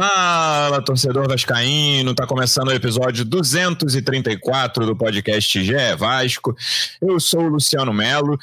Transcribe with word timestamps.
Fala, 0.00 0.80
torcedor 0.80 1.28
vascaíno, 1.28 2.14
tá 2.14 2.26
começando 2.26 2.68
o 2.68 2.72
episódio 2.72 3.22
234 3.22 4.86
do 4.86 4.96
podcast 4.96 5.62
GE 5.62 5.74
Vasco. 5.98 6.56
Eu 7.02 7.20
sou 7.20 7.42
o 7.42 7.48
Luciano 7.50 7.92
Melo. 7.92 8.38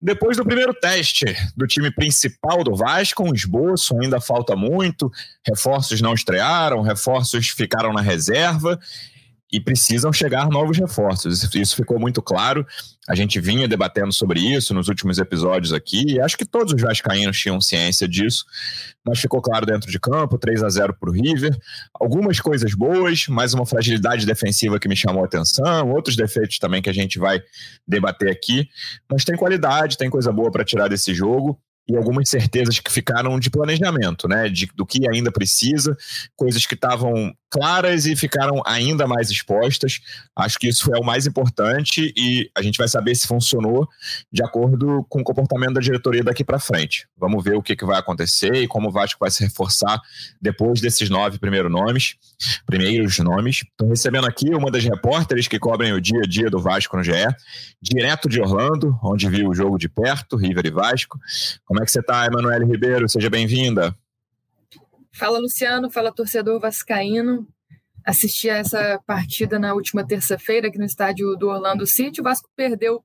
Depois 0.00 0.36
do 0.36 0.44
primeiro 0.44 0.72
teste 0.72 1.24
do 1.56 1.66
time 1.66 1.90
principal 1.90 2.62
do 2.62 2.76
Vasco, 2.76 3.24
um 3.24 3.34
esboço, 3.34 4.00
ainda 4.00 4.20
falta 4.20 4.54
muito, 4.54 5.10
reforços 5.44 6.00
não 6.00 6.14
estrearam, 6.14 6.80
reforços 6.80 7.48
ficaram 7.48 7.92
na 7.92 8.00
reserva 8.00 8.78
e 9.52 9.60
precisam 9.60 10.12
chegar 10.12 10.48
novos 10.48 10.78
reforços. 10.78 11.42
Isso 11.54 11.74
ficou 11.74 11.98
muito 11.98 12.22
claro. 12.22 12.66
A 13.08 13.14
gente 13.14 13.40
vinha 13.40 13.66
debatendo 13.66 14.12
sobre 14.12 14.38
isso 14.38 14.72
nos 14.72 14.88
últimos 14.88 15.18
episódios 15.18 15.72
aqui, 15.72 16.12
e 16.12 16.20
acho 16.20 16.36
que 16.36 16.44
todos 16.44 16.72
os 16.72 16.80
vascaínos 16.80 17.36
tinham 17.36 17.60
ciência 17.60 18.06
disso, 18.06 18.44
mas 19.04 19.18
ficou 19.18 19.42
claro 19.42 19.66
dentro 19.66 19.90
de 19.90 19.98
campo, 19.98 20.38
3 20.38 20.62
a 20.62 20.68
0 20.68 20.94
para 20.94 21.10
o 21.10 21.12
River. 21.12 21.58
Algumas 21.92 22.38
coisas 22.38 22.72
boas, 22.74 23.26
mas 23.28 23.52
uma 23.52 23.66
fragilidade 23.66 24.24
defensiva 24.24 24.78
que 24.78 24.88
me 24.88 24.94
chamou 24.94 25.22
a 25.22 25.26
atenção, 25.26 25.90
outros 25.90 26.14
defeitos 26.14 26.58
também 26.58 26.80
que 26.80 26.90
a 26.90 26.94
gente 26.94 27.18
vai 27.18 27.42
debater 27.86 28.30
aqui, 28.30 28.68
mas 29.10 29.24
tem 29.24 29.36
qualidade, 29.36 29.98
tem 29.98 30.08
coisa 30.08 30.30
boa 30.30 30.50
para 30.50 30.64
tirar 30.64 30.86
desse 30.86 31.12
jogo, 31.12 31.58
e 31.90 31.96
algumas 31.96 32.28
certezas 32.28 32.78
que 32.78 32.90
ficaram 32.90 33.38
de 33.38 33.50
planejamento, 33.50 34.28
né? 34.28 34.48
De, 34.48 34.70
do 34.74 34.86
que 34.86 35.08
ainda 35.08 35.32
precisa, 35.32 35.96
coisas 36.36 36.64
que 36.64 36.74
estavam 36.74 37.34
claras 37.50 38.06
e 38.06 38.14
ficaram 38.14 38.62
ainda 38.64 39.06
mais 39.06 39.28
expostas. 39.28 40.00
Acho 40.36 40.58
que 40.58 40.68
isso 40.68 40.94
é 40.94 40.98
o 40.98 41.04
mais 41.04 41.26
importante 41.26 42.12
e 42.16 42.48
a 42.56 42.62
gente 42.62 42.78
vai 42.78 42.86
saber 42.86 43.14
se 43.16 43.26
funcionou 43.26 43.88
de 44.32 44.42
acordo 44.42 45.04
com 45.08 45.20
o 45.20 45.24
comportamento 45.24 45.74
da 45.74 45.80
diretoria 45.80 46.22
daqui 46.22 46.44
para 46.44 46.60
frente. 46.60 47.08
Vamos 47.18 47.42
ver 47.42 47.56
o 47.56 47.62
que, 47.62 47.74
que 47.74 47.84
vai 47.84 47.98
acontecer 47.98 48.54
e 48.54 48.68
como 48.68 48.88
o 48.88 48.92
Vasco 48.92 49.18
vai 49.20 49.30
se 49.30 49.42
reforçar 49.42 50.00
depois 50.40 50.80
desses 50.80 51.10
nove 51.10 51.38
primeiros 51.38 51.70
nomes. 51.70 52.14
Primeiros 52.64 53.18
nomes. 53.18 53.64
Estou 53.68 53.88
recebendo 53.88 54.26
aqui 54.26 54.54
uma 54.54 54.70
das 54.70 54.84
repórteres 54.84 55.48
que 55.48 55.58
cobrem 55.58 55.92
o 55.92 56.00
dia 56.00 56.20
a 56.20 56.28
dia 56.28 56.48
do 56.48 56.60
Vasco 56.60 56.96
no 56.96 57.02
GE, 57.02 57.12
direto 57.82 58.28
de 58.28 58.40
Orlando, 58.40 58.96
onde 59.02 59.28
viu 59.28 59.48
o 59.48 59.54
jogo 59.54 59.76
de 59.76 59.88
perto, 59.88 60.36
River 60.36 60.66
e 60.66 60.70
Vasco. 60.70 61.18
Como 61.64 61.79
como 61.80 61.84
é 61.84 61.86
que 61.86 61.92
você 61.92 62.00
está, 62.00 62.26
Emanuele 62.26 62.66
Ribeiro? 62.66 63.08
Seja 63.08 63.30
bem-vinda. 63.30 63.96
Fala, 65.12 65.38
Luciano. 65.38 65.90
Fala, 65.90 66.12
torcedor 66.12 66.60
vascaíno. 66.60 67.48
Assisti 68.04 68.50
a 68.50 68.58
essa 68.58 69.00
partida 69.06 69.58
na 69.58 69.72
última 69.72 70.06
terça-feira 70.06 70.68
aqui 70.68 70.78
no 70.78 70.84
estádio 70.84 71.34
do 71.36 71.48
Orlando 71.48 71.86
City. 71.86 72.20
O 72.20 72.24
Vasco 72.24 72.50
perdeu 72.54 73.02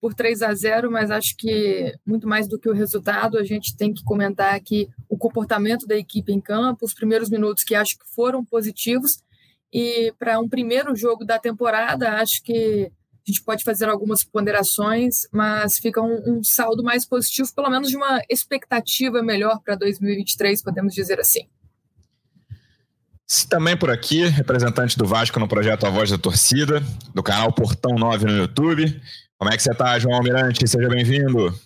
por 0.00 0.14
3 0.14 0.40
a 0.40 0.54
0, 0.54 0.90
mas 0.90 1.10
acho 1.10 1.36
que 1.36 1.92
muito 2.06 2.26
mais 2.26 2.48
do 2.48 2.58
que 2.58 2.68
o 2.68 2.72
resultado, 2.72 3.36
a 3.36 3.44
gente 3.44 3.76
tem 3.76 3.92
que 3.92 4.02
comentar 4.02 4.54
aqui 4.54 4.88
o 5.06 5.18
comportamento 5.18 5.86
da 5.86 5.96
equipe 5.96 6.32
em 6.32 6.40
campo, 6.40 6.86
os 6.86 6.94
primeiros 6.94 7.28
minutos 7.28 7.62
que 7.62 7.74
acho 7.74 7.98
que 7.98 8.06
foram 8.14 8.42
positivos. 8.42 9.22
E 9.70 10.14
para 10.18 10.40
um 10.40 10.48
primeiro 10.48 10.96
jogo 10.96 11.26
da 11.26 11.38
temporada, 11.38 12.12
acho 12.14 12.42
que 12.42 12.90
a 13.26 13.30
gente 13.30 13.42
pode 13.42 13.64
fazer 13.64 13.88
algumas 13.88 14.22
ponderações, 14.22 15.26
mas 15.32 15.78
fica 15.78 16.00
um, 16.00 16.38
um 16.38 16.44
saldo 16.44 16.82
mais 16.82 17.06
positivo, 17.06 17.54
pelo 17.54 17.70
menos 17.70 17.88
de 17.88 17.96
uma 17.96 18.20
expectativa 18.28 19.22
melhor 19.22 19.60
para 19.64 19.76
2023, 19.76 20.62
podemos 20.62 20.92
dizer 20.94 21.18
assim. 21.18 21.48
Também 23.48 23.76
por 23.76 23.90
aqui, 23.90 24.26
representante 24.26 24.98
do 24.98 25.06
Vasco 25.06 25.40
no 25.40 25.48
projeto 25.48 25.86
A 25.86 25.90
Voz 25.90 26.10
da 26.10 26.18
Torcida, 26.18 26.82
do 27.14 27.22
canal 27.22 27.50
Portão 27.50 27.94
9 27.94 28.26
no 28.26 28.36
YouTube. 28.36 29.00
Como 29.38 29.50
é 29.50 29.56
que 29.56 29.62
você 29.62 29.72
está, 29.72 29.98
João 29.98 30.16
Almirante? 30.16 30.68
Seja 30.68 30.88
bem-vindo. 30.88 31.58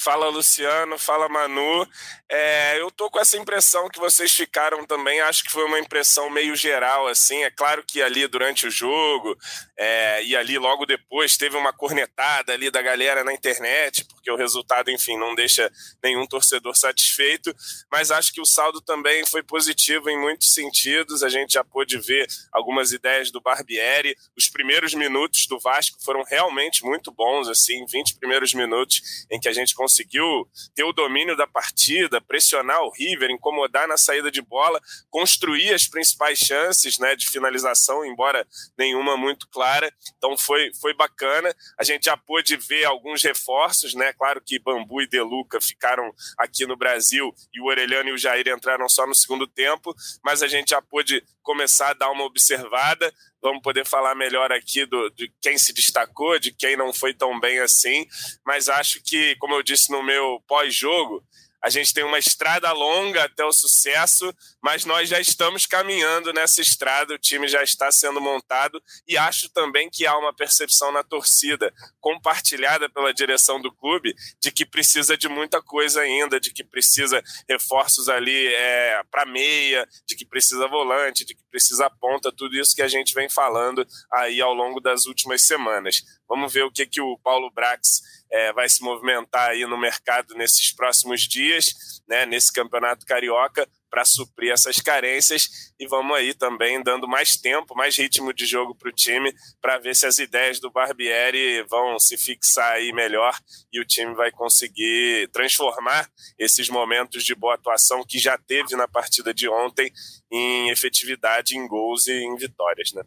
Fala 0.00 0.28
Luciano, 0.30 0.96
fala 0.96 1.28
Manu. 1.28 1.86
É, 2.30 2.80
eu 2.80 2.90
tô 2.90 3.10
com 3.10 3.18
essa 3.18 3.36
impressão 3.36 3.88
que 3.88 3.98
vocês 3.98 4.32
ficaram 4.32 4.86
também. 4.86 5.20
Acho 5.20 5.44
que 5.44 5.50
foi 5.50 5.64
uma 5.64 5.78
impressão 5.78 6.30
meio 6.30 6.56
geral, 6.56 7.08
assim. 7.08 7.42
É 7.42 7.50
claro 7.50 7.84
que 7.86 8.00
ali 8.00 8.26
durante 8.26 8.66
o 8.66 8.70
jogo 8.70 9.36
é, 9.80 10.24
e 10.24 10.34
ali 10.34 10.58
logo 10.58 10.84
depois 10.84 11.36
teve 11.36 11.56
uma 11.56 11.72
cornetada 11.72 12.52
ali 12.52 12.68
da 12.68 12.82
galera 12.82 13.22
na 13.22 13.32
internet, 13.32 14.04
porque 14.06 14.28
o 14.28 14.34
resultado, 14.34 14.90
enfim, 14.90 15.16
não 15.16 15.36
deixa 15.36 15.70
nenhum 16.02 16.26
torcedor 16.26 16.76
satisfeito. 16.76 17.54
Mas 17.90 18.10
acho 18.10 18.32
que 18.32 18.40
o 18.40 18.44
saldo 18.44 18.80
também 18.80 19.24
foi 19.24 19.40
positivo 19.40 20.10
em 20.10 20.18
muitos 20.18 20.52
sentidos. 20.52 21.22
A 21.22 21.28
gente 21.28 21.52
já 21.52 21.62
pôde 21.62 21.96
ver 21.98 22.26
algumas 22.52 22.90
ideias 22.90 23.30
do 23.30 23.40
Barbieri. 23.40 24.16
Os 24.36 24.48
primeiros 24.48 24.94
minutos 24.94 25.46
do 25.46 25.60
Vasco 25.60 26.02
foram 26.02 26.24
realmente 26.24 26.82
muito 26.82 27.12
bons, 27.12 27.48
assim, 27.48 27.86
20 27.86 28.18
primeiros 28.18 28.52
minutos 28.52 29.26
em 29.30 29.38
que 29.38 29.48
a 29.48 29.52
gente 29.52 29.76
conseguiu 29.76 30.48
ter 30.74 30.82
o 30.82 30.92
domínio 30.92 31.36
da 31.36 31.46
partida, 31.46 32.20
pressionar 32.20 32.82
o 32.82 32.90
River, 32.90 33.30
incomodar 33.30 33.86
na 33.86 33.96
saída 33.96 34.28
de 34.28 34.42
bola, 34.42 34.80
construir 35.08 35.72
as 35.72 35.86
principais 35.86 36.40
chances 36.40 36.98
né, 36.98 37.14
de 37.14 37.28
finalização, 37.28 38.04
embora 38.04 38.44
nenhuma 38.76 39.16
muito 39.16 39.46
clara. 39.48 39.67
Então 40.16 40.36
foi, 40.36 40.70
foi 40.80 40.94
bacana. 40.94 41.54
A 41.78 41.84
gente 41.84 42.04
já 42.04 42.16
pôde 42.16 42.56
ver 42.56 42.84
alguns 42.84 43.22
reforços, 43.22 43.94
né? 43.94 44.12
Claro 44.12 44.40
que 44.44 44.58
Bambu 44.58 45.02
e 45.02 45.08
Deluca 45.08 45.60
ficaram 45.60 46.12
aqui 46.38 46.66
no 46.66 46.76
Brasil 46.76 47.34
e 47.52 47.60
o 47.60 47.66
Orelhano 47.66 48.10
e 48.10 48.12
o 48.12 48.18
Jair 48.18 48.48
entraram 48.48 48.88
só 48.88 49.06
no 49.06 49.14
segundo 49.14 49.46
tempo, 49.46 49.94
mas 50.24 50.42
a 50.42 50.48
gente 50.48 50.70
já 50.70 50.82
pôde 50.82 51.22
começar 51.42 51.90
a 51.90 51.94
dar 51.94 52.10
uma 52.10 52.24
observada 52.24 53.12
vamos 53.40 53.62
poder 53.62 53.86
falar 53.86 54.14
melhor 54.14 54.50
aqui 54.52 54.84
do, 54.84 55.10
de 55.10 55.32
quem 55.40 55.56
se 55.58 55.72
destacou, 55.72 56.38
de 56.38 56.52
quem 56.52 56.76
não 56.76 56.92
foi 56.92 57.14
tão 57.14 57.38
bem 57.38 57.60
assim. 57.60 58.06
Mas 58.44 58.68
acho 58.68 59.00
que, 59.02 59.36
como 59.36 59.54
eu 59.54 59.62
disse 59.62 59.90
no 59.90 60.02
meu 60.02 60.42
pós-jogo, 60.46 61.24
a 61.62 61.70
gente 61.70 61.92
tem 61.92 62.04
uma 62.04 62.18
estrada 62.18 62.70
longa 62.72 63.24
até 63.24 63.44
o 63.44 63.52
sucesso, 63.52 64.32
mas 64.62 64.84
nós 64.84 65.08
já 65.08 65.20
estamos 65.20 65.66
caminhando 65.66 66.32
nessa 66.32 66.60
estrada, 66.60 67.14
o 67.14 67.18
time 67.18 67.48
já 67.48 67.62
está 67.62 67.90
sendo 67.90 68.20
montado 68.20 68.80
e 69.06 69.16
acho 69.16 69.48
também 69.50 69.90
que 69.90 70.06
há 70.06 70.16
uma 70.16 70.34
percepção 70.34 70.92
na 70.92 71.02
torcida, 71.02 71.72
compartilhada 72.00 72.88
pela 72.88 73.12
direção 73.12 73.60
do 73.60 73.72
clube, 73.72 74.14
de 74.40 74.50
que 74.50 74.64
precisa 74.64 75.16
de 75.16 75.28
muita 75.28 75.60
coisa 75.60 76.00
ainda, 76.00 76.40
de 76.40 76.52
que 76.52 76.62
precisa 76.62 77.22
reforços 77.48 78.08
ali 78.08 78.46
é, 78.46 79.02
para 79.10 79.26
meia, 79.26 79.86
de 80.06 80.14
que 80.14 80.24
precisa 80.24 80.68
volante, 80.68 81.24
de 81.24 81.34
que 81.34 81.42
precisa 81.50 81.90
ponta, 81.90 82.32
tudo 82.32 82.56
isso 82.56 82.74
que 82.74 82.82
a 82.82 82.88
gente 82.88 83.14
vem 83.14 83.28
falando 83.28 83.86
aí 84.12 84.40
ao 84.40 84.54
longo 84.54 84.80
das 84.80 85.06
últimas 85.06 85.42
semanas. 85.42 86.02
Vamos 86.28 86.52
ver 86.52 86.62
o 86.62 86.70
que, 86.70 86.86
que 86.86 87.00
o 87.00 87.18
Paulo 87.18 87.50
Brax 87.50 88.02
é, 88.30 88.52
vai 88.52 88.68
se 88.68 88.82
movimentar 88.82 89.50
aí 89.50 89.64
no 89.66 89.78
mercado 89.78 90.34
nesses 90.34 90.72
próximos 90.72 91.22
dias, 91.22 91.74
né, 92.06 92.26
nesse 92.26 92.52
campeonato 92.52 93.06
carioca, 93.06 93.68
para 93.90 94.04
suprir 94.04 94.52
essas 94.52 94.80
carências 94.80 95.72
e 95.80 95.86
vamos 95.86 96.16
aí 96.16 96.34
também 96.34 96.82
dando 96.82 97.08
mais 97.08 97.36
tempo, 97.36 97.74
mais 97.74 97.96
ritmo 97.96 98.32
de 98.32 98.44
jogo 98.44 98.74
para 98.74 98.88
o 98.88 98.92
time, 98.92 99.32
para 99.60 99.78
ver 99.78 99.96
se 99.96 100.06
as 100.06 100.18
ideias 100.18 100.60
do 100.60 100.70
Barbieri 100.70 101.62
vão 101.62 101.98
se 101.98 102.16
fixar 102.16 102.72
aí 102.72 102.92
melhor 102.92 103.36
e 103.72 103.80
o 103.80 103.84
time 103.84 104.14
vai 104.14 104.30
conseguir 104.30 105.28
transformar 105.32 106.08
esses 106.38 106.68
momentos 106.68 107.24
de 107.24 107.34
boa 107.34 107.54
atuação 107.54 108.04
que 108.04 108.18
já 108.18 108.36
teve 108.36 108.76
na 108.76 108.86
partida 108.86 109.32
de 109.32 109.48
ontem 109.48 109.90
em 110.30 110.70
efetividade, 110.70 111.56
em 111.56 111.66
gols 111.66 112.06
e 112.06 112.12
em 112.12 112.36
vitórias, 112.36 112.92
né? 112.92 113.02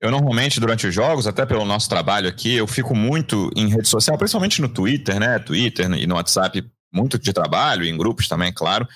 Eu 0.00 0.10
normalmente, 0.10 0.60
durante 0.60 0.86
os 0.86 0.94
jogos, 0.94 1.26
até 1.26 1.46
pelo 1.46 1.64
nosso 1.64 1.88
trabalho 1.88 2.28
aqui, 2.28 2.54
eu 2.54 2.66
fico 2.66 2.94
muito 2.94 3.50
em 3.56 3.68
rede 3.68 3.88
social, 3.88 4.18
principalmente 4.18 4.60
no 4.60 4.68
Twitter, 4.68 5.18
né? 5.18 5.38
Twitter 5.38 5.90
e 5.92 6.06
no 6.06 6.16
WhatsApp, 6.16 6.62
muito 6.92 7.18
de 7.18 7.32
trabalho, 7.32 7.84
em 7.84 7.96
grupos 7.96 8.28
também, 8.28 8.52
claro. 8.52 8.86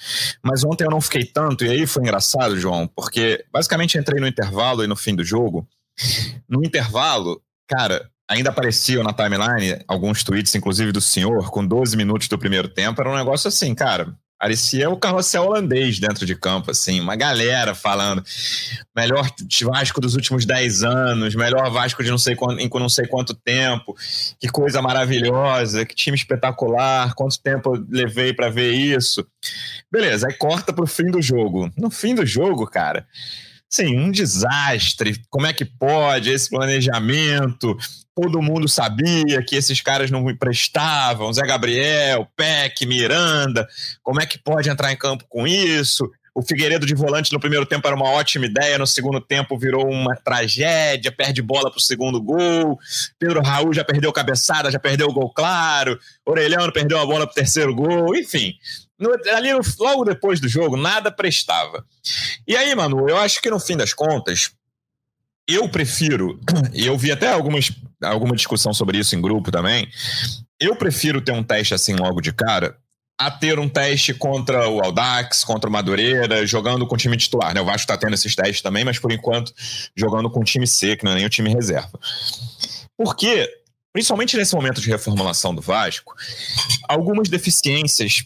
Mas 0.42 0.62
ontem 0.64 0.84
eu 0.84 0.90
não 0.90 1.00
fiquei 1.00 1.24
tanto, 1.24 1.64
e 1.64 1.70
aí 1.70 1.86
foi 1.86 2.02
engraçado, 2.02 2.58
João, 2.58 2.86
porque 2.86 3.44
basicamente 3.52 3.98
entrei 3.98 4.20
no 4.20 4.26
intervalo 4.26 4.84
e 4.84 4.86
no 4.86 4.96
fim 4.96 5.14
do 5.14 5.24
jogo. 5.24 5.66
No 6.48 6.64
intervalo, 6.64 7.42
cara, 7.66 8.10
ainda 8.28 8.50
apareciam 8.50 9.02
na 9.02 9.12
timeline 9.12 9.82
alguns 9.88 10.22
tweets, 10.22 10.54
inclusive 10.54 10.92
do 10.92 11.00
senhor, 11.00 11.50
com 11.50 11.66
12 11.66 11.96
minutos 11.96 12.28
do 12.28 12.38
primeiro 12.38 12.68
tempo. 12.68 13.00
Era 13.00 13.10
um 13.10 13.16
negócio 13.16 13.48
assim, 13.48 13.74
cara, 13.74 14.14
Parecia 14.40 14.88
o 14.88 14.96
carrossel 14.96 15.44
holandês 15.44 15.98
dentro 15.98 16.24
de 16.24 16.34
campo, 16.34 16.70
assim, 16.70 16.98
uma 16.98 17.14
galera 17.14 17.74
falando. 17.74 18.24
Melhor 18.96 19.30
Vasco 19.64 20.00
dos 20.00 20.14
últimos 20.14 20.46
10 20.46 20.82
anos, 20.82 21.34
melhor 21.34 21.70
Vasco 21.70 22.02
de 22.02 22.10
não 22.10 22.16
sei 22.16 22.34
quanto, 22.34 22.58
em 22.58 22.70
não 22.72 22.88
sei 22.88 23.06
quanto 23.06 23.34
tempo, 23.34 23.94
que 24.38 24.48
coisa 24.48 24.80
maravilhosa, 24.80 25.84
que 25.84 25.94
time 25.94 26.16
espetacular, 26.16 27.14
quanto 27.14 27.38
tempo 27.38 27.76
eu 27.76 27.86
levei 27.90 28.32
para 28.32 28.48
ver 28.48 28.72
isso. 28.72 29.26
Beleza, 29.92 30.26
aí 30.26 30.32
corta 30.32 30.72
pro 30.72 30.86
fim 30.86 31.10
do 31.10 31.20
jogo. 31.20 31.70
No 31.76 31.90
fim 31.90 32.14
do 32.14 32.24
jogo, 32.24 32.66
cara, 32.66 33.06
sim, 33.70 33.98
um 33.98 34.10
desastre. 34.10 35.22
Como 35.30 35.46
é 35.46 35.52
que 35.52 35.64
pode 35.64 36.30
esse 36.30 36.50
planejamento? 36.50 37.76
todo 38.12 38.42
mundo 38.42 38.68
sabia 38.68 39.42
que 39.42 39.56
esses 39.56 39.80
caras 39.80 40.10
não 40.10 40.28
emprestavam, 40.28 41.32
Zé 41.32 41.46
Gabriel, 41.46 42.28
Peck, 42.36 42.84
Miranda, 42.84 43.66
como 44.02 44.20
é 44.20 44.26
que 44.26 44.36
pode 44.36 44.68
entrar 44.68 44.92
em 44.92 44.96
campo 44.96 45.24
com 45.26 45.46
isso? 45.46 46.10
o 46.34 46.42
Figueiredo 46.42 46.86
de 46.86 46.94
volante 46.94 47.32
no 47.32 47.40
primeiro 47.40 47.66
tempo 47.66 47.86
era 47.86 47.96
uma 47.96 48.08
ótima 48.10 48.46
ideia, 48.46 48.78
no 48.78 48.86
segundo 48.86 49.20
tempo 49.20 49.58
virou 49.58 49.86
uma 49.90 50.14
tragédia, 50.16 51.12
perde 51.12 51.42
bola 51.42 51.70
para 51.70 51.78
o 51.78 51.82
segundo 51.82 52.20
gol. 52.20 52.78
Pedro 53.18 53.42
Raul 53.42 53.74
já 53.74 53.84
perdeu 53.84 54.12
cabeçada, 54.12 54.70
já 54.70 54.78
perdeu 54.78 55.08
o 55.08 55.12
gol 55.12 55.30
claro. 55.32 55.98
Orelhano 56.24 56.72
perdeu 56.72 56.98
a 56.98 57.06
bola 57.06 57.26
para 57.26 57.32
o 57.32 57.34
terceiro 57.34 57.74
gol. 57.74 58.14
Enfim, 58.14 58.54
no, 59.00 59.12
ali 59.34 59.48
logo 59.78 60.04
depois 60.04 60.38
do 60.38 60.48
jogo, 60.48 60.76
nada 60.76 61.10
prestava. 61.10 61.84
E 62.46 62.54
aí, 62.54 62.74
mano, 62.74 63.08
eu 63.08 63.16
acho 63.16 63.40
que 63.40 63.50
no 63.50 63.58
fim 63.58 63.76
das 63.76 63.94
contas, 63.94 64.50
eu 65.48 65.68
prefiro, 65.68 66.38
e 66.72 66.86
eu 66.86 66.96
vi 66.98 67.10
até 67.10 67.32
algumas, 67.32 67.72
alguma 68.02 68.36
discussão 68.36 68.74
sobre 68.74 68.98
isso 68.98 69.16
em 69.16 69.20
grupo 69.20 69.50
também, 69.50 69.88
eu 70.60 70.76
prefiro 70.76 71.20
ter 71.20 71.32
um 71.32 71.42
teste 71.42 71.72
assim 71.72 71.96
logo 71.96 72.20
de 72.20 72.32
cara 72.32 72.76
a 73.18 73.30
ter 73.30 73.58
um 73.58 73.68
teste 73.68 74.14
contra 74.14 74.68
o 74.68 74.80
Aldax, 74.80 75.44
contra 75.44 75.68
o 75.68 75.72
Madureira, 75.72 76.46
jogando 76.46 76.86
com 76.86 76.94
o 76.94 76.98
time 76.98 77.18
titular. 77.18 77.52
Né? 77.54 77.60
O 77.60 77.66
Vasco 77.66 77.80
está 77.80 77.96
tendo 77.96 78.14
esses 78.14 78.34
testes 78.34 78.62
também, 78.62 78.82
mas 78.82 78.98
por 78.98 79.12
enquanto 79.12 79.52
jogando 79.94 80.30
com 80.30 80.40
o 80.40 80.44
time 80.44 80.66
C, 80.66 80.96
que 80.96 81.04
não 81.04 81.12
é 81.12 81.16
nem 81.16 81.26
o 81.26 81.30
time 81.30 81.52
reserva. 81.52 82.00
Porque, 82.96 83.46
principalmente 83.92 84.38
nesse 84.38 84.54
momento 84.54 84.80
de 84.80 84.88
reformulação 84.88 85.54
do 85.54 85.60
Vasco, 85.60 86.14
algumas 86.88 87.28
deficiências 87.28 88.24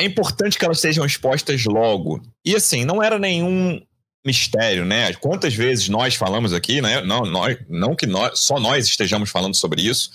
é 0.00 0.04
importante 0.04 0.58
que 0.58 0.64
elas 0.64 0.80
sejam 0.80 1.04
expostas 1.04 1.64
logo. 1.64 2.20
E 2.44 2.54
assim, 2.54 2.84
não 2.84 3.02
era 3.02 3.18
nenhum 3.18 3.80
mistério, 4.26 4.84
né? 4.84 5.12
Quantas 5.14 5.54
vezes 5.54 5.88
nós 5.88 6.14
falamos 6.14 6.52
aqui, 6.52 6.80
né? 6.80 7.00
Não, 7.02 7.22
nós, 7.22 7.56
não 7.68 7.94
que 7.94 8.06
nós, 8.06 8.40
só 8.40 8.60
nós 8.60 8.86
estejamos 8.86 9.30
falando 9.30 9.54
sobre 9.54 9.82
isso 9.82 10.10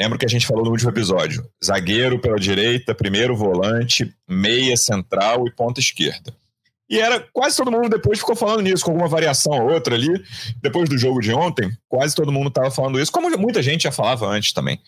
Lembro 0.00 0.18
que 0.18 0.26
a 0.26 0.28
gente 0.28 0.46
falou 0.46 0.64
no 0.64 0.70
último 0.70 0.90
episódio: 0.90 1.46
zagueiro 1.64 2.18
pela 2.18 2.36
direita, 2.36 2.94
primeiro 2.94 3.36
volante, 3.36 4.12
meia 4.28 4.76
central 4.76 5.46
e 5.46 5.52
ponta 5.52 5.80
esquerda. 5.80 6.34
E 6.88 7.00
era 7.00 7.26
quase 7.32 7.56
todo 7.56 7.70
mundo 7.70 7.88
depois 7.88 8.18
ficou 8.18 8.36
falando 8.36 8.60
nisso, 8.60 8.84
com 8.84 8.90
alguma 8.90 9.08
variação 9.08 9.52
ou 9.52 9.72
outra 9.72 9.94
ali. 9.94 10.22
Depois 10.60 10.88
do 10.88 10.98
jogo 10.98 11.20
de 11.20 11.32
ontem, 11.32 11.70
quase 11.88 12.14
todo 12.14 12.30
mundo 12.30 12.48
estava 12.48 12.70
falando 12.70 13.00
isso, 13.00 13.10
como 13.10 13.30
muita 13.38 13.62
gente 13.62 13.84
já 13.84 13.92
falava 13.92 14.26
antes 14.26 14.52
também. 14.52 14.78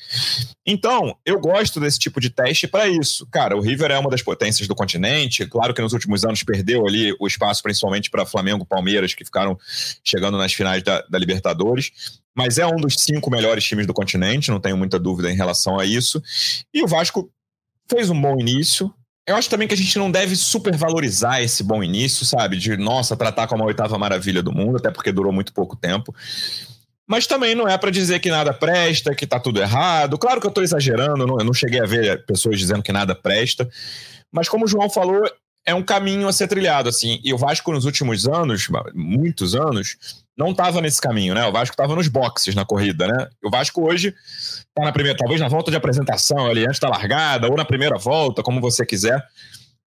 Então, 0.66 1.16
eu 1.24 1.40
gosto 1.40 1.80
desse 1.80 1.98
tipo 1.98 2.20
de 2.20 2.28
teste 2.28 2.68
para 2.68 2.86
isso. 2.86 3.26
Cara, 3.30 3.56
o 3.56 3.60
River 3.60 3.90
é 3.90 3.98
uma 3.98 4.10
das 4.10 4.22
potências 4.22 4.68
do 4.68 4.74
continente. 4.74 5.46
Claro 5.46 5.72
que 5.72 5.80
nos 5.80 5.92
últimos 5.92 6.24
anos 6.24 6.42
perdeu 6.42 6.86
ali 6.86 7.14
o 7.18 7.26
espaço, 7.26 7.62
principalmente 7.62 8.10
para 8.10 8.26
Flamengo 8.26 8.64
e 8.64 8.68
Palmeiras, 8.68 9.14
que 9.14 9.24
ficaram 9.24 9.56
chegando 10.04 10.36
nas 10.36 10.52
finais 10.52 10.82
da, 10.82 11.00
da 11.08 11.18
Libertadores 11.18 11.92
mas 12.36 12.58
é 12.58 12.66
um 12.66 12.76
dos 12.76 12.96
cinco 12.98 13.30
melhores 13.30 13.64
times 13.64 13.86
do 13.86 13.94
continente, 13.94 14.50
não 14.50 14.60
tenho 14.60 14.76
muita 14.76 14.98
dúvida 14.98 15.32
em 15.32 15.34
relação 15.34 15.80
a 15.80 15.86
isso. 15.86 16.22
E 16.72 16.82
o 16.82 16.86
Vasco 16.86 17.32
fez 17.88 18.10
um 18.10 18.20
bom 18.20 18.38
início. 18.38 18.92
Eu 19.26 19.34
acho 19.34 19.50
também 19.50 19.66
que 19.66 19.74
a 19.74 19.76
gente 19.76 19.98
não 19.98 20.10
deve 20.10 20.36
supervalorizar 20.36 21.42
esse 21.42 21.64
bom 21.64 21.82
início, 21.82 22.24
sabe? 22.24 22.56
De, 22.56 22.76
nossa, 22.76 23.16
tratar 23.16 23.48
como 23.48 23.64
a 23.64 23.66
oitava 23.66 23.98
maravilha 23.98 24.40
do 24.40 24.52
mundo, 24.52 24.76
até 24.76 24.90
porque 24.90 25.10
durou 25.10 25.32
muito 25.32 25.52
pouco 25.52 25.74
tempo. 25.74 26.14
Mas 27.08 27.26
também 27.26 27.54
não 27.54 27.68
é 27.68 27.76
para 27.76 27.90
dizer 27.90 28.20
que 28.20 28.30
nada 28.30 28.52
presta, 28.54 29.14
que 29.14 29.26
tá 29.26 29.40
tudo 29.40 29.60
errado. 29.60 30.16
Claro 30.16 30.40
que 30.40 30.46
eu 30.46 30.50
tô 30.50 30.62
exagerando, 30.62 31.22
eu 31.22 31.44
não 31.44 31.54
cheguei 31.54 31.80
a 31.80 31.86
ver 31.86 32.24
pessoas 32.24 32.58
dizendo 32.58 32.82
que 32.82 32.92
nada 32.92 33.14
presta. 33.14 33.68
Mas 34.30 34.48
como 34.48 34.64
o 34.64 34.68
João 34.68 34.88
falou, 34.88 35.24
é 35.64 35.74
um 35.74 35.82
caminho 35.82 36.28
a 36.28 36.32
ser 36.32 36.46
trilhado, 36.46 36.88
assim. 36.88 37.20
E 37.24 37.32
o 37.34 37.38
Vasco 37.38 37.72
nos 37.72 37.84
últimos 37.84 38.28
anos, 38.28 38.68
muitos 38.94 39.56
anos, 39.56 39.96
não 40.36 40.50
estava 40.50 40.80
nesse 40.80 41.00
caminho, 41.00 41.34
né? 41.34 41.46
O 41.46 41.52
Vasco 41.52 41.72
estava 41.72 41.94
nos 41.96 42.08
boxes 42.08 42.54
na 42.54 42.64
corrida, 42.64 43.06
né? 43.06 43.28
O 43.42 43.50
Vasco 43.50 43.88
hoje 43.88 44.14
está 44.68 44.84
na 44.84 44.92
primeira, 44.92 45.16
talvez 45.16 45.40
na 45.40 45.48
volta 45.48 45.70
de 45.70 45.76
apresentação 45.76 46.46
ali, 46.46 46.66
antes 46.66 46.78
da 46.78 46.88
largada, 46.88 47.48
ou 47.48 47.56
na 47.56 47.64
primeira 47.64 47.96
volta, 47.96 48.42
como 48.42 48.60
você 48.60 48.84
quiser, 48.84 49.24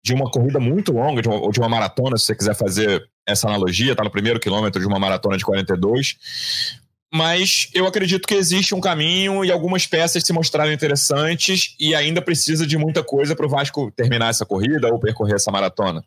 de 0.03 0.13
uma 0.13 0.29
corrida 0.29 0.59
muito 0.59 0.91
longa, 0.91 1.21
de 1.21 1.27
uma, 1.27 1.37
ou 1.37 1.51
de 1.51 1.59
uma 1.59 1.67
maratona, 1.67 2.17
se 2.17 2.25
você 2.25 2.35
quiser 2.35 2.55
fazer 2.55 3.09
essa 3.25 3.47
analogia, 3.47 3.93
está 3.93 4.03
no 4.03 4.11
primeiro 4.11 4.39
quilômetro 4.39 4.79
de 4.79 4.87
uma 4.87 4.99
maratona 4.99 5.35
de 5.35 5.43
42. 5.43 6.15
Mas 7.11 7.69
eu 7.73 7.87
acredito 7.87 8.27
que 8.27 8.35
existe 8.35 8.75
um 8.75 8.81
caminho 8.81 9.43
e 9.43 9.51
algumas 9.51 9.87
peças 9.87 10.23
se 10.23 10.33
mostraram 10.33 10.71
interessantes 10.71 11.75
e 11.79 11.95
ainda 11.95 12.21
precisa 12.21 12.67
de 12.67 12.77
muita 12.77 13.03
coisa 13.03 13.35
para 13.35 13.45
o 13.45 13.49
Vasco 13.49 13.91
terminar 13.95 14.29
essa 14.29 14.45
corrida 14.45 14.89
ou 14.89 14.99
percorrer 14.99 15.35
essa 15.35 15.51
maratona. 15.51 16.03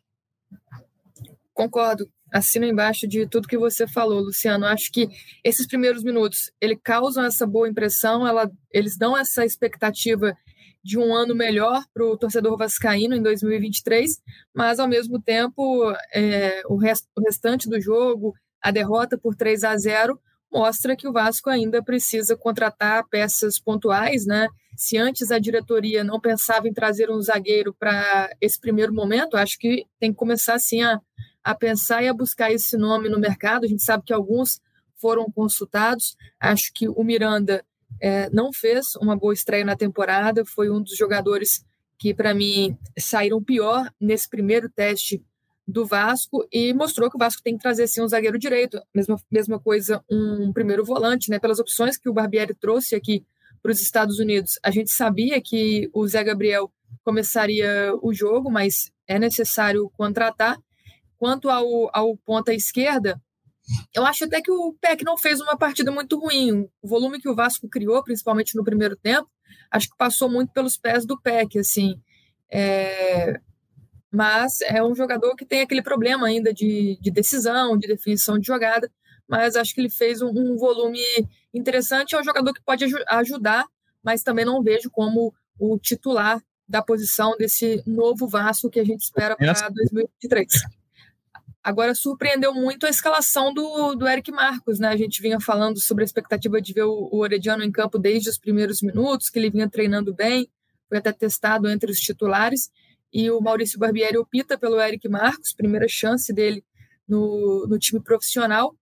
Concordo 1.52 2.08
assino 2.32 2.66
embaixo 2.66 3.06
de 3.06 3.26
tudo 3.26 3.48
que 3.48 3.58
você 3.58 3.86
falou, 3.86 4.20
Luciano. 4.20 4.66
Acho 4.66 4.90
que 4.92 5.08
esses 5.42 5.66
primeiros 5.66 6.02
minutos, 6.02 6.50
ele 6.60 6.76
causam 6.76 7.24
essa 7.24 7.46
boa 7.46 7.68
impressão, 7.68 8.26
ela, 8.26 8.50
eles 8.72 8.96
dão 8.96 9.16
essa 9.16 9.44
expectativa 9.44 10.36
de 10.82 10.98
um 10.98 11.14
ano 11.14 11.34
melhor 11.34 11.84
para 11.92 12.04
o 12.04 12.16
torcedor 12.16 12.56
vascaíno 12.56 13.14
em 13.14 13.22
2023, 13.22 14.20
mas 14.54 14.78
ao 14.78 14.88
mesmo 14.88 15.20
tempo 15.20 15.92
é, 16.14 16.62
o, 16.66 16.76
rest, 16.76 17.04
o 17.16 17.20
restante 17.20 17.68
do 17.68 17.80
jogo, 17.80 18.34
a 18.62 18.70
derrota 18.70 19.18
por 19.18 19.34
3 19.34 19.64
a 19.64 19.76
0 19.76 20.18
mostra 20.50 20.96
que 20.96 21.06
o 21.06 21.12
Vasco 21.12 21.50
ainda 21.50 21.82
precisa 21.82 22.36
contratar 22.36 23.06
peças 23.08 23.58
pontuais, 23.58 24.24
né? 24.24 24.48
Se 24.76 24.96
antes 24.96 25.30
a 25.30 25.38
diretoria 25.38 26.02
não 26.02 26.20
pensava 26.20 26.68
em 26.68 26.72
trazer 26.72 27.10
um 27.10 27.20
zagueiro 27.20 27.74
para 27.78 28.30
esse 28.40 28.58
primeiro 28.58 28.92
momento, 28.92 29.36
acho 29.36 29.58
que 29.58 29.84
tem 30.00 30.10
que 30.10 30.16
começar 30.16 30.54
assim 30.54 30.82
a 30.82 31.00
a 31.48 31.54
pensar 31.54 32.02
e 32.02 32.08
a 32.08 32.12
buscar 32.12 32.52
esse 32.52 32.76
nome 32.76 33.08
no 33.08 33.18
mercado. 33.18 33.64
A 33.64 33.66
gente 33.66 33.82
sabe 33.82 34.04
que 34.04 34.12
alguns 34.12 34.60
foram 35.00 35.30
consultados. 35.30 36.14
Acho 36.38 36.70
que 36.74 36.86
o 36.86 37.02
Miranda 37.02 37.64
é, 38.02 38.28
não 38.28 38.52
fez 38.52 38.94
uma 39.00 39.16
boa 39.16 39.32
estreia 39.32 39.64
na 39.64 39.74
temporada, 39.74 40.44
foi 40.44 40.68
um 40.68 40.82
dos 40.82 40.94
jogadores 40.94 41.64
que, 41.98 42.12
para 42.12 42.34
mim, 42.34 42.76
saíram 42.98 43.42
pior 43.42 43.90
nesse 43.98 44.28
primeiro 44.28 44.68
teste 44.68 45.24
do 45.66 45.86
Vasco 45.86 46.46
e 46.52 46.74
mostrou 46.74 47.08
que 47.08 47.16
o 47.16 47.18
Vasco 47.18 47.42
tem 47.42 47.56
que 47.56 47.62
trazer 47.62 47.86
sim 47.86 48.02
um 48.02 48.08
zagueiro 48.08 48.38
direito. 48.38 48.78
Mesma, 48.94 49.16
mesma 49.30 49.58
coisa, 49.58 50.04
um 50.10 50.52
primeiro 50.52 50.84
volante, 50.84 51.30
né? 51.30 51.38
Pelas 51.38 51.58
opções 51.58 51.96
que 51.96 52.10
o 52.10 52.12
Barbieri 52.12 52.54
trouxe 52.54 52.94
aqui 52.94 53.24
para 53.62 53.72
os 53.72 53.80
Estados 53.80 54.18
Unidos. 54.18 54.58
A 54.62 54.70
gente 54.70 54.90
sabia 54.90 55.40
que 55.40 55.88
o 55.94 56.06
Zé 56.06 56.22
Gabriel 56.22 56.70
começaria 57.02 57.94
o 58.02 58.12
jogo, 58.12 58.50
mas 58.50 58.90
é 59.06 59.18
necessário 59.18 59.90
contratar. 59.96 60.58
Quanto 61.18 61.50
ao, 61.50 61.90
ao 61.92 62.16
ponta 62.18 62.54
esquerda, 62.54 63.20
eu 63.94 64.06
acho 64.06 64.24
até 64.24 64.40
que 64.40 64.50
o 64.50 64.74
Peck 64.80 65.04
não 65.04 65.18
fez 65.18 65.40
uma 65.40 65.56
partida 65.56 65.90
muito 65.90 66.18
ruim. 66.18 66.68
O 66.80 66.88
volume 66.88 67.20
que 67.20 67.28
o 67.28 67.34
Vasco 67.34 67.68
criou, 67.68 68.02
principalmente 68.02 68.56
no 68.56 68.64
primeiro 68.64 68.96
tempo, 68.96 69.28
acho 69.70 69.88
que 69.88 69.96
passou 69.96 70.30
muito 70.30 70.52
pelos 70.52 70.76
pés 70.76 71.04
do 71.04 71.20
Peck, 71.20 71.58
assim. 71.58 72.00
É... 72.50 73.40
Mas 74.10 74.60
é 74.62 74.82
um 74.82 74.94
jogador 74.94 75.34
que 75.36 75.44
tem 75.44 75.60
aquele 75.60 75.82
problema 75.82 76.26
ainda 76.26 76.52
de, 76.52 76.98
de 77.00 77.10
decisão, 77.10 77.76
de 77.76 77.86
definição 77.86 78.38
de 78.38 78.46
jogada, 78.46 78.90
mas 79.28 79.54
acho 79.54 79.74
que 79.74 79.80
ele 79.82 79.90
fez 79.90 80.22
um, 80.22 80.30
um 80.30 80.56
volume 80.56 81.02
interessante. 81.52 82.14
É 82.14 82.20
um 82.20 82.24
jogador 82.24 82.54
que 82.54 82.62
pode 82.62 82.86
ajudar, 83.10 83.66
mas 84.02 84.22
também 84.22 84.46
não 84.46 84.62
vejo 84.62 84.90
como 84.90 85.34
o 85.58 85.78
titular 85.78 86.40
da 86.66 86.82
posição 86.82 87.36
desse 87.36 87.82
novo 87.86 88.26
Vasco 88.26 88.70
que 88.70 88.80
a 88.80 88.84
gente 88.84 89.02
espera 89.02 89.36
para 89.36 89.68
2023. 89.68 90.77
Agora, 91.62 91.94
surpreendeu 91.94 92.54
muito 92.54 92.86
a 92.86 92.90
escalação 92.90 93.52
do, 93.52 93.94
do 93.94 94.06
Eric 94.06 94.30
Marcos, 94.30 94.78
né? 94.78 94.88
A 94.88 94.96
gente 94.96 95.20
vinha 95.20 95.40
falando 95.40 95.80
sobre 95.80 96.04
a 96.04 96.06
expectativa 96.06 96.60
de 96.60 96.72
ver 96.72 96.84
o, 96.84 97.08
o 97.12 97.18
Orediano 97.18 97.62
em 97.62 97.70
campo 97.70 97.98
desde 97.98 98.30
os 98.30 98.38
primeiros 98.38 98.80
minutos, 98.80 99.28
que 99.28 99.38
ele 99.38 99.50
vinha 99.50 99.68
treinando 99.68 100.14
bem, 100.14 100.48
foi 100.88 100.98
até 100.98 101.12
testado 101.12 101.68
entre 101.68 101.90
os 101.90 101.98
titulares, 101.98 102.70
e 103.12 103.30
o 103.30 103.40
Maurício 103.40 103.78
Barbieri 103.78 104.18
opta 104.18 104.56
pelo 104.56 104.80
Eric 104.80 105.08
Marcos, 105.08 105.52
primeira 105.52 105.86
chance 105.88 106.32
dele 106.32 106.64
no, 107.06 107.66
no 107.66 107.78
time 107.78 108.00
profissional. 108.00 108.74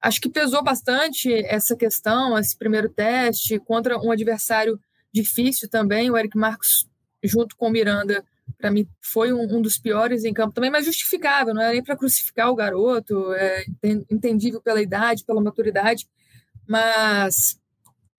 Acho 0.00 0.20
que 0.20 0.28
pesou 0.28 0.62
bastante 0.62 1.32
essa 1.46 1.76
questão, 1.76 2.38
esse 2.38 2.56
primeiro 2.56 2.88
teste, 2.88 3.58
contra 3.58 3.98
um 3.98 4.10
adversário 4.10 4.78
difícil 5.12 5.68
também. 5.68 6.10
O 6.10 6.16
Eric 6.16 6.36
Marcos, 6.36 6.86
junto 7.22 7.56
com 7.56 7.66
o 7.66 7.70
Miranda, 7.70 8.24
para 8.56 8.70
mim 8.70 8.88
foi 9.00 9.32
um, 9.32 9.56
um, 9.56 9.60
dos 9.60 9.78
piores 9.78 10.24
em 10.24 10.32
campo 10.32 10.54
também, 10.54 10.70
mas 10.70 10.86
justificável, 10.86 11.54
não 11.54 11.62
era 11.62 11.72
nem 11.72 11.82
para 11.82 11.96
crucificar 11.96 12.50
o 12.50 12.54
garoto, 12.54 13.32
é 13.34 13.64
entendível 13.82 14.60
pela 14.60 14.80
idade, 14.80 15.24
pela 15.24 15.40
maturidade, 15.40 16.08
mas 16.66 17.58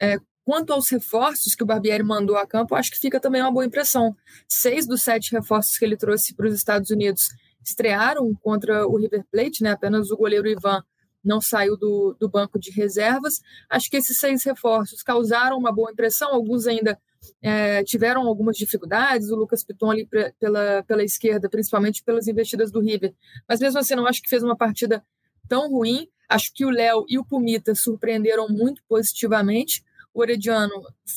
é, 0.02 0.18
quanto 0.46 0.74
aos 0.74 0.90
reforços 0.90 1.56
que 1.56 1.64
o 1.64 1.66
Barbieri 1.66 2.04
mandou 2.04 2.36
a 2.38 2.48
campo, 2.48 2.76
acho 2.76 2.92
que 2.92 3.00
fica 3.00 3.20
também 3.20 3.42
uma 3.42 3.52
boa 3.52 3.66
impressão. 3.66 4.16
Seis 4.48 4.88
dos 4.88 5.02
sete 5.02 5.32
reforços 5.32 5.78
que 5.78 5.86
ele 5.86 5.98
trouxe 5.98 6.34
para 6.34 6.48
os 6.48 6.54
Estados 6.54 6.90
Unidos 6.90 7.30
estrearam 7.64 8.34
contra 8.42 8.88
o 8.88 8.98
River 8.98 9.26
Plate, 9.32 9.62
né? 9.62 9.72
apenas 9.72 10.10
o 10.10 10.18
goleiro 10.18 10.48
Ivan 10.48 10.84
não 11.24 11.42
saiu 11.42 11.78
do, 11.78 12.16
do 12.20 12.30
banco 12.30 12.58
de 12.58 12.72
reservas. 12.72 13.42
Acho 13.70 13.90
que 13.90 13.98
esses 13.98 14.18
seis 14.20 14.44
reforços 14.44 15.04
causaram 15.04 15.58
uma 15.58 15.72
boa 15.72 15.92
impressão, 15.92 16.34
alguns 16.34 16.66
ainda 16.66 16.98
é, 17.42 17.84
tiveram 17.84 18.28
algumas 18.28 18.58
dificuldades, 18.58 19.30
o 19.30 19.36
Lucas 19.36 19.64
Piton 19.64 19.92
ali 19.92 20.08
pela, 20.40 20.84
pela 20.84 21.04
esquerda, 21.04 21.50
principalmente 21.50 22.04
pelas 22.04 22.28
investidas 22.28 22.72
do 22.72 22.80
River. 22.80 23.14
Mas 23.48 23.60
mesmo 23.60 23.80
assim, 23.80 23.96
não 23.96 24.08
acho 24.08 24.22
que 24.22 24.30
fez 24.30 24.44
uma 24.44 24.56
partida 24.56 25.04
tão 25.48 25.70
ruim. 25.70 26.08
Acho 26.28 26.54
que 26.54 26.66
o 26.66 26.70
Léo 26.70 27.06
e 27.08 27.18
o 27.18 27.26
Pumita 27.26 27.74
surpreenderam 27.74 28.48
muito 28.48 28.84
positivamente. 28.88 29.84
O 30.14 30.22
Orediano 30.22 30.74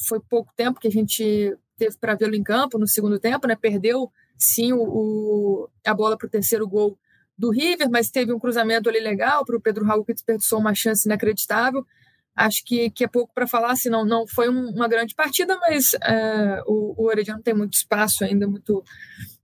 foi 0.09 0.21
pouco 0.21 0.53
tempo 0.57 0.81
que 0.81 0.89
a 0.89 0.91
gente 0.91 1.57
teve 1.77 1.97
para 1.99 2.15
vê-lo 2.15 2.35
em 2.35 2.43
campo 2.43 2.79
no 2.79 2.87
segundo 2.87 3.19
tempo, 3.19 3.47
né? 3.47 3.57
Perdeu 3.57 4.11
sim 4.39 4.73
o, 4.73 4.83
o 4.83 5.69
a 5.85 5.95
bola 5.95 6.17
para 6.17 6.27
o 6.27 6.31
terceiro 6.31 6.67
gol 6.67 6.99
do 7.37 7.51
River, 7.51 7.91
mas 7.91 8.11
teve 8.11 8.33
um 8.33 8.39
cruzamento 8.39 8.89
ali 8.89 9.01
legal 9.01 9.45
para 9.45 9.57
o 9.57 9.61
Pedro 9.61 9.85
Raul 9.85 10.05
que 10.05 10.13
desperdiçou 10.13 10.59
uma 10.59 10.75
chance 10.75 11.07
inacreditável. 11.07 11.85
Acho 12.35 12.65
que, 12.65 12.91
que 12.91 13.05
é 13.05 13.09
pouco 13.09 13.33
para 13.35 13.47
falar, 13.47 13.77
se 13.77 13.91
não, 13.91 14.05
não 14.05 14.27
foi 14.27 14.49
um, 14.49 14.71
uma 14.71 14.89
grande 14.89 15.15
partida, 15.15 15.57
mas 15.59 15.93
é, 16.03 16.63
o, 16.67 17.03
o 17.03 17.07
Orediano 17.07 17.43
tem 17.43 17.55
muito 17.55 17.75
espaço 17.75 18.25
ainda, 18.25 18.49
muito 18.49 18.83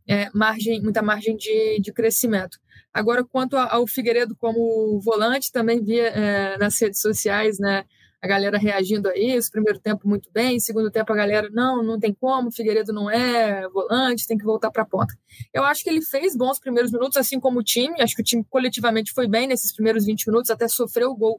é, 0.06 0.30
margem, 0.32 0.80
muita 0.80 1.02
margem 1.02 1.36
de, 1.36 1.80
de 1.80 1.92
crescimento. 1.92 2.58
Agora, 2.92 3.22
quanto 3.22 3.56
ao 3.56 3.86
Figueiredo 3.86 4.34
como 4.34 4.98
volante, 5.00 5.52
também 5.52 5.84
via 5.84 6.08
é, 6.08 6.58
nas 6.58 6.80
redes 6.80 7.00
sociais, 7.00 7.58
né, 7.58 7.84
a 8.20 8.26
galera 8.26 8.58
reagindo 8.58 9.08
a 9.08 9.16
isso, 9.16 9.50
primeiro 9.50 9.78
tempo 9.78 10.08
muito 10.08 10.28
bem, 10.32 10.58
segundo 10.58 10.90
tempo 10.90 11.12
a 11.12 11.16
galera, 11.16 11.48
não, 11.52 11.82
não 11.82 11.98
tem 12.00 12.12
como, 12.12 12.50
Figueiredo 12.50 12.92
não 12.92 13.08
é 13.08 13.68
volante, 13.68 14.26
tem 14.26 14.36
que 14.36 14.44
voltar 14.44 14.70
para 14.70 14.82
a 14.82 14.86
ponta. 14.86 15.14
Eu 15.54 15.62
acho 15.62 15.84
que 15.84 15.90
ele 15.90 16.02
fez 16.02 16.36
bons 16.36 16.58
primeiros 16.58 16.90
minutos, 16.90 17.16
assim 17.16 17.38
como 17.38 17.60
o 17.60 17.62
time, 17.62 18.00
acho 18.00 18.16
que 18.16 18.22
o 18.22 18.24
time 18.24 18.44
coletivamente 18.48 19.12
foi 19.12 19.28
bem 19.28 19.46
nesses 19.46 19.72
primeiros 19.72 20.04
20 20.04 20.26
minutos, 20.26 20.50
até 20.50 20.66
sofreu 20.66 21.10
o 21.10 21.16
gol 21.16 21.38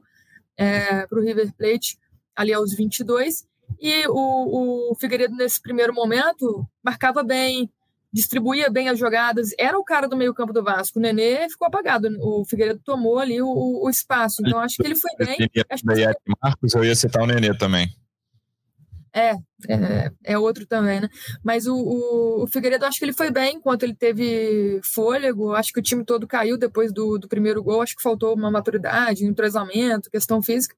é, 0.60 1.06
para 1.06 1.18
o 1.18 1.22
River 1.22 1.50
Plate 1.56 1.98
ali 2.36 2.52
aos 2.52 2.74
22, 2.74 3.46
e 3.80 4.06
o, 4.08 4.92
o 4.92 4.94
Figueiredo 4.94 5.34
nesse 5.34 5.60
primeiro 5.60 5.94
momento 5.94 6.66
marcava 6.82 7.22
bem, 7.22 7.70
distribuía 8.12 8.68
bem 8.68 8.88
as 8.88 8.98
jogadas, 8.98 9.50
era 9.58 9.78
o 9.78 9.84
cara 9.84 10.06
do 10.06 10.16
meio-campo 10.16 10.52
do 10.52 10.62
Vasco. 10.62 10.98
O 10.98 11.02
Nenê 11.02 11.48
ficou 11.48 11.66
apagado, 11.66 12.08
o 12.20 12.44
Figueiredo 12.44 12.80
tomou 12.84 13.18
ali 13.18 13.40
o, 13.40 13.48
o 13.48 13.88
espaço. 13.88 14.42
Então 14.44 14.58
acho 14.58 14.76
que 14.76 14.86
ele 14.86 14.96
foi 14.96 15.10
bem. 15.16 15.36
Acho 15.70 15.82
que... 15.82 16.34
Marcos, 16.42 16.74
eu 16.74 16.84
ia 16.84 16.94
citar 16.94 17.22
o 17.22 17.26
Nenê 17.26 17.56
também. 17.56 17.88
É, 19.12 19.32
é, 19.68 20.12
é, 20.24 20.38
outro 20.38 20.64
também, 20.66 21.00
né? 21.00 21.08
Mas 21.42 21.66
o, 21.66 21.74
o, 21.74 22.44
o, 22.44 22.46
Figueiredo, 22.46 22.84
acho 22.84 22.98
que 22.98 23.04
ele 23.04 23.12
foi 23.12 23.30
bem 23.30 23.56
enquanto 23.56 23.82
ele 23.82 23.94
teve 23.94 24.80
fôlego. 24.84 25.52
Acho 25.52 25.72
que 25.72 25.80
o 25.80 25.82
time 25.82 26.04
todo 26.04 26.26
caiu 26.26 26.56
depois 26.56 26.92
do, 26.92 27.18
do 27.18 27.28
primeiro 27.28 27.62
gol. 27.62 27.82
Acho 27.82 27.96
que 27.96 28.02
faltou 28.02 28.34
uma 28.34 28.50
maturidade, 28.50 29.24
um 29.24 29.28
entrosamento, 29.28 30.10
questão 30.10 30.40
física. 30.40 30.76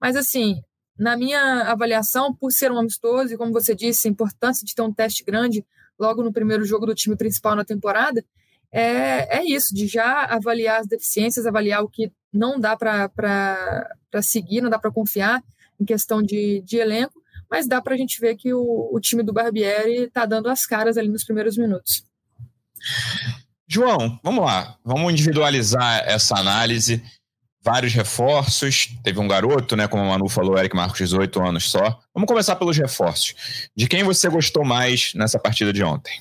Mas, 0.00 0.14
assim, 0.14 0.62
na 0.98 1.16
minha 1.16 1.62
avaliação, 1.62 2.34
por 2.34 2.52
ser 2.52 2.70
um 2.70 2.78
amistoso 2.78 3.32
e, 3.32 3.36
como 3.36 3.52
você 3.52 3.74
disse, 3.74 4.06
a 4.06 4.10
importância 4.10 4.66
de 4.66 4.74
ter 4.74 4.82
um 4.82 4.92
teste 4.92 5.24
grande 5.24 5.64
logo 5.98 6.22
no 6.22 6.32
primeiro 6.32 6.64
jogo 6.64 6.86
do 6.86 6.94
time 6.94 7.16
principal 7.16 7.56
na 7.56 7.64
temporada, 7.64 8.24
é, 8.72 9.38
é 9.38 9.44
isso, 9.44 9.74
de 9.74 9.86
já 9.86 10.24
avaliar 10.24 10.80
as 10.80 10.86
deficiências, 10.86 11.46
avaliar 11.46 11.82
o 11.82 11.88
que 11.88 12.12
não 12.32 12.60
dá 12.60 12.76
para 12.76 13.90
seguir, 14.22 14.60
não 14.60 14.70
dá 14.70 14.78
para 14.78 14.92
confiar 14.92 15.42
em 15.80 15.84
questão 15.84 16.22
de, 16.22 16.62
de 16.64 16.76
elenco, 16.76 17.19
mas 17.50 17.66
dá 17.66 17.82
para 17.82 17.94
a 17.94 17.98
gente 17.98 18.20
ver 18.20 18.36
que 18.36 18.54
o, 18.54 18.90
o 18.92 19.00
time 19.00 19.22
do 19.22 19.32
Barbieri 19.32 20.04
está 20.04 20.24
dando 20.24 20.48
as 20.48 20.64
caras 20.66 20.96
ali 20.96 21.08
nos 21.08 21.24
primeiros 21.24 21.56
minutos. 21.56 22.04
João, 23.68 24.18
vamos 24.22 24.44
lá, 24.44 24.76
vamos 24.84 25.12
individualizar 25.12 26.02
essa 26.06 26.36
análise 26.36 27.02
vários 27.62 27.92
reforços. 27.92 28.88
Teve 29.04 29.20
um 29.20 29.28
garoto, 29.28 29.76
né? 29.76 29.86
Como 29.86 30.02
o 30.02 30.08
Manu 30.08 30.28
falou, 30.28 30.58
Eric 30.58 30.74
Marcos, 30.74 30.98
18 30.98 31.42
anos 31.42 31.70
só. 31.70 32.00
Vamos 32.14 32.26
começar 32.26 32.56
pelos 32.56 32.76
reforços. 32.76 33.34
De 33.76 33.86
quem 33.86 34.02
você 34.02 34.28
gostou 34.28 34.64
mais 34.64 35.12
nessa 35.14 35.38
partida 35.38 35.72
de 35.72 35.82
ontem? 35.82 36.20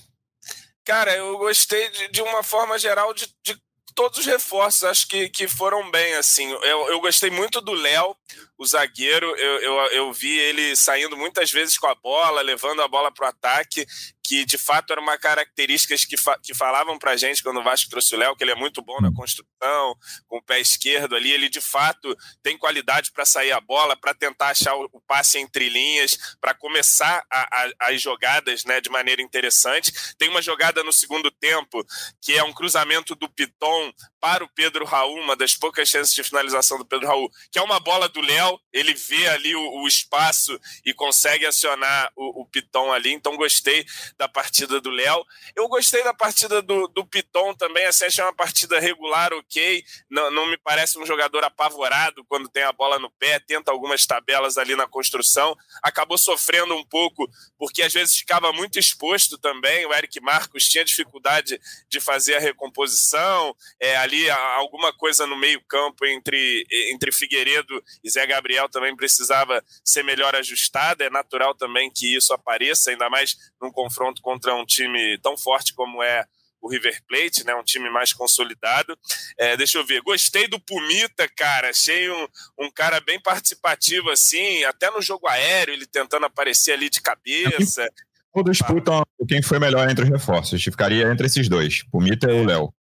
Cara, 0.86 1.16
eu 1.16 1.38
gostei 1.38 1.90
de, 1.92 2.08
de 2.10 2.22
uma 2.22 2.44
forma 2.44 2.78
geral 2.80 3.14
de, 3.14 3.28
de, 3.44 3.58
todos 3.94 4.20
os 4.20 4.26
reforços. 4.26 4.84
Acho 4.84 5.08
que, 5.08 5.30
que 5.30 5.48
foram 5.48 5.90
bem, 5.92 6.16
assim. 6.16 6.50
Eu, 6.50 6.90
eu 6.90 7.02
gostei 7.02 7.30
muito 7.30 7.62
do 7.62 7.74
Léo, 7.74 8.16
o 8.58 8.66
zagueiro. 8.66 9.28
Eu, 9.38 9.62
eu, 9.62 9.74
eu 9.92 10.14
vi 10.14 10.38
ele 10.38 10.76
saindo 10.76 11.18
muitas 11.18 11.52
vezes 11.52 11.78
com 11.78 11.88
a 11.88 11.96
bola, 11.96 12.42
levando 12.42 12.82
a 12.82 12.88
bola 12.88 13.12
para 13.12 13.26
o 13.26 13.30
ataque 13.30 13.86
que 14.30 14.46
de 14.46 14.60
fato 14.60 14.92
era 14.94 15.02
uma 15.02 15.18
característica 15.18 15.96
que, 16.08 16.16
fa 16.16 16.38
que 16.38 16.54
falavam 16.54 17.00
para 17.00 17.18
gente 17.18 17.42
quando 17.42 17.60
o 17.60 17.64
Vasco 17.64 17.90
trouxe 17.90 18.14
o 18.14 18.18
Léo, 18.20 18.36
que 18.36 18.44
ele 18.44 18.52
é 18.52 18.56
muito 18.56 18.80
bom 18.80 19.02
na 19.02 19.12
construção, 19.12 19.96
com 20.28 20.38
o 20.38 20.44
pé 20.44 20.60
esquerdo 20.60 21.16
ali, 21.16 21.32
ele 21.32 21.50
de 21.50 21.60
fato 21.60 22.16
tem 22.44 22.56
qualidade 22.56 23.12
para 23.12 23.26
sair 23.26 23.52
a 23.52 23.60
bola, 23.60 23.98
para 23.98 24.14
tentar 24.14 24.50
achar 24.50 24.76
o, 24.76 24.88
o, 24.94 25.02
passe 25.02 25.40
entre 25.40 25.68
linhas, 25.68 26.16
para 26.40 26.54
começar 26.54 27.26
a, 27.28 27.42
a, 27.42 27.72
as 27.90 28.00
jogadas 28.00 28.64
né, 28.66 28.80
de 28.80 28.92
maneira 28.92 29.20
interessante. 29.20 29.92
Tem 30.16 30.30
uma 30.30 30.44
jogada 30.44 30.84
no 30.84 30.94
segundo 30.94 31.32
tempo, 31.32 31.84
que 32.22 32.38
é 32.38 32.44
um 32.44 32.54
cruzamento 32.54 33.16
do 33.16 33.28
Piton 33.28 33.92
para 34.20 34.44
o 34.44 34.50
Pedro 34.50 34.86
Raul, 34.86 35.20
uma 35.22 35.36
das 35.36 35.56
poucas 35.56 35.90
chances 35.90 36.14
de 36.14 36.24
finalização 36.24 36.78
do 36.78 36.86
Pedro 36.86 37.08
Raul, 37.08 37.32
que 37.52 37.58
é 37.58 37.64
uma 37.64 37.80
bola 37.80 38.08
do 38.08 38.19
Léo, 38.22 38.60
ele 38.72 38.94
vê 38.94 39.28
ali 39.28 39.56
o, 39.56 39.82
o 39.82 39.88
espaço 39.88 40.60
e 40.86 40.94
consegue 40.94 41.46
acionar 41.46 42.12
o, 42.16 42.42
o 42.42 42.46
Piton 42.46 42.92
ali, 42.92 43.12
então 43.12 43.36
gostei 43.36 43.86
da 44.18 44.28
partida 44.28 44.80
do 44.80 44.90
Léo. 44.90 45.26
Eu 45.56 45.68
gostei 45.68 46.04
da 46.04 46.14
partida 46.14 46.62
do, 46.62 46.88
do 46.88 47.06
Piton 47.06 47.54
também, 47.56 47.86
assim, 47.86 48.06
achei 48.06 48.24
uma 48.24 48.34
partida 48.34 48.80
regular, 48.80 49.34
ok. 49.34 49.84
Não, 50.10 50.32
não 50.32 50.46
me 50.48 50.58
parece 50.58 51.00
um 51.00 51.06
jogador 51.06 51.44
apavorado 51.44 52.24
quando 52.26 52.50
tem 52.50 52.64
a 52.64 52.72
bola 52.72 53.00
no 53.00 53.10
pé, 53.12 53.40
tenta 53.40 53.72
algumas 53.72 54.06
tabelas 54.06 54.58
ali 54.58 54.76
na 54.76 54.88
construção. 54.88 55.56
Acabou 55.82 56.18
sofrendo 56.18 56.76
um 56.76 56.86
pouco, 56.86 57.30
porque 57.58 57.82
às 57.82 57.94
vezes 57.94 58.16
ficava 58.16 58.52
muito 58.52 58.80
exposto 58.80 59.38
também. 59.38 59.86
O 59.86 59.94
Eric 59.94 60.20
Marcos 60.22 60.68
tinha 60.68 60.86
dificuldade 60.86 61.60
de 61.88 62.00
fazer 62.00 62.36
a 62.36 62.40
recomposição, 62.40 63.56
é, 63.80 63.98
ali 63.98 64.30
alguma 64.30 64.94
coisa 64.94 65.26
no 65.26 65.38
meio-campo 65.38 66.06
entre, 66.06 66.66
entre 66.92 67.12
Figueiredo 67.12 67.84
e 68.04 68.09
Zé 68.10 68.26
Gabriel 68.26 68.68
também 68.70 68.96
precisava 68.96 69.64
ser 69.84 70.04
melhor 70.04 70.36
ajustada. 70.36 71.04
É 71.04 71.10
natural 71.10 71.54
também 71.56 71.92
que 71.94 72.16
isso 72.16 72.34
apareça, 72.34 72.92
ainda 72.92 73.10
mais 73.10 73.36
num 73.62 73.72
confronto 73.72 74.00
confronto 74.00 74.22
contra 74.22 74.56
um 74.56 74.66
time 74.66 75.18
tão 75.20 75.38
forte 75.38 75.74
como 75.74 76.02
é 76.02 76.26
o 76.62 76.70
River 76.70 77.02
Plate, 77.08 77.46
né? 77.46 77.56
Um 77.56 77.64
time 77.64 77.90
mais 77.90 78.12
consolidado. 78.12 78.98
É, 79.38 79.56
deixa 79.56 79.78
eu 79.78 79.86
ver, 79.86 80.02
gostei 80.02 80.48
do 80.48 80.60
Pumita, 80.60 81.28
cara. 81.36 81.70
Achei 81.70 82.10
um, 82.10 82.28
um 82.60 82.72
cara 82.72 83.00
bem 83.00 83.20
participativo, 83.22 84.10
assim, 84.10 84.64
até 84.66 84.92
no 84.92 85.02
jogo 85.02 85.28
aéreo, 85.28 85.74
ele 85.74 85.86
tentando 85.86 86.26
aparecer 86.26 86.74
ali 86.74 86.90
de 86.90 87.02
cabeça. 87.02 87.88
Todos 88.34 88.58
disputam 88.58 89.04
quem 89.28 89.42
foi 89.42 89.58
melhor 89.58 89.90
entre 89.90 90.04
os 90.04 90.10
reforços. 90.10 90.62
Ficaria 90.62 91.10
entre 91.10 91.28
esses 91.28 91.48
dois, 91.48 91.84
Pumita 91.90 92.30
e 92.30 92.42
o 92.42 92.46
Léo. 92.46 92.74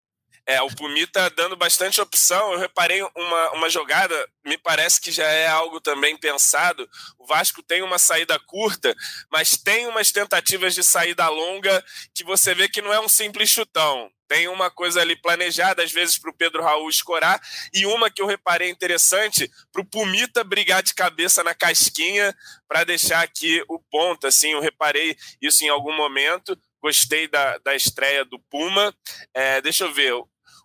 É, 0.46 0.62
o 0.62 0.68
Pumita 0.68 1.28
dando 1.30 1.56
bastante 1.56 2.00
opção. 2.00 2.52
Eu 2.52 2.58
reparei 2.58 3.02
uma, 3.02 3.50
uma 3.52 3.68
jogada, 3.68 4.14
me 4.44 4.56
parece 4.56 5.00
que 5.00 5.10
já 5.10 5.26
é 5.26 5.48
algo 5.48 5.80
também 5.80 6.16
pensado. 6.16 6.88
O 7.18 7.26
Vasco 7.26 7.62
tem 7.62 7.82
uma 7.82 7.98
saída 7.98 8.38
curta, 8.38 8.94
mas 9.30 9.56
tem 9.56 9.88
umas 9.88 10.12
tentativas 10.12 10.72
de 10.74 10.84
saída 10.84 11.28
longa 11.28 11.84
que 12.14 12.22
você 12.22 12.54
vê 12.54 12.68
que 12.68 12.80
não 12.80 12.92
é 12.92 13.00
um 13.00 13.08
simples 13.08 13.50
chutão. 13.50 14.08
Tem 14.28 14.48
uma 14.48 14.70
coisa 14.70 15.00
ali 15.00 15.14
planejada, 15.14 15.82
às 15.82 15.92
vezes, 15.92 16.18
para 16.18 16.30
o 16.30 16.34
Pedro 16.34 16.62
Raul 16.62 16.88
escorar, 16.90 17.40
e 17.72 17.86
uma 17.86 18.10
que 18.10 18.20
eu 18.20 18.26
reparei 18.26 18.68
interessante, 18.68 19.50
para 19.72 19.82
o 19.82 19.84
Pumita 19.84 20.42
brigar 20.42 20.82
de 20.82 20.94
cabeça 20.94 21.44
na 21.44 21.54
casquinha 21.54 22.34
para 22.68 22.84
deixar 22.84 23.22
aqui 23.22 23.62
o 23.68 23.78
ponto. 23.78 24.26
Assim, 24.26 24.52
eu 24.52 24.60
reparei 24.60 25.16
isso 25.40 25.64
em 25.64 25.68
algum 25.68 25.92
momento. 25.96 26.58
Gostei 26.82 27.28
da, 27.28 27.58
da 27.58 27.74
estreia 27.74 28.24
do 28.24 28.38
Puma. 28.50 28.94
É, 29.32 29.60
deixa 29.60 29.84
eu 29.84 29.92
ver. 29.92 30.12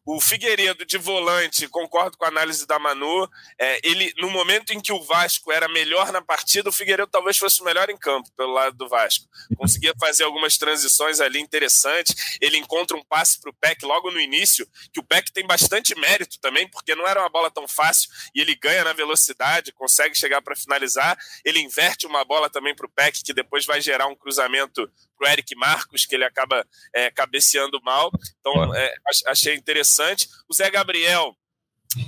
O 0.04 0.20
Figueiredo 0.20 0.84
de 0.84 0.98
volante, 0.98 1.68
concordo 1.68 2.18
com 2.18 2.26
a 2.26 2.28
análise 2.28 2.66
da 2.66 2.80
Manu. 2.80 3.30
É, 3.60 3.80
ele, 3.84 4.12
no 4.18 4.32
momento 4.32 4.72
em 4.72 4.80
que 4.80 4.92
o 4.92 5.02
Vasco 5.04 5.52
era 5.52 5.68
melhor 5.68 6.12
na 6.12 6.24
partida, 6.24 6.70
o 6.70 6.72
Figueiredo 6.72 7.12
talvez 7.12 7.38
fosse 7.38 7.62
o 7.62 7.64
melhor 7.64 7.88
em 7.88 7.98
campo 7.98 8.32
pelo 8.36 8.52
lado 8.52 8.76
do 8.76 8.90
Vasco. 8.90 9.28
Conseguia 9.56 9.94
fazer 10.00 10.24
algumas 10.24 10.58
transições 10.58 11.20
ali 11.20 11.40
interessantes. 11.40 12.16
Ele 12.42 12.58
encontra 12.58 12.98
um 12.98 13.04
passe 13.04 13.40
para 13.40 13.52
o 13.52 13.54
Peck 13.54 13.86
logo 13.86 14.10
no 14.10 14.20
início, 14.20 14.68
que 14.92 15.00
o 15.00 15.04
Peck 15.04 15.32
tem 15.32 15.46
bastante 15.46 15.94
mérito 16.00 16.40
também, 16.40 16.68
porque 16.68 16.96
não 16.96 17.08
era 17.08 17.20
uma 17.20 17.30
bola 17.30 17.52
tão 17.52 17.68
fácil 17.68 18.10
e 18.34 18.42
ele 18.42 18.56
ganha 18.56 18.84
na 18.84 18.94
velocidade, 18.94 19.72
consegue 19.72 20.18
chegar 20.18 20.42
para 20.42 20.56
finalizar. 20.56 21.16
Ele 21.46 21.60
inverte 21.60 22.08
uma 22.08 22.26
bola 22.26 22.50
também 22.50 22.76
para 22.76 22.88
o 22.88 22.92
Peck, 22.92 23.24
que 23.24 23.36
depois 23.36 23.68
vai 23.68 23.80
gerar 23.80 24.08
um 24.08 24.16
cruzamento 24.16 24.92
para 25.22 25.30
o 25.30 25.32
Eric 25.32 25.56
Marcos, 25.56 26.06
que 26.06 26.16
ele 26.16 26.26
acaba 26.26 26.66
é, 26.94 27.12
cabeceando 27.12 27.80
mal. 27.84 28.12
Então, 28.40 28.76
é, 28.76 28.94
achei 29.28 29.56
interessante. 29.56 30.28
O 30.50 30.54
Zé 30.54 30.70
Gabriel, 30.72 31.36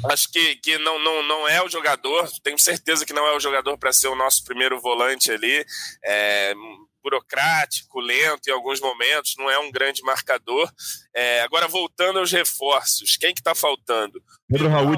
acho 0.09 0.31
que, 0.31 0.55
que 0.55 0.77
não, 0.79 0.97
não, 1.03 1.21
não 1.23 1.47
é 1.47 1.63
o 1.63 1.69
jogador, 1.69 2.27
tenho 2.41 2.57
certeza 2.57 3.05
que 3.05 3.13
não 3.13 3.27
é 3.27 3.35
o 3.35 3.39
jogador 3.39 3.77
para 3.77 3.93
ser 3.93 4.07
o 4.07 4.15
nosso 4.15 4.43
primeiro 4.43 4.81
volante 4.81 5.31
ali. 5.31 5.63
É, 6.03 6.53
burocrático, 7.03 7.99
lento 7.99 8.47
em 8.47 8.53
alguns 8.53 8.79
momentos, 8.79 9.35
não 9.37 9.51
é 9.51 9.59
um 9.59 9.69
grande 9.69 10.01
marcador. 10.03 10.71
É, 11.13 11.41
agora, 11.41 11.67
voltando 11.67 12.17
aos 12.17 12.31
reforços, 12.31 13.17
quem 13.17 13.33
que 13.33 13.41
está 13.41 13.53
faltando? 13.53 14.23
Pedro 14.47 14.69
Raul. 14.69 14.95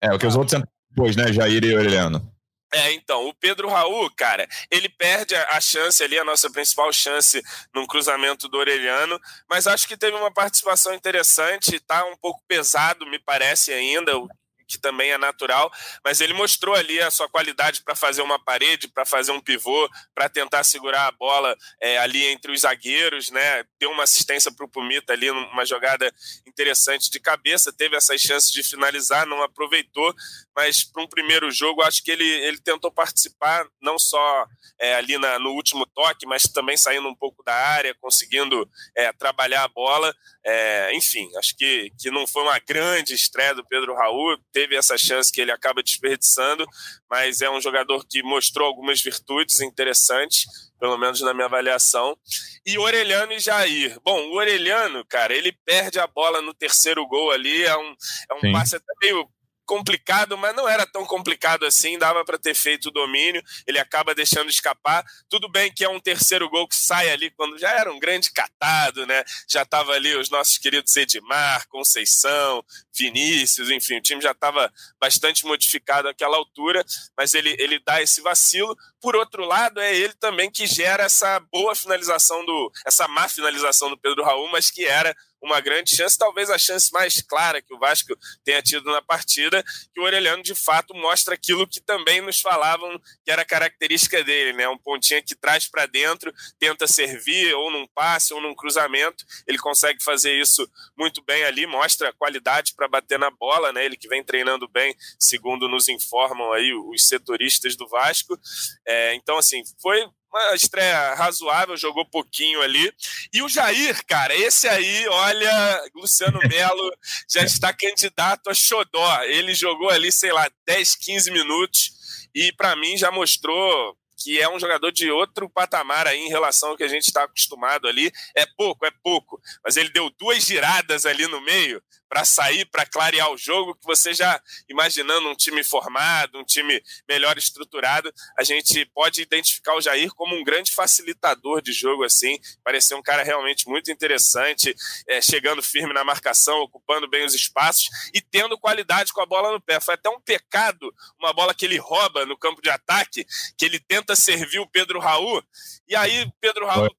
É, 0.00 0.14
o 0.14 0.18
que 0.18 0.26
os 0.26 0.36
outros 0.36 0.62
depois, 0.88 1.16
né? 1.16 1.32
Jair 1.32 1.64
e 1.64 1.74
Aureliano. 1.74 2.32
É, 2.72 2.92
então, 2.92 3.26
o 3.26 3.34
Pedro 3.34 3.68
Raul, 3.68 4.08
cara, 4.14 4.48
ele 4.70 4.88
perde 4.88 5.34
a 5.34 5.60
chance 5.60 6.02
ali, 6.04 6.16
a 6.18 6.24
nossa 6.24 6.48
principal 6.50 6.92
chance 6.92 7.42
num 7.74 7.86
cruzamento 7.86 8.48
do 8.48 8.58
Orelhano, 8.58 9.20
mas 9.48 9.66
acho 9.66 9.88
que 9.88 9.96
teve 9.96 10.16
uma 10.16 10.32
participação 10.32 10.94
interessante, 10.94 11.80
tá 11.80 12.04
um 12.06 12.16
pouco 12.16 12.40
pesado, 12.46 13.04
me 13.06 13.18
parece 13.18 13.72
ainda, 13.72 14.16
o 14.16 14.28
que 14.70 14.78
também 14.78 15.10
é 15.10 15.18
natural, 15.18 15.70
mas 16.04 16.20
ele 16.20 16.32
mostrou 16.32 16.76
ali 16.76 17.00
a 17.00 17.10
sua 17.10 17.28
qualidade 17.28 17.82
para 17.82 17.96
fazer 17.96 18.22
uma 18.22 18.38
parede, 18.38 18.86
para 18.86 19.04
fazer 19.04 19.32
um 19.32 19.40
pivô, 19.40 19.88
para 20.14 20.28
tentar 20.28 20.62
segurar 20.62 21.08
a 21.08 21.12
bola 21.12 21.56
é, 21.80 21.98
ali 21.98 22.24
entre 22.26 22.52
os 22.52 22.60
zagueiros, 22.60 23.30
né? 23.30 23.64
Deu 23.80 23.90
uma 23.90 24.04
assistência 24.04 24.52
para 24.52 24.66
o 24.66 24.68
Pumita 24.68 25.14
ali, 25.14 25.30
uma 25.30 25.64
jogada 25.64 26.12
interessante 26.46 27.10
de 27.10 27.18
cabeça, 27.18 27.72
teve 27.72 27.96
essas 27.96 28.20
chances 28.20 28.52
de 28.52 28.62
finalizar, 28.62 29.26
não 29.26 29.42
aproveitou, 29.42 30.14
mas 30.54 30.84
para 30.84 31.02
um 31.02 31.08
primeiro 31.08 31.50
jogo, 31.50 31.82
acho 31.82 32.04
que 32.04 32.10
ele, 32.10 32.24
ele 32.24 32.60
tentou 32.60 32.92
participar 32.92 33.66
não 33.80 33.98
só 33.98 34.46
é, 34.78 34.94
ali 34.94 35.16
na, 35.16 35.38
no 35.38 35.52
último 35.52 35.86
toque, 35.86 36.26
mas 36.26 36.42
também 36.42 36.76
saindo 36.76 37.08
um 37.08 37.14
pouco 37.14 37.42
da 37.42 37.54
área, 37.54 37.94
conseguindo 38.00 38.68
é, 38.94 39.12
trabalhar 39.12 39.64
a 39.64 39.68
bola. 39.68 40.14
É, 40.44 40.94
enfim, 40.94 41.28
acho 41.38 41.56
que, 41.56 41.90
que 41.98 42.10
não 42.10 42.26
foi 42.26 42.42
uma 42.42 42.58
grande 42.58 43.14
estreia 43.14 43.54
do 43.54 43.64
Pedro 43.64 43.94
Raul, 43.94 44.38
teve 44.52 44.76
essa 44.76 44.98
chance 44.98 45.32
que 45.32 45.40
ele 45.40 45.52
acaba 45.52 45.82
desperdiçando, 45.82 46.66
mas 47.10 47.40
é 47.40 47.50
um 47.50 47.60
jogador 47.60 48.06
que 48.08 48.22
mostrou 48.22 48.68
algumas 48.68 49.02
virtudes 49.02 49.60
interessantes, 49.60 50.46
pelo 50.78 50.96
menos 50.96 51.20
na 51.20 51.34
minha 51.34 51.46
avaliação. 51.46 52.16
E 52.64 52.78
Orelhano 52.78 53.32
e 53.32 53.40
Jair. 53.40 53.98
Bom, 54.04 54.18
o 54.28 54.36
Orelhano, 54.36 55.04
cara, 55.06 55.34
ele 55.34 55.52
perde 55.64 55.98
a 55.98 56.06
bola 56.06 56.40
no 56.40 56.54
terceiro 56.54 57.06
gol 57.06 57.32
ali, 57.32 57.64
é 57.64 57.76
um, 57.76 57.94
é 58.30 58.34
um 58.34 58.52
passe 58.52 58.76
até 58.76 58.92
meio 59.02 59.28
complicado, 59.70 60.36
mas 60.36 60.52
não 60.56 60.68
era 60.68 60.84
tão 60.84 61.06
complicado 61.06 61.64
assim, 61.64 61.96
dava 61.96 62.24
para 62.24 62.36
ter 62.36 62.56
feito 62.56 62.86
o 62.86 62.90
domínio, 62.90 63.40
ele 63.64 63.78
acaba 63.78 64.12
deixando 64.12 64.50
escapar. 64.50 65.04
Tudo 65.28 65.48
bem 65.48 65.72
que 65.72 65.84
é 65.84 65.88
um 65.88 66.00
terceiro 66.00 66.50
gol 66.50 66.66
que 66.66 66.74
sai 66.74 67.08
ali 67.08 67.30
quando 67.30 67.56
já 67.56 67.70
era 67.70 67.92
um 67.92 68.00
grande 68.00 68.32
catado, 68.32 69.06
né? 69.06 69.22
Já 69.48 69.64
tava 69.64 69.92
ali 69.92 70.16
os 70.16 70.28
nossos 70.28 70.58
queridos 70.58 70.96
Edmar, 70.96 71.68
Conceição, 71.68 72.64
Vinícius, 72.92 73.70
enfim, 73.70 73.98
o 73.98 74.02
time 74.02 74.20
já 74.20 74.32
estava 74.32 74.72
bastante 75.00 75.46
modificado 75.46 76.08
àquela 76.08 76.36
altura, 76.36 76.84
mas 77.16 77.32
ele, 77.32 77.54
ele 77.60 77.78
dá 77.78 78.02
esse 78.02 78.20
vacilo. 78.20 78.76
Por 79.00 79.14
outro 79.14 79.44
lado, 79.44 79.80
é 79.80 79.94
ele 79.94 80.14
também 80.14 80.50
que 80.50 80.66
gera 80.66 81.04
essa 81.04 81.38
boa 81.52 81.76
finalização 81.76 82.44
do, 82.44 82.72
essa 82.84 83.06
má 83.06 83.28
finalização 83.28 83.88
do 83.88 83.96
Pedro 83.96 84.24
Raul, 84.24 84.50
mas 84.50 84.68
que 84.68 84.84
era 84.84 85.16
uma 85.42 85.60
grande 85.60 85.94
chance, 85.94 86.18
talvez 86.18 86.50
a 86.50 86.58
chance 86.58 86.92
mais 86.92 87.20
clara 87.22 87.62
que 87.62 87.74
o 87.74 87.78
Vasco 87.78 88.16
tenha 88.44 88.62
tido 88.62 88.90
na 88.90 89.00
partida, 89.00 89.64
que 89.92 90.00
o 90.00 90.04
Orelhano 90.04 90.42
de 90.42 90.54
fato 90.54 90.94
mostra 90.94 91.34
aquilo 91.34 91.66
que 91.66 91.80
também 91.80 92.20
nos 92.20 92.40
falavam 92.40 93.00
que 93.24 93.30
era 93.30 93.44
característica 93.44 94.22
dele, 94.22 94.52
né? 94.52 94.68
Um 94.68 94.78
pontinha 94.78 95.22
que 95.22 95.34
traz 95.34 95.66
para 95.68 95.86
dentro, 95.86 96.32
tenta 96.58 96.86
servir 96.86 97.54
ou 97.54 97.70
num 97.70 97.86
passe 97.94 98.34
ou 98.34 98.40
num 98.40 98.54
cruzamento, 98.54 99.24
ele 99.46 99.58
consegue 99.58 100.02
fazer 100.02 100.38
isso 100.38 100.68
muito 100.96 101.22
bem 101.22 101.44
ali, 101.44 101.66
mostra 101.66 102.12
qualidade 102.12 102.74
para 102.74 102.88
bater 102.88 103.18
na 103.18 103.30
bola, 103.30 103.72
né? 103.72 103.84
Ele 103.84 103.96
que 103.96 104.08
vem 104.08 104.22
treinando 104.22 104.68
bem, 104.68 104.94
segundo 105.18 105.68
nos 105.68 105.88
informam 105.88 106.52
aí 106.52 106.72
os 106.74 107.08
setoristas 107.08 107.76
do 107.76 107.88
Vasco. 107.88 108.38
É, 108.86 109.14
então, 109.14 109.38
assim, 109.38 109.62
foi 109.80 110.06
uma 110.32 110.54
estreia 110.54 111.14
razoável, 111.14 111.76
jogou 111.76 112.04
pouquinho 112.06 112.62
ali. 112.62 112.92
E 113.32 113.42
o 113.42 113.48
Jair, 113.48 114.04
cara, 114.06 114.34
esse 114.34 114.68
aí, 114.68 115.06
olha, 115.08 115.84
Luciano 115.94 116.38
Melo 116.48 116.96
já 117.28 117.42
está 117.42 117.72
candidato 117.72 118.48
a 118.48 118.54
xodó. 118.54 119.22
Ele 119.24 119.54
jogou 119.54 119.90
ali, 119.90 120.12
sei 120.12 120.32
lá, 120.32 120.48
10, 120.66 120.94
15 120.96 121.30
minutos 121.30 121.90
e 122.34 122.52
para 122.52 122.76
mim 122.76 122.96
já 122.96 123.10
mostrou 123.10 123.96
que 124.20 124.40
é 124.40 124.48
um 124.48 124.60
jogador 124.60 124.92
de 124.92 125.10
outro 125.10 125.48
patamar 125.48 126.06
aí 126.06 126.18
em 126.18 126.28
relação 126.28 126.70
ao 126.70 126.76
que 126.76 126.84
a 126.84 126.88
gente 126.88 127.06
está 127.06 127.24
acostumado 127.24 127.88
ali. 127.88 128.12
É 128.36 128.44
pouco, 128.44 128.84
é 128.84 128.90
pouco, 129.02 129.40
mas 129.64 129.76
ele 129.76 129.90
deu 129.90 130.10
duas 130.18 130.44
giradas 130.44 131.06
ali 131.06 131.26
no 131.26 131.40
meio 131.40 131.82
para 132.10 132.24
sair, 132.24 132.64
para 132.64 132.84
clarear 132.84 133.30
o 133.30 133.38
jogo, 133.38 133.76
que 133.76 133.86
você 133.86 134.12
já 134.12 134.42
imaginando 134.68 135.28
um 135.28 135.34
time 135.36 135.62
formado, 135.62 136.40
um 136.40 136.44
time 136.44 136.82
melhor 137.08 137.38
estruturado, 137.38 138.12
a 138.36 138.42
gente 138.42 138.84
pode 138.86 139.22
identificar 139.22 139.76
o 139.76 139.80
Jair 139.80 140.12
como 140.14 140.34
um 140.34 140.42
grande 140.42 140.72
facilitador 140.72 141.62
de 141.62 141.72
jogo, 141.72 142.02
assim, 142.02 142.36
parecer 142.64 142.96
um 142.96 143.02
cara 143.02 143.22
realmente 143.22 143.68
muito 143.68 143.92
interessante, 143.92 144.74
é, 145.06 145.22
chegando 145.22 145.62
firme 145.62 145.94
na 145.94 146.02
marcação, 146.02 146.58
ocupando 146.58 147.08
bem 147.08 147.24
os 147.24 147.32
espaços 147.32 147.88
e 148.12 148.20
tendo 148.20 148.58
qualidade 148.58 149.12
com 149.12 149.20
a 149.20 149.26
bola 149.26 149.52
no 149.52 149.60
pé. 149.60 149.78
Foi 149.78 149.94
até 149.94 150.10
um 150.10 150.20
pecado 150.20 150.92
uma 151.16 151.32
bola 151.32 151.54
que 151.54 151.64
ele 151.64 151.78
rouba 151.78 152.26
no 152.26 152.36
campo 152.36 152.60
de 152.60 152.70
ataque, 152.70 153.24
que 153.56 153.64
ele 153.64 153.78
tenta 153.78 154.09
servir 154.16 154.58
o 154.58 154.68
Pedro 154.68 154.98
Raul, 154.98 155.42
e 155.88 155.96
aí 155.96 156.30
Pedro 156.40 156.66
Raul 156.66 156.90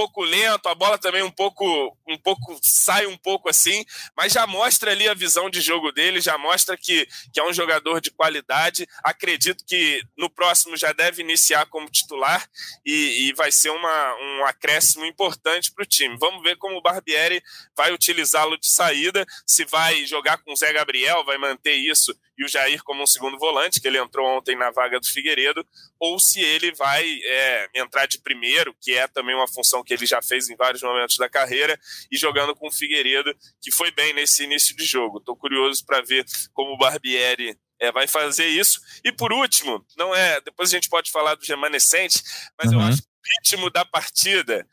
pouco 0.00 0.22
lento, 0.22 0.66
a 0.66 0.74
bola 0.74 0.96
também 0.96 1.22
um 1.22 1.30
pouco, 1.30 1.94
um 2.08 2.16
pouco 2.16 2.58
sai 2.62 3.04
um 3.04 3.18
pouco 3.18 3.50
assim, 3.50 3.84
mas 4.16 4.32
já 4.32 4.46
mostra 4.46 4.92
ali 4.92 5.06
a 5.06 5.12
visão 5.12 5.50
de 5.50 5.60
jogo 5.60 5.92
dele, 5.92 6.22
já 6.22 6.38
mostra 6.38 6.74
que, 6.74 7.06
que 7.30 7.38
é 7.38 7.44
um 7.46 7.52
jogador 7.52 8.00
de 8.00 8.10
qualidade. 8.10 8.86
Acredito 9.04 9.62
que 9.66 10.02
no 10.16 10.30
próximo 10.30 10.74
já 10.74 10.92
deve 10.92 11.20
iniciar 11.20 11.66
como 11.66 11.90
titular 11.90 12.48
e, 12.82 13.28
e 13.28 13.34
vai 13.34 13.52
ser 13.52 13.68
uma, 13.68 14.14
um 14.14 14.46
acréscimo 14.46 15.04
importante 15.04 15.70
para 15.70 15.82
o 15.82 15.86
time. 15.86 16.16
Vamos 16.18 16.42
ver 16.42 16.56
como 16.56 16.78
o 16.78 16.82
Barbieri 16.82 17.42
vai 17.76 17.92
utilizá-lo 17.92 18.56
de 18.56 18.68
saída, 18.68 19.26
se 19.46 19.66
vai 19.66 20.06
jogar 20.06 20.38
com 20.38 20.52
o 20.52 20.56
Zé 20.56 20.72
Gabriel, 20.72 21.24
vai 21.26 21.36
manter 21.36 21.74
isso 21.74 22.18
e 22.40 22.44
o 22.44 22.48
Jair 22.48 22.82
como 22.82 23.02
um 23.02 23.06
segundo 23.06 23.38
volante, 23.38 23.78
que 23.78 23.86
ele 23.86 23.98
entrou 23.98 24.26
ontem 24.26 24.56
na 24.56 24.70
vaga 24.70 24.98
do 24.98 25.06
Figueiredo, 25.06 25.62
ou 25.98 26.18
se 26.18 26.40
ele 26.40 26.72
vai 26.72 27.04
é, 27.22 27.68
entrar 27.74 28.06
de 28.06 28.18
primeiro, 28.18 28.74
que 28.80 28.92
é 28.92 29.06
também 29.06 29.34
uma 29.34 29.46
função 29.46 29.84
que 29.84 29.92
ele 29.92 30.06
já 30.06 30.22
fez 30.22 30.48
em 30.48 30.56
vários 30.56 30.82
momentos 30.82 31.18
da 31.18 31.28
carreira, 31.28 31.78
e 32.10 32.16
jogando 32.16 32.56
com 32.56 32.68
o 32.68 32.72
Figueiredo, 32.72 33.36
que 33.60 33.70
foi 33.70 33.90
bem 33.90 34.14
nesse 34.14 34.44
início 34.44 34.74
de 34.74 34.86
jogo. 34.86 35.18
Estou 35.18 35.36
curioso 35.36 35.84
para 35.84 36.00
ver 36.00 36.24
como 36.54 36.72
o 36.72 36.78
Barbieri 36.78 37.58
é, 37.78 37.92
vai 37.92 38.06
fazer 38.06 38.46
isso. 38.46 38.80
E 39.04 39.12
por 39.12 39.34
último, 39.34 39.84
não 39.94 40.14
é. 40.14 40.40
Depois 40.40 40.70
a 40.70 40.72
gente 40.74 40.88
pode 40.88 41.10
falar 41.10 41.34
do 41.34 41.44
remanescente, 41.44 42.22
mas 42.58 42.72
uhum. 42.72 42.80
eu 42.80 42.86
acho 42.86 43.02
que 43.02 43.08
o 43.08 43.52
ritmo 43.52 43.70
da 43.70 43.84
partida 43.84 44.66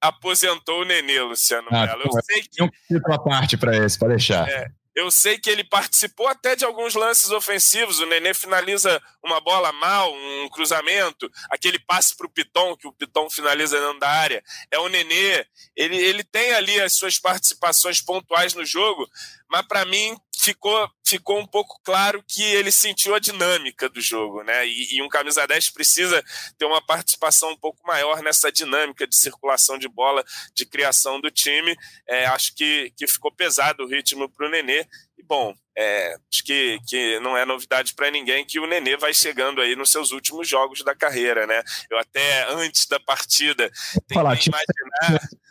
aposentou 0.00 0.80
o 0.80 0.84
Nenê, 0.86 1.20
Luciano 1.20 1.68
ah, 1.70 1.86
Melo. 1.86 2.02
Eu 2.04 2.22
sei 2.22 2.42
que. 2.42 2.62
Um 2.62 2.70
título 2.88 3.14
à 3.14 3.22
parte 3.22 3.58
para 3.58 3.76
esse, 3.76 3.98
para 3.98 4.08
deixar. 4.08 4.48
É, 4.48 4.70
eu 4.94 5.10
sei 5.10 5.38
que 5.38 5.48
ele 5.48 5.62
participou 5.62 6.26
até 6.26 6.56
de 6.56 6.64
alguns 6.64 6.94
lances 6.94 7.30
ofensivos. 7.30 8.00
O 8.00 8.06
Nenê 8.06 8.34
finaliza 8.34 9.00
uma 9.24 9.40
bola 9.40 9.72
mal, 9.72 10.12
um 10.12 10.48
cruzamento, 10.48 11.30
aquele 11.50 11.78
passe 11.78 12.16
para 12.16 12.26
o 12.26 12.30
Piton, 12.30 12.76
que 12.76 12.88
o 12.88 12.92
Piton 12.92 13.30
finaliza 13.30 13.80
dentro 13.80 14.00
da 14.00 14.08
área. 14.08 14.42
É 14.70 14.78
o 14.78 14.88
Nenê. 14.88 15.46
Ele, 15.76 15.96
ele 15.96 16.24
tem 16.24 16.52
ali 16.54 16.80
as 16.80 16.94
suas 16.94 17.18
participações 17.18 18.00
pontuais 18.00 18.54
no 18.54 18.64
jogo, 18.64 19.08
mas 19.50 19.66
para 19.66 19.84
mim 19.84 20.16
ficou, 20.40 20.88
ficou 21.04 21.38
um 21.38 21.46
pouco 21.46 21.78
claro 21.84 22.24
que 22.26 22.42
ele 22.42 22.70
sentiu 22.72 23.14
a 23.14 23.18
dinâmica 23.18 23.88
do 23.88 24.00
jogo, 24.00 24.42
né? 24.42 24.66
E, 24.66 24.96
e, 24.96 25.02
um 25.02 25.08
camisa 25.08 25.46
10 25.46 25.70
precisa 25.70 26.24
ter 26.56 26.64
uma 26.64 26.80
participação 26.80 27.50
um 27.50 27.56
pouco 27.56 27.86
maior 27.86 28.22
nessa 28.22 28.50
dinâmica 28.50 29.06
de 29.06 29.16
circulação 29.16 29.76
de 29.76 29.88
bola, 29.88 30.24
de 30.54 30.64
criação 30.64 31.20
do 31.20 31.30
time. 31.30 31.76
É, 32.08 32.26
acho 32.26 32.54
que, 32.54 32.92
que 32.96 33.06
ficou 33.06 33.32
pesado 33.32 33.82
o 33.82 33.88
ritmo 33.88 34.28
para 34.28 34.46
o 34.46 34.50
Nenê. 34.50 34.86
E 35.18 35.22
bom, 35.22 35.54
é, 35.76 36.16
acho 36.32 36.44
que, 36.44 36.78
que 36.86 37.20
não 37.20 37.36
é 37.36 37.44
novidade 37.44 37.94
para 37.94 38.10
ninguém 38.10 38.46
que 38.46 38.58
o 38.58 38.66
Nenê 38.66 38.96
vai 38.96 39.12
chegando 39.12 39.60
aí 39.60 39.76
nos 39.76 39.90
seus 39.90 40.12
últimos 40.12 40.48
jogos 40.48 40.82
da 40.82 40.94
carreira, 40.94 41.46
né? 41.46 41.62
Eu 41.90 41.98
até 41.98 42.50
antes 42.50 42.86
da 42.86 42.98
partida 42.98 43.70
tipo, 44.08 44.20
imaginar 44.20 44.60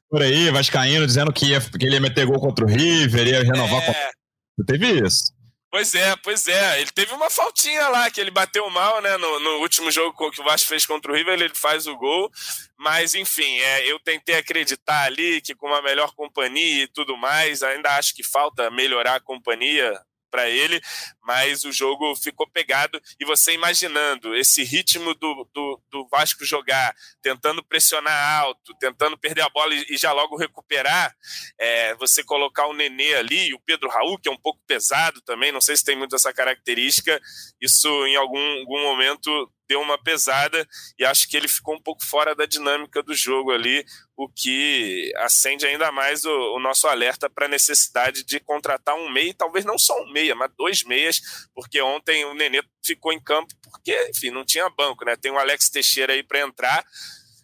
por 0.09 0.21
aí, 0.21 0.49
Vascaíno, 0.49 1.05
dizendo 1.05 1.31
que, 1.31 1.47
ia, 1.47 1.61
que 1.61 1.85
ele 1.85 1.95
ia 1.95 2.01
meter 2.01 2.25
gol 2.25 2.39
contra 2.39 2.65
o 2.65 2.67
River, 2.67 3.27
ia 3.27 3.43
renovar. 3.43 3.83
É... 3.83 4.11
Com... 4.57 4.65
Teve 4.65 5.05
isso. 5.05 5.33
Pois 5.71 5.93
é, 5.93 6.15
pois 6.23 6.47
é. 6.47 6.81
Ele 6.81 6.89
teve 6.89 7.13
uma 7.13 7.29
faltinha 7.29 7.87
lá, 7.89 8.09
que 8.09 8.19
ele 8.19 8.31
bateu 8.31 8.67
mal, 8.71 9.01
né? 9.01 9.17
No, 9.17 9.39
no 9.39 9.49
último 9.59 9.91
jogo 9.91 10.31
que 10.31 10.41
o 10.41 10.43
Vasco 10.43 10.67
fez 10.67 10.85
contra 10.85 11.11
o 11.11 11.15
River, 11.15 11.35
ele 11.35 11.53
faz 11.53 11.85
o 11.85 11.95
gol. 11.95 12.31
Mas, 12.77 13.13
enfim, 13.13 13.59
é, 13.59 13.91
eu 13.91 13.99
tentei 13.99 14.35
acreditar 14.35 15.03
ali 15.03 15.41
que 15.41 15.53
com 15.53 15.67
uma 15.67 15.81
melhor 15.81 16.11
companhia 16.15 16.83
e 16.83 16.87
tudo 16.87 17.15
mais, 17.15 17.61
ainda 17.61 17.95
acho 17.97 18.15
que 18.15 18.23
falta 18.23 18.71
melhorar 18.71 19.15
a 19.15 19.19
companhia 19.19 19.93
para 20.29 20.49
ele, 20.49 20.81
mas 21.23 21.63
o 21.63 21.71
jogo 21.71 22.15
ficou 22.15 22.47
pegado. 22.49 23.01
E 23.19 23.25
você 23.25 23.53
imaginando 23.53 24.35
esse 24.35 24.63
ritmo 24.63 25.13
do, 25.15 25.49
do, 25.53 25.81
do, 25.91 26.07
Vasco 26.09 26.45
jogar, 26.45 26.95
tentando 27.21 27.63
pressionar 27.63 28.39
alto, 28.41 28.73
tentando 28.79 29.17
perder 29.17 29.41
a 29.41 29.49
bola 29.49 29.73
e, 29.73 29.85
e 29.89 29.97
já 29.97 30.11
logo 30.11 30.37
recuperar, 30.37 31.15
é, 31.59 31.95
você 31.95 32.23
colocar 32.23 32.67
o 32.67 32.73
Nenê 32.73 33.15
ali, 33.15 33.53
o 33.53 33.59
Pedro 33.59 33.89
Raul, 33.89 34.17
que 34.17 34.29
é 34.29 34.31
um 34.31 34.37
pouco 34.37 34.59
pesado 34.65 35.21
também, 35.21 35.51
não 35.51 35.61
sei 35.61 35.75
se 35.77 35.83
tem 35.83 35.95
muito 35.95 36.15
essa 36.15 36.33
característica, 36.33 37.19
isso 37.61 37.87
em 38.07 38.15
algum, 38.15 38.59
algum 38.59 38.81
momento 38.81 39.51
deu 39.69 39.79
uma 39.79 40.01
pesada 40.01 40.67
e 40.97 41.05
acho 41.05 41.29
que 41.29 41.37
ele 41.37 41.47
ficou 41.47 41.75
um 41.75 41.81
pouco 41.81 42.03
fora 42.03 42.35
da 42.35 42.47
dinâmica 42.47 43.03
do 43.03 43.13
jogo 43.13 43.51
ali, 43.51 43.85
o 44.17 44.27
que 44.27 45.13
acende 45.17 45.65
ainda 45.65 45.91
mais 45.91 46.25
o, 46.25 46.55
o 46.55 46.59
nosso 46.59 46.87
alerta 46.87 47.29
para 47.29 47.45
a 47.45 47.49
necessidade 47.49 48.23
de 48.25 48.39
contratar 48.39 48.95
um 48.95 49.09
meia, 49.09 49.33
talvez 49.37 49.63
não 49.63 49.77
só 49.77 49.95
um 50.01 50.11
meia, 50.11 50.33
mas 50.33 50.51
dois 50.57 50.83
meias, 50.83 51.21
porque 51.53 51.79
ontem 51.81 52.25
o 52.25 52.33
Nenê 52.33 52.63
ficou 52.83 53.13
em 53.13 53.21
campo 53.21 53.53
porque, 53.71 53.95
enfim, 54.09 54.31
não 54.31 54.43
tinha 54.43 54.67
banco, 54.69 55.05
né? 55.05 55.15
Tem 55.15 55.31
o 55.31 55.37
Alex 55.37 55.69
Teixeira 55.69 56.13
aí 56.13 56.23
para 56.23 56.41
entrar, 56.41 56.83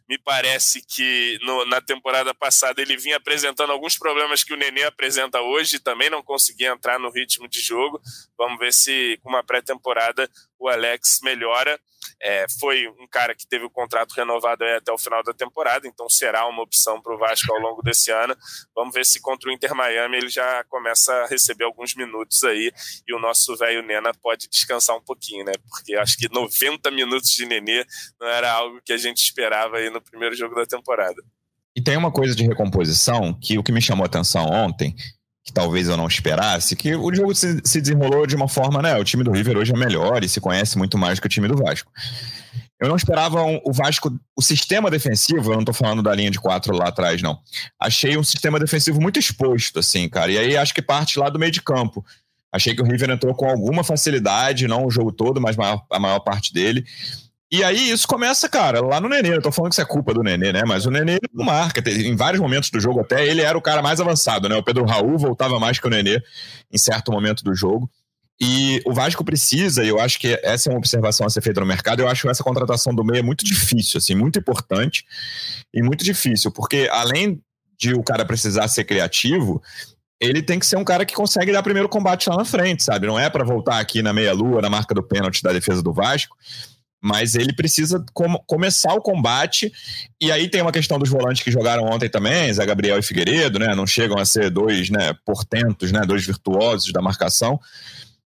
Me 0.08 0.20
parece 0.20 0.84
que 0.86 1.40
no, 1.42 1.66
na 1.66 1.82
temporada 1.82 2.32
passada 2.34 2.80
ele 2.80 2.96
vinha 2.96 3.18
apresentando 3.18 3.72
alguns 3.72 3.98
problemas 3.98 4.44
que 4.44 4.54
o 4.54 4.58
Nenê 4.58 4.84
apresenta 4.84 5.42
hoje, 5.42 5.80
também 5.80 6.12
não 6.12 6.22
conseguia 6.22 6.70
entrar 6.70 7.00
no 7.00 7.10
ritmo 7.10 7.48
de 7.48 7.60
jogo. 7.60 8.00
Vamos 8.38 8.60
ver 8.60 8.72
se 8.72 9.20
com 9.24 9.30
uma 9.30 9.44
pré-temporada 9.44 10.30
o 10.60 10.70
Alex 10.70 11.22
melhora. 11.24 11.80
É, 12.22 12.46
foi 12.60 12.88
um 12.88 13.08
cara 13.08 13.36
que 13.36 13.48
teve 13.48 13.65
o 13.65 13.70
contrato 13.70 14.13
renovado 14.13 14.63
até 14.63 14.91
o 14.91 14.98
final 14.98 15.24
da 15.24 15.34
temporada, 15.34 15.88
então 15.88 16.10
será 16.10 16.48
uma 16.48 16.63
opção 16.63 17.02
para 17.02 17.13
o 17.13 17.18
Vasco 17.18 17.54
ao 17.54 17.60
longo 17.60 17.82
desse 17.82 18.12
ano. 18.12 18.36
Vamos 18.76 18.94
ver 18.94 19.06
se 19.06 19.22
contra 19.22 19.50
o 19.50 19.54
Inter 19.54 19.74
Miami 19.76 20.18
ele 20.18 20.30
já 20.30 20.63
começa 20.65 21.13
a 21.13 21.28
receber 21.28 21.65
alguns 21.65 21.96
minutos 21.96 22.44
aí 22.44 22.72
e 23.08 23.13
o 23.13 23.20
nosso 23.20 23.56
velho 23.56 23.82
Nena 23.84 24.12
pode 24.22 24.48
descansar 24.50 24.96
um 24.96 25.02
pouquinho, 25.02 25.46
né? 25.46 25.54
Porque 25.70 25.96
acho 25.96 26.18
que 26.18 26.32
90 26.32 26.89
minutos 26.91 27.30
de 27.30 27.46
Nenê 27.46 27.86
não 28.20 28.28
era 28.28 28.52
algo 28.52 28.82
que 28.84 28.94
a 28.94 28.98
gente 28.98 29.18
esperava 29.18 29.78
aí 29.78 29.89
no 29.89 30.02
primeiro 30.02 30.36
jogo 30.36 30.56
da 30.56 30.65
temporada. 30.65 31.22
E 31.76 31.82
tem 31.82 31.98
uma 31.98 32.12
coisa 32.12 32.34
de 32.34 32.44
recomposição 32.46 33.34
que 33.34 33.58
o 33.58 33.63
que 33.63 33.72
me 33.72 33.82
chamou 33.82 34.04
a 34.04 34.08
atenção 34.08 34.46
ontem 34.46 34.96
que 35.46 35.54
talvez 35.54 35.88
eu 35.88 35.96
não 35.96 36.08
esperasse, 36.08 36.76
que 36.76 36.96
o 36.96 37.14
jogo 37.14 37.36
se, 37.36 37.62
se 37.64 37.80
desenrolou 37.80 38.26
de 38.26 38.36
uma 38.36 38.48
forma, 38.48 38.82
né? 38.82 38.98
O 38.98 39.04
time 39.04 39.24
do 39.24 39.32
River 39.32 39.58
hoje 39.58 39.72
é 39.72 39.78
melhor 39.78 40.24
e 40.24 40.28
se 40.28 40.42
conhece 40.42 40.76
muito 40.76 40.98
mais 40.98 41.20
que 41.20 41.28
o 41.28 41.30
time 41.30 41.48
do 41.48 41.56
Vasco. 41.56 41.92
Eu 42.80 42.90
não 42.90 42.96
esperava 42.96 43.44
um, 43.44 43.62
o 43.64 43.72
Vasco, 43.72 44.12
o 44.36 44.42
sistema 44.42 44.90
defensivo, 44.90 45.52
eu 45.52 45.54
não 45.54 45.60
estou 45.60 45.74
falando 45.74 46.02
da 46.02 46.14
linha 46.16 46.32
de 46.32 46.40
quatro 46.40 46.76
lá 46.76 46.88
atrás, 46.88 47.22
não. 47.22 47.40
Achei 47.80 48.18
um 48.18 48.24
sistema 48.24 48.60
defensivo 48.60 49.00
muito 49.00 49.20
exposto, 49.20 49.80
assim, 49.80 50.10
cara. 50.10 50.32
E 50.32 50.38
aí 50.38 50.58
acho 50.58 50.74
que 50.74 50.82
parte 50.82 51.20
lá 51.20 51.30
do 51.30 51.38
meio 51.38 51.52
de 51.52 51.62
campo. 51.62 52.04
Achei 52.52 52.76
que 52.76 52.82
o 52.82 52.86
River 52.86 53.12
entrou 53.12 53.36
com 53.36 53.48
alguma 53.48 53.84
facilidade, 53.84 54.68
não 54.68 54.86
o 54.86 54.92
jogo 54.92 55.12
todo, 55.12 55.40
mas 55.40 55.56
a 55.92 56.00
maior 56.00 56.20
parte 56.22 56.52
dele. 56.52 56.84
E 57.56 57.63
aí 57.63 57.89
isso 57.89 58.06
começa, 58.06 58.50
cara, 58.50 58.82
lá 58.82 59.00
no 59.00 59.08
Nenê. 59.08 59.34
Eu 59.34 59.41
tô 59.41 59.50
falando 59.50 59.70
que 59.70 59.76
isso 59.76 59.82
é 59.82 59.86
culpa 59.86 60.13
do 60.13 60.22
Nenê, 60.22 60.52
né? 60.52 60.63
Mas 60.68 60.86
o 60.86 60.91
Nenê 60.91 61.18
não 61.34 61.46
marca. 61.46 61.82
Em 61.89 62.13
vários 62.13 62.41
momentos 62.41 62.70
do 62.70 62.82
jogo 62.82 63.00
até, 63.00 63.26
ele 63.26 63.41
era 63.41 63.58
o 63.58 63.62
cara 63.62 63.82
mais 63.82 64.02
avançado, 64.02 64.50
né? 64.50 64.58
O 64.58 64.63
Pedro 64.63 64.84
Raul 64.84 65.18
voltava 65.18 65.58
mais 65.58 65.80
que 65.80 65.88
o 65.88 65.89
Nenê 65.89 66.22
em 66.70 66.78
certo 66.78 67.13
momento 67.13 67.46
do 67.46 67.56
jogo. 67.56 67.89
E 68.41 68.82
o 68.86 68.91
Vasco 68.91 69.24
precisa, 69.24 69.86
e 69.86 69.88
eu 69.88 70.02
acho 70.02 70.20
que 70.20 70.38
essa 70.44 70.68
é 70.68 70.74
uma 70.74 70.80
observação 70.80 71.26
a 71.26 71.30
ser 71.30 71.39
feita 71.39 71.62
no 71.62 71.65
mercado, 71.65 72.02
eu 72.02 72.10
acho 72.10 72.30
essa 72.30 72.44
contratação 72.44 72.94
do 72.94 73.06
meio 73.06 73.24
muito 73.24 73.46
difícil, 73.46 74.00
assim, 74.00 74.13
muito 74.13 74.38
importante 74.38 75.06
e 75.74 75.82
muito 75.82 76.04
difícil, 76.04 76.52
porque 76.52 76.89
além 76.91 77.41
de 77.80 77.94
o 77.94 78.04
cara 78.04 78.26
precisar 78.26 78.68
ser 78.68 78.84
criativo, 78.84 79.63
ele 80.20 80.41
tem 80.41 80.60
que 80.60 80.65
ser 80.65 80.76
um 80.76 80.84
cara 80.84 81.06
que 81.06 81.13
consegue 81.13 81.54
dar 81.54 81.63
primeiro 81.63 81.88
combate 81.88 82.30
lá 82.30 82.36
na 82.36 82.44
frente, 82.44 82.84
sabe? 82.84 83.08
Não 83.08 83.18
é 83.18 83.30
para 83.30 83.46
voltar 83.46 83.80
aqui 83.80 84.02
na 84.02 84.12
meia-lua, 84.12 84.62
na 84.62 84.70
marca 84.70 84.94
do 84.94 85.02
pênalti 85.02 85.41
da 85.41 85.54
defesa 85.54 85.82
do 85.82 85.94
Vasco, 85.94 86.36
mas 87.06 87.36
ele 87.36 87.54
precisa 87.54 88.04
com, 88.15 88.34
começar 88.48 88.96
o 88.96 89.02
combate. 89.02 89.72
E 90.20 90.32
aí 90.32 90.50
tem 90.50 90.63
uma 90.63 90.72
questão 90.72 90.98
dos 90.98 91.08
volantes 91.08 91.44
que 91.44 91.52
jogaram 91.52 91.84
ontem 91.84 92.10
também, 92.10 92.52
Zé 92.52 92.65
Gabriel 92.65 92.98
e 92.98 93.04
Figueiredo, 93.04 93.60
né? 93.60 93.76
Não 93.76 93.86
chegam 93.86 94.18
a 94.18 94.26
ser 94.26 94.50
dois, 94.50 94.89
né, 94.89 95.13
portentos, 95.24 95.91
né, 95.91 96.02
dois 96.02 96.26
virtuosos 96.26 96.91
da 96.91 97.04
marcação. 97.04 97.60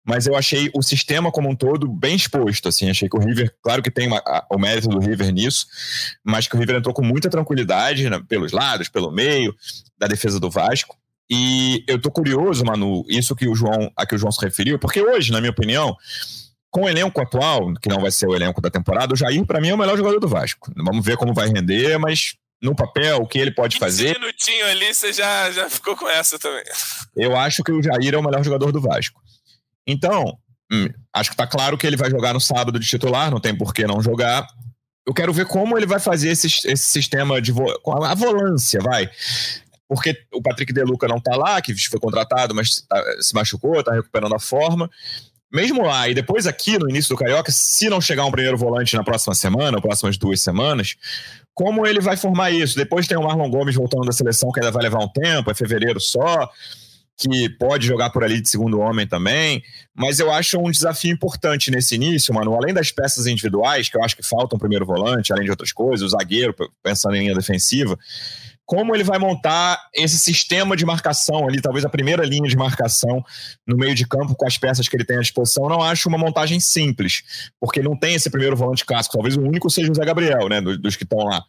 Mas 0.05 0.27
eu 0.27 0.37
achei 0.37 0.71
o 0.75 0.83
sistema 0.83 1.33
como 1.33 1.49
um 1.49 1.57
todo 1.57 1.89
bem 1.89 2.17
exposto, 2.17 2.69
assim, 2.69 2.91
achei 2.91 3.09
que 3.09 3.17
o 3.17 3.21
River, 3.21 3.53
claro 3.63 3.83
que 3.83 3.91
tem 3.91 4.09
uma, 4.09 4.19
a, 4.19 4.47
o 4.53 4.59
mérito 4.59 4.89
do 4.89 5.01
River 5.01 5.33
nisso, 5.33 5.67
mas 6.23 6.47
que 6.47 6.55
o 6.55 6.59
River 6.59 6.77
entrou 6.77 6.95
com 6.95 7.03
muita 7.03 7.31
tranquilidade 7.31 8.09
né, 8.11 8.23
pelos 8.29 8.53
lados, 8.53 8.91
pelo 8.91 9.11
meio 9.11 9.55
da 9.99 10.07
defesa 10.07 10.39
do 10.39 10.51
Vasco. 10.51 10.97
E 11.31 11.83
eu 11.89 11.99
tô 11.99 12.11
curioso, 12.11 12.63
Manu, 12.63 13.05
isso 13.09 13.35
que 13.35 13.49
o 13.49 13.55
João, 13.55 13.91
a 13.97 14.05
que 14.05 14.15
o 14.15 14.19
João 14.19 14.31
se 14.31 14.45
referiu, 14.45 14.79
porque 14.79 15.01
hoje, 15.01 15.33
na 15.33 15.41
minha 15.41 15.51
opinião, 15.51 15.97
com 16.77 16.83
o 16.83 16.89
elenco 16.91 17.23
atual, 17.23 17.73
que 17.81 17.89
não 17.89 18.03
vai 18.03 18.11
ser 18.11 18.27
o 18.27 18.37
elenco 18.37 18.61
da 18.61 18.69
temporada, 18.69 19.15
o 19.15 19.17
Jair, 19.17 19.47
para 19.47 19.63
mim, 19.63 19.69
é 19.71 19.75
o 19.75 19.79
melhor 19.79 19.97
jogador 19.97 20.21
do 20.21 20.29
Vasco. 20.29 20.71
Vamos 20.77 21.03
ver 21.03 21.17
como 21.17 21.33
vai 21.33 21.49
render, 21.49 21.99
mas 21.99 22.35
no 22.61 22.77
papel, 22.77 23.17
o 23.23 23.27
que 23.27 23.39
ele 23.39 23.51
pode 23.51 23.79
fazer. 23.79 24.15
Um 24.15 24.21
minutinho 24.21 24.67
ali, 24.67 24.93
você 24.93 25.11
já, 25.11 25.51
já 25.53 25.71
ficou 25.71 25.97
com 25.97 26.07
essa 26.07 26.39
também. 26.39 26.63
Eu 27.17 27.35
acho 27.35 27.65
que 27.65 27.73
o 27.73 27.83
Jair 27.83 28.13
é 28.13 28.19
o 28.19 28.23
melhor 28.23 28.45
jogador 28.45 28.73
do 28.73 28.81
Vasco. 28.83 29.23
Então, 29.87 30.37
hum, 30.71 30.87
acho 31.15 31.31
que 31.31 31.35
está 31.35 31.47
claro 31.47 31.79
que 31.79 31.87
ele 31.87 31.97
vai 31.97 32.11
jogar 32.11 32.35
no 32.35 32.41
sábado 32.43 32.79
de 32.79 32.87
titular, 32.87 33.31
não 33.31 33.41
tem 33.41 33.57
por 33.57 33.73
que 33.73 33.87
não 33.87 34.03
jogar. 34.03 34.47
Eu 35.07 35.15
quero 35.15 35.33
ver 35.33 35.47
como 35.47 35.79
ele 35.79 35.87
vai 35.87 35.99
fazer 35.99 36.29
esse, 36.29 36.47
esse 36.47 36.77
sistema 36.77 37.41
de 37.41 37.53
vo 37.53 37.65
a 38.05 38.15
volância, 38.15 38.81
vai. 38.83 39.09
Porque 39.89 40.15
o 40.31 40.43
Patrick 40.43 40.75
Deluca 40.75 41.09
não 41.09 41.17
está 41.17 41.37
lá, 41.37 41.63
que 41.63 41.75
foi 41.89 41.99
contratado, 41.99 42.55
mas 42.55 42.83
tá, 42.87 43.03
se 43.23 43.35
machucou, 43.35 43.81
está 43.81 43.95
recuperando 43.95 44.35
a 44.35 44.39
forma 44.39 44.91
mesmo 45.53 45.83
lá 45.83 46.09
e 46.09 46.15
depois 46.15 46.47
aqui 46.47 46.79
no 46.79 46.89
início 46.89 47.15
do 47.15 47.19
Carioca, 47.19 47.53
se 47.53 47.89
não 47.89 48.01
chegar 48.01 48.25
um 48.25 48.31
primeiro 48.31 48.57
volante 48.57 48.97
na 48.97 49.05
próxima 49.05 49.35
semana, 49.35 49.79
ou 49.79 49.83
próximas 49.83 50.17
duas 50.17 50.41
semanas, 50.41 50.97
como 51.55 51.87
ele 51.87 52.01
vai 52.01 52.17
formar 52.17 52.51
isso? 52.51 52.77
Depois 52.77 53.07
tem 53.07 53.17
o 53.17 53.23
Marlon 53.23 53.51
Gomes 53.51 53.75
voltando 53.75 54.05
da 54.05 54.13
seleção, 54.13 54.53
que 54.53 54.61
ainda 54.61 54.71
vai 54.71 54.83
levar 54.83 54.99
um 54.99 55.09
tempo, 55.09 55.51
é 55.51 55.55
fevereiro 55.55 55.99
só, 56.01 56.51
que 57.17 57.49
pode 57.49 57.87
jogar 57.87 58.11
por 58.11 58.23
ali 58.23 58.43
de 58.43 58.49
segundo 58.49 58.79
homem 58.79 59.07
também. 59.07 59.63
Mas 59.95 60.21
eu 60.21 60.31
acho 60.31 60.59
um 60.59 60.71
desafio 60.71 61.13
importante 61.13 61.71
nesse 61.71 61.95
início, 61.95 62.35
mano. 62.35 62.55
Além 62.55 62.75
das 62.75 62.91
peças 62.91 63.27
individuais, 63.27 63.89
que 63.89 63.97
eu 63.97 64.05
acho 64.05 64.15
que 64.15 64.23
faltam 64.23 64.59
primeiro 64.59 64.85
volante, 64.85 65.33
além 65.33 65.45
de 65.45 65.51
outras 65.51 65.73
coisas, 65.73 66.03
o 66.03 66.09
zagueiro, 66.11 66.55
pensando 66.83 67.17
em 67.17 67.21
linha 67.21 67.35
defensiva 67.35 67.99
como 68.67 68.95
ele 68.95 69.05
vai 69.05 69.19
montar 69.19 69.81
esse 69.95 70.19
sistema 70.19 70.77
de 70.77 70.85
marcação 70.85 71.47
ali, 71.47 71.63
talvez 71.63 71.85
a 71.85 71.89
primeira 71.89 72.25
linha 72.27 72.49
de 72.49 72.57
marcação 72.57 73.25
no 73.65 73.77
meio 73.77 73.95
de 73.95 74.07
campo 74.07 74.35
com 74.35 74.45
as 74.45 74.59
peças 74.59 74.89
que 74.89 74.97
ele 74.97 75.05
tem 75.05 75.17
à 75.17 75.21
disposição, 75.21 75.69
não 75.69 75.81
acho 75.81 76.09
uma 76.09 76.19
montagem 76.19 76.59
simples, 76.59 77.23
porque 77.61 77.81
não 77.81 77.97
tem 77.97 78.17
esse 78.17 78.29
primeiro 78.29 78.57
volante 78.57 78.85
clássico, 78.85 79.15
talvez 79.15 79.37
o 79.37 79.41
único 79.41 79.71
seja 79.71 79.91
o 79.91 79.95
Zé 79.95 80.05
Gabriel, 80.05 80.49
né, 80.49 80.61
dos, 80.61 80.79
dos 80.79 80.97
que 80.97 81.05
estão 81.05 81.19
lá, 81.19 81.43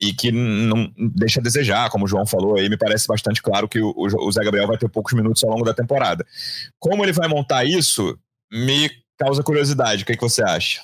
e 0.00 0.14
que 0.14 0.32
não 0.32 0.90
deixa 1.14 1.38
a 1.38 1.42
desejar, 1.42 1.90
como 1.90 2.06
o 2.06 2.08
João 2.08 2.26
falou 2.26 2.58
aí, 2.58 2.68
me 2.68 2.78
parece 2.78 3.06
bastante 3.06 3.42
claro 3.42 3.68
que 3.68 3.80
o, 3.80 3.94
o 3.94 4.32
Zé 4.32 4.42
Gabriel 4.42 4.66
vai 4.66 4.78
ter 4.78 4.88
poucos 4.88 5.12
minutos 5.12 5.44
ao 5.44 5.50
longo 5.50 5.64
da 5.64 5.74
temporada. 5.74 6.26
Como 6.78 7.04
ele 7.04 7.12
vai 7.12 7.28
montar 7.28 7.64
isso, 7.64 8.18
me 8.50 8.90
causa 9.18 9.42
curiosidade, 9.42 10.02
o 10.02 10.06
que, 10.06 10.12
é 10.12 10.16
que 10.16 10.22
você 10.22 10.42
acha? 10.42 10.80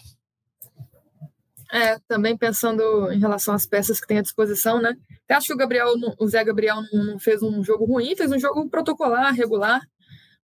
É, 1.72 1.98
também 2.08 2.36
pensando 2.36 3.12
em 3.12 3.20
relação 3.20 3.54
às 3.54 3.64
peças 3.64 4.00
que 4.00 4.06
tem 4.06 4.18
à 4.18 4.22
disposição, 4.22 4.80
né? 4.80 4.96
Eu 5.28 5.36
acho 5.36 5.46
que 5.46 5.54
o 5.54 5.56
Gabriel, 5.56 5.86
o 6.18 6.26
Zé 6.26 6.42
Gabriel 6.42 6.78
não 6.92 7.18
fez 7.18 7.42
um 7.42 7.62
jogo 7.62 7.84
ruim, 7.84 8.16
fez 8.16 8.32
um 8.32 8.38
jogo 8.38 8.68
protocolar, 8.68 9.32
regular, 9.32 9.80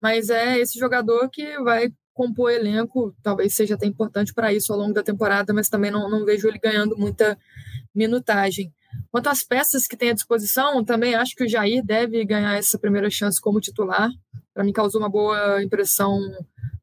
mas 0.02 0.32
é 0.32 0.58
esse 0.58 0.80
jogador 0.80 1.30
que 1.30 1.60
vai 1.60 1.92
compor 2.14 2.52
elenco, 2.52 3.16
talvez 3.24 3.56
seja 3.56 3.76
até 3.76 3.86
importante 3.86 4.34
para 4.34 4.54
isso 4.54 4.74
ao 4.74 4.80
longo 4.80 4.94
da 4.94 5.04
temporada, 5.04 5.54
mas 5.54 5.70
também 5.70 5.92
não, 5.92 6.10
não 6.10 6.26
vejo 6.26 6.48
ele 6.48 6.60
ganhando 6.60 6.98
muita 6.98 7.38
minutagem. 7.94 8.74
Quanto 9.10 9.28
às 9.28 9.44
peças 9.44 9.88
que 9.88 9.96
tem 9.96 10.10
à 10.10 10.14
disposição, 10.14 10.84
também 10.84 11.16
acho 11.16 11.36
que 11.36 11.44
o 11.44 11.50
Jair 11.50 11.84
deve 11.84 12.24
ganhar 12.26 12.58
essa 12.58 12.78
primeira 12.78 13.10
chance 13.10 13.40
como 13.40 13.62
titular. 13.62 14.10
Para 14.54 14.64
mim, 14.64 14.74
causou 14.74 15.00
uma 15.00 15.10
boa 15.10 15.64
impressão 15.64 16.20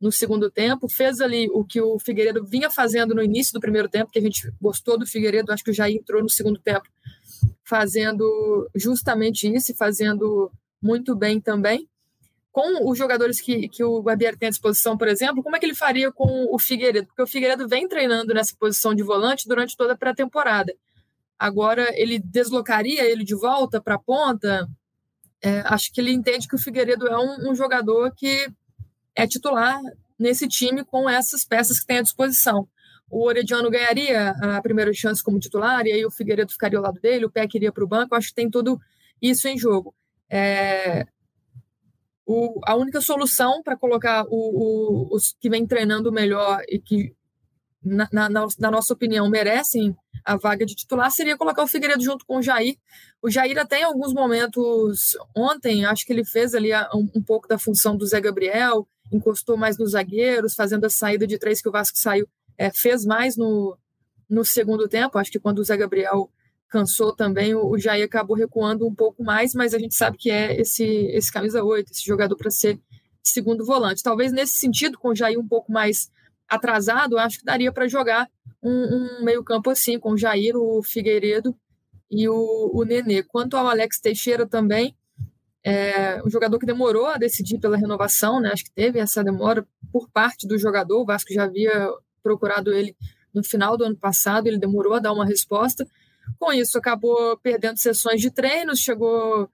no 0.00 0.12
segundo 0.12 0.50
tempo, 0.50 0.88
fez 0.88 1.20
ali 1.20 1.48
o 1.52 1.64
que 1.64 1.80
o 1.80 1.98
Figueiredo 1.98 2.44
vinha 2.44 2.70
fazendo 2.70 3.14
no 3.14 3.22
início 3.22 3.52
do 3.52 3.60
primeiro 3.60 3.88
tempo, 3.88 4.10
que 4.10 4.18
a 4.18 4.22
gente 4.22 4.52
gostou 4.60 4.98
do 4.98 5.06
Figueiredo, 5.06 5.52
acho 5.52 5.64
que 5.64 5.72
já 5.72 5.90
entrou 5.90 6.22
no 6.22 6.30
segundo 6.30 6.60
tempo 6.60 6.88
fazendo 7.64 8.68
justamente 8.74 9.52
isso 9.52 9.72
e 9.72 9.76
fazendo 9.76 10.50
muito 10.80 11.14
bem 11.14 11.40
também. 11.40 11.88
Com 12.50 12.90
os 12.90 12.96
jogadores 12.96 13.40
que, 13.40 13.68
que 13.68 13.84
o 13.84 14.02
Barbieri 14.02 14.36
tem 14.36 14.48
à 14.48 14.50
disposição, 14.50 14.96
por 14.96 15.06
exemplo, 15.06 15.42
como 15.42 15.54
é 15.54 15.58
que 15.58 15.66
ele 15.66 15.74
faria 15.74 16.10
com 16.10 16.52
o 16.52 16.58
Figueiredo? 16.58 17.06
Porque 17.06 17.22
o 17.22 17.26
Figueiredo 17.26 17.68
vem 17.68 17.86
treinando 17.86 18.32
nessa 18.32 18.54
posição 18.58 18.94
de 18.94 19.02
volante 19.02 19.46
durante 19.46 19.76
toda 19.76 19.92
a 19.92 19.96
pré-temporada. 19.96 20.74
Agora, 21.38 21.88
ele 21.94 22.18
deslocaria 22.18 23.04
ele 23.04 23.22
de 23.22 23.34
volta 23.34 23.80
para 23.80 23.94
a 23.94 23.98
ponta? 23.98 24.68
É, 25.40 25.60
acho 25.66 25.92
que 25.92 26.00
ele 26.00 26.10
entende 26.10 26.48
que 26.48 26.56
o 26.56 26.58
Figueiredo 26.58 27.06
é 27.06 27.16
um, 27.16 27.50
um 27.50 27.54
jogador 27.54 28.12
que 28.16 28.48
é 29.18 29.26
titular 29.26 29.80
nesse 30.16 30.46
time 30.46 30.84
com 30.84 31.10
essas 31.10 31.44
peças 31.44 31.80
que 31.80 31.86
tem 31.86 31.98
à 31.98 32.02
disposição. 32.02 32.68
O 33.10 33.26
Orediano 33.26 33.68
ganharia 33.68 34.30
a 34.30 34.62
primeira 34.62 34.92
chance 34.94 35.22
como 35.22 35.40
titular, 35.40 35.84
e 35.86 35.92
aí 35.92 36.06
o 36.06 36.10
Figueiredo 36.10 36.52
ficaria 36.52 36.78
ao 36.78 36.84
lado 36.84 37.00
dele, 37.00 37.26
o 37.26 37.30
Peck 37.30 37.56
iria 37.56 37.72
para 37.72 37.84
o 37.84 37.88
banco. 37.88 38.14
Acho 38.14 38.28
que 38.28 38.34
tem 38.34 38.48
tudo 38.48 38.78
isso 39.20 39.48
em 39.48 39.58
jogo. 39.58 39.92
É, 40.30 41.04
o, 42.24 42.60
a 42.64 42.76
única 42.76 43.00
solução 43.00 43.60
para 43.62 43.76
colocar 43.76 44.24
o, 44.28 44.28
o, 44.30 45.16
os 45.16 45.34
que 45.40 45.50
vem 45.50 45.66
treinando 45.66 46.12
melhor 46.12 46.62
e 46.68 46.78
que, 46.78 47.12
na, 47.82 48.08
na, 48.12 48.28
na, 48.28 48.70
nossa 48.70 48.92
opinião, 48.92 49.28
merecem 49.28 49.96
a 50.24 50.36
vaga 50.36 50.66
de 50.66 50.74
titular 50.74 51.10
seria 51.10 51.38
colocar 51.38 51.62
o 51.62 51.66
Figueiredo 51.66 52.04
junto 52.04 52.24
com 52.26 52.36
o 52.36 52.42
Jair. 52.42 52.76
O 53.22 53.30
Jair 53.30 53.58
até 53.58 53.80
em 53.80 53.84
alguns 53.84 54.12
momentos 54.12 55.16
ontem, 55.34 55.86
acho 55.86 56.04
que 56.04 56.12
ele 56.12 56.24
fez 56.24 56.54
ali 56.54 56.70
um, 56.94 57.08
um 57.16 57.22
pouco 57.22 57.48
da 57.48 57.58
função 57.58 57.96
do 57.96 58.06
Zé 58.06 58.20
Gabriel, 58.20 58.86
encostou 59.12 59.56
mais 59.56 59.78
nos 59.78 59.92
zagueiros, 59.92 60.54
fazendo 60.54 60.84
a 60.84 60.90
saída 60.90 61.26
de 61.26 61.38
três 61.38 61.60
que 61.60 61.68
o 61.68 61.72
Vasco 61.72 61.98
saiu, 61.98 62.28
é, 62.56 62.70
fez 62.70 63.04
mais 63.04 63.36
no, 63.36 63.76
no 64.28 64.44
segundo 64.44 64.88
tempo. 64.88 65.18
Acho 65.18 65.30
que 65.30 65.38
quando 65.38 65.58
o 65.60 65.64
Zé 65.64 65.76
Gabriel 65.76 66.30
cansou 66.68 67.14
também, 67.14 67.54
o, 67.54 67.66
o 67.66 67.78
Jair 67.78 68.04
acabou 68.04 68.36
recuando 68.36 68.86
um 68.86 68.94
pouco 68.94 69.22
mais, 69.22 69.54
mas 69.54 69.74
a 69.74 69.78
gente 69.78 69.94
sabe 69.94 70.18
que 70.18 70.30
é 70.30 70.60
esse, 70.60 70.84
esse 70.84 71.32
camisa 71.32 71.62
8, 71.64 71.90
esse 71.90 72.04
jogador 72.04 72.36
para 72.36 72.50
ser 72.50 72.78
segundo 73.22 73.64
volante. 73.64 74.02
Talvez 74.02 74.32
nesse 74.32 74.58
sentido, 74.58 74.98
com 74.98 75.08
o 75.08 75.14
Jair 75.14 75.38
um 75.38 75.46
pouco 75.46 75.72
mais 75.72 76.10
atrasado, 76.48 77.18
acho 77.18 77.38
que 77.38 77.44
daria 77.44 77.72
para 77.72 77.88
jogar 77.88 78.28
um, 78.62 78.70
um 78.70 79.24
meio-campo 79.24 79.70
assim, 79.70 79.98
com 79.98 80.12
o 80.12 80.18
Jair, 80.18 80.56
o 80.56 80.82
Figueiredo 80.82 81.54
e 82.10 82.28
o, 82.28 82.70
o 82.72 82.84
Nenê. 82.84 83.22
Quanto 83.22 83.56
ao 83.56 83.66
Alex 83.66 84.00
Teixeira 84.00 84.46
também, 84.46 84.94
é 85.68 86.22
um 86.24 86.30
jogador 86.30 86.58
que 86.58 86.64
demorou 86.64 87.06
a 87.06 87.18
decidir 87.18 87.58
pela 87.58 87.76
renovação, 87.76 88.40
né? 88.40 88.50
Acho 88.52 88.64
que 88.64 88.70
teve 88.70 88.98
essa 88.98 89.22
demora 89.22 89.66
por 89.92 90.08
parte 90.08 90.46
do 90.46 90.58
jogador. 90.58 91.02
O 91.02 91.04
Vasco 91.04 91.32
já 91.32 91.44
havia 91.44 91.90
procurado 92.22 92.72
ele 92.72 92.96
no 93.34 93.44
final 93.44 93.76
do 93.76 93.84
ano 93.84 93.96
passado, 93.96 94.46
ele 94.46 94.58
demorou 94.58 94.94
a 94.94 94.98
dar 94.98 95.12
uma 95.12 95.26
resposta. 95.26 95.86
Com 96.38 96.52
isso, 96.52 96.78
acabou 96.78 97.36
perdendo 97.38 97.78
sessões 97.78 98.20
de 98.20 98.30
treinos, 98.30 98.78
chegou 98.78 99.48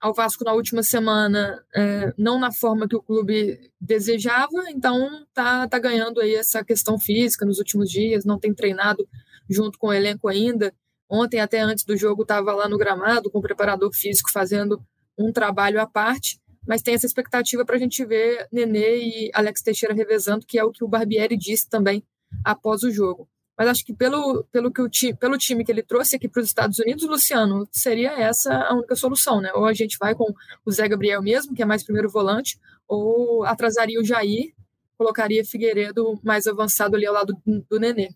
ao 0.00 0.12
Vasco 0.12 0.44
na 0.44 0.52
última 0.52 0.82
semana, 0.82 1.64
é, 1.74 2.12
não 2.16 2.38
na 2.38 2.52
forma 2.52 2.88
que 2.88 2.96
o 2.96 3.02
clube 3.02 3.70
desejava, 3.80 4.70
então 4.70 5.24
tá, 5.34 5.66
tá 5.68 5.78
ganhando 5.78 6.20
aí 6.20 6.34
essa 6.34 6.64
questão 6.64 6.98
física 6.98 7.44
nos 7.44 7.58
últimos 7.58 7.90
dias, 7.90 8.24
não 8.24 8.38
tem 8.38 8.54
treinado 8.54 9.08
junto 9.48 9.78
com 9.78 9.88
o 9.88 9.92
elenco 9.92 10.28
ainda. 10.28 10.72
Ontem, 11.08 11.40
até 11.40 11.60
antes 11.60 11.84
do 11.84 11.96
jogo, 11.96 12.22
estava 12.22 12.52
lá 12.52 12.68
no 12.68 12.76
gramado 12.76 13.30
com 13.30 13.38
o 13.38 13.42
preparador 13.42 13.92
físico 13.92 14.30
fazendo 14.30 14.80
um 15.18 15.32
trabalho 15.32 15.80
à 15.80 15.86
parte, 15.86 16.40
mas 16.66 16.82
tem 16.82 16.94
essa 16.94 17.06
expectativa 17.06 17.64
para 17.64 17.76
a 17.76 17.78
gente 17.78 18.04
ver 18.04 18.46
Nenê 18.52 18.98
e 18.98 19.30
Alex 19.34 19.62
Teixeira 19.62 19.94
revezando, 19.94 20.46
que 20.46 20.58
é 20.58 20.64
o 20.64 20.70
que 20.70 20.84
o 20.84 20.88
Barbieri 20.88 21.36
disse 21.36 21.68
também 21.68 22.02
após 22.44 22.82
o 22.82 22.90
jogo. 22.90 23.28
Mas 23.56 23.68
acho 23.68 23.84
que 23.84 23.92
pelo, 23.92 24.44
pelo, 24.52 24.72
que 24.72 24.80
o 24.80 24.88
time, 24.88 25.16
pelo 25.16 25.36
time 25.36 25.64
que 25.64 25.72
ele 25.72 25.82
trouxe 25.82 26.14
aqui 26.14 26.28
para 26.28 26.40
os 26.40 26.46
Estados 26.46 26.78
Unidos, 26.78 27.04
Luciano, 27.08 27.68
seria 27.72 28.12
essa 28.12 28.54
a 28.54 28.74
única 28.74 28.94
solução, 28.94 29.40
né? 29.40 29.50
Ou 29.52 29.64
a 29.64 29.72
gente 29.72 29.96
vai 29.98 30.14
com 30.14 30.32
o 30.64 30.70
Zé 30.70 30.86
Gabriel 30.86 31.20
mesmo, 31.20 31.54
que 31.56 31.62
é 31.62 31.64
mais 31.64 31.82
primeiro 31.82 32.08
volante, 32.08 32.56
ou 32.86 33.44
atrasaria 33.44 33.98
o 34.00 34.04
Jair, 34.04 34.54
colocaria 34.96 35.44
Figueiredo 35.44 36.20
mais 36.22 36.46
avançado 36.46 36.94
ali 36.94 37.04
ao 37.04 37.14
lado 37.14 37.36
do, 37.44 37.66
do 37.68 37.80
Nenê. 37.80 38.10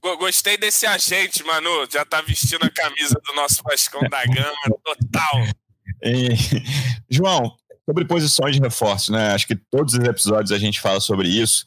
Gostei 0.00 0.56
desse 0.56 0.86
agente, 0.86 1.44
Manu. 1.44 1.86
Já 1.90 2.04
tá 2.04 2.20
vestindo 2.22 2.64
a 2.64 2.70
camisa 2.70 3.20
do 3.26 3.34
nosso 3.34 3.62
Vascão 3.62 4.00
da 4.08 4.24
Gama, 4.24 4.78
total. 4.82 5.65
E, 6.06 6.28
João, 7.10 7.52
sobre 7.84 8.04
posições 8.04 8.56
de 8.56 8.62
reforço, 8.62 9.12
né? 9.12 9.32
Acho 9.32 9.46
que 9.46 9.56
todos 9.56 9.94
os 9.94 10.00
episódios 10.00 10.52
a 10.52 10.58
gente 10.58 10.80
fala 10.80 11.00
sobre 11.00 11.28
isso 11.28 11.64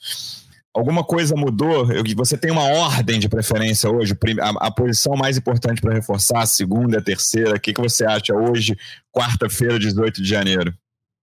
alguma 0.74 1.04
coisa 1.04 1.36
mudou? 1.36 1.88
Você 2.16 2.38
tem 2.38 2.52
uma 2.52 2.64
ordem 2.64 3.20
de 3.20 3.30
preferência 3.30 3.90
hoje? 3.90 4.14
A, 4.42 4.68
a 4.68 4.72
posição 4.72 5.16
mais 5.16 5.38
importante 5.38 5.82
para 5.82 5.94
reforçar, 5.94 6.46
segunda, 6.46 7.04
terceira? 7.04 7.56
O 7.56 7.60
que, 7.60 7.74
que 7.74 7.82
você 7.82 8.06
acha 8.06 8.34
hoje, 8.34 8.78
quarta-feira, 9.12 9.80
18 9.80 10.22
de 10.22 10.30
janeiro? 10.30 10.74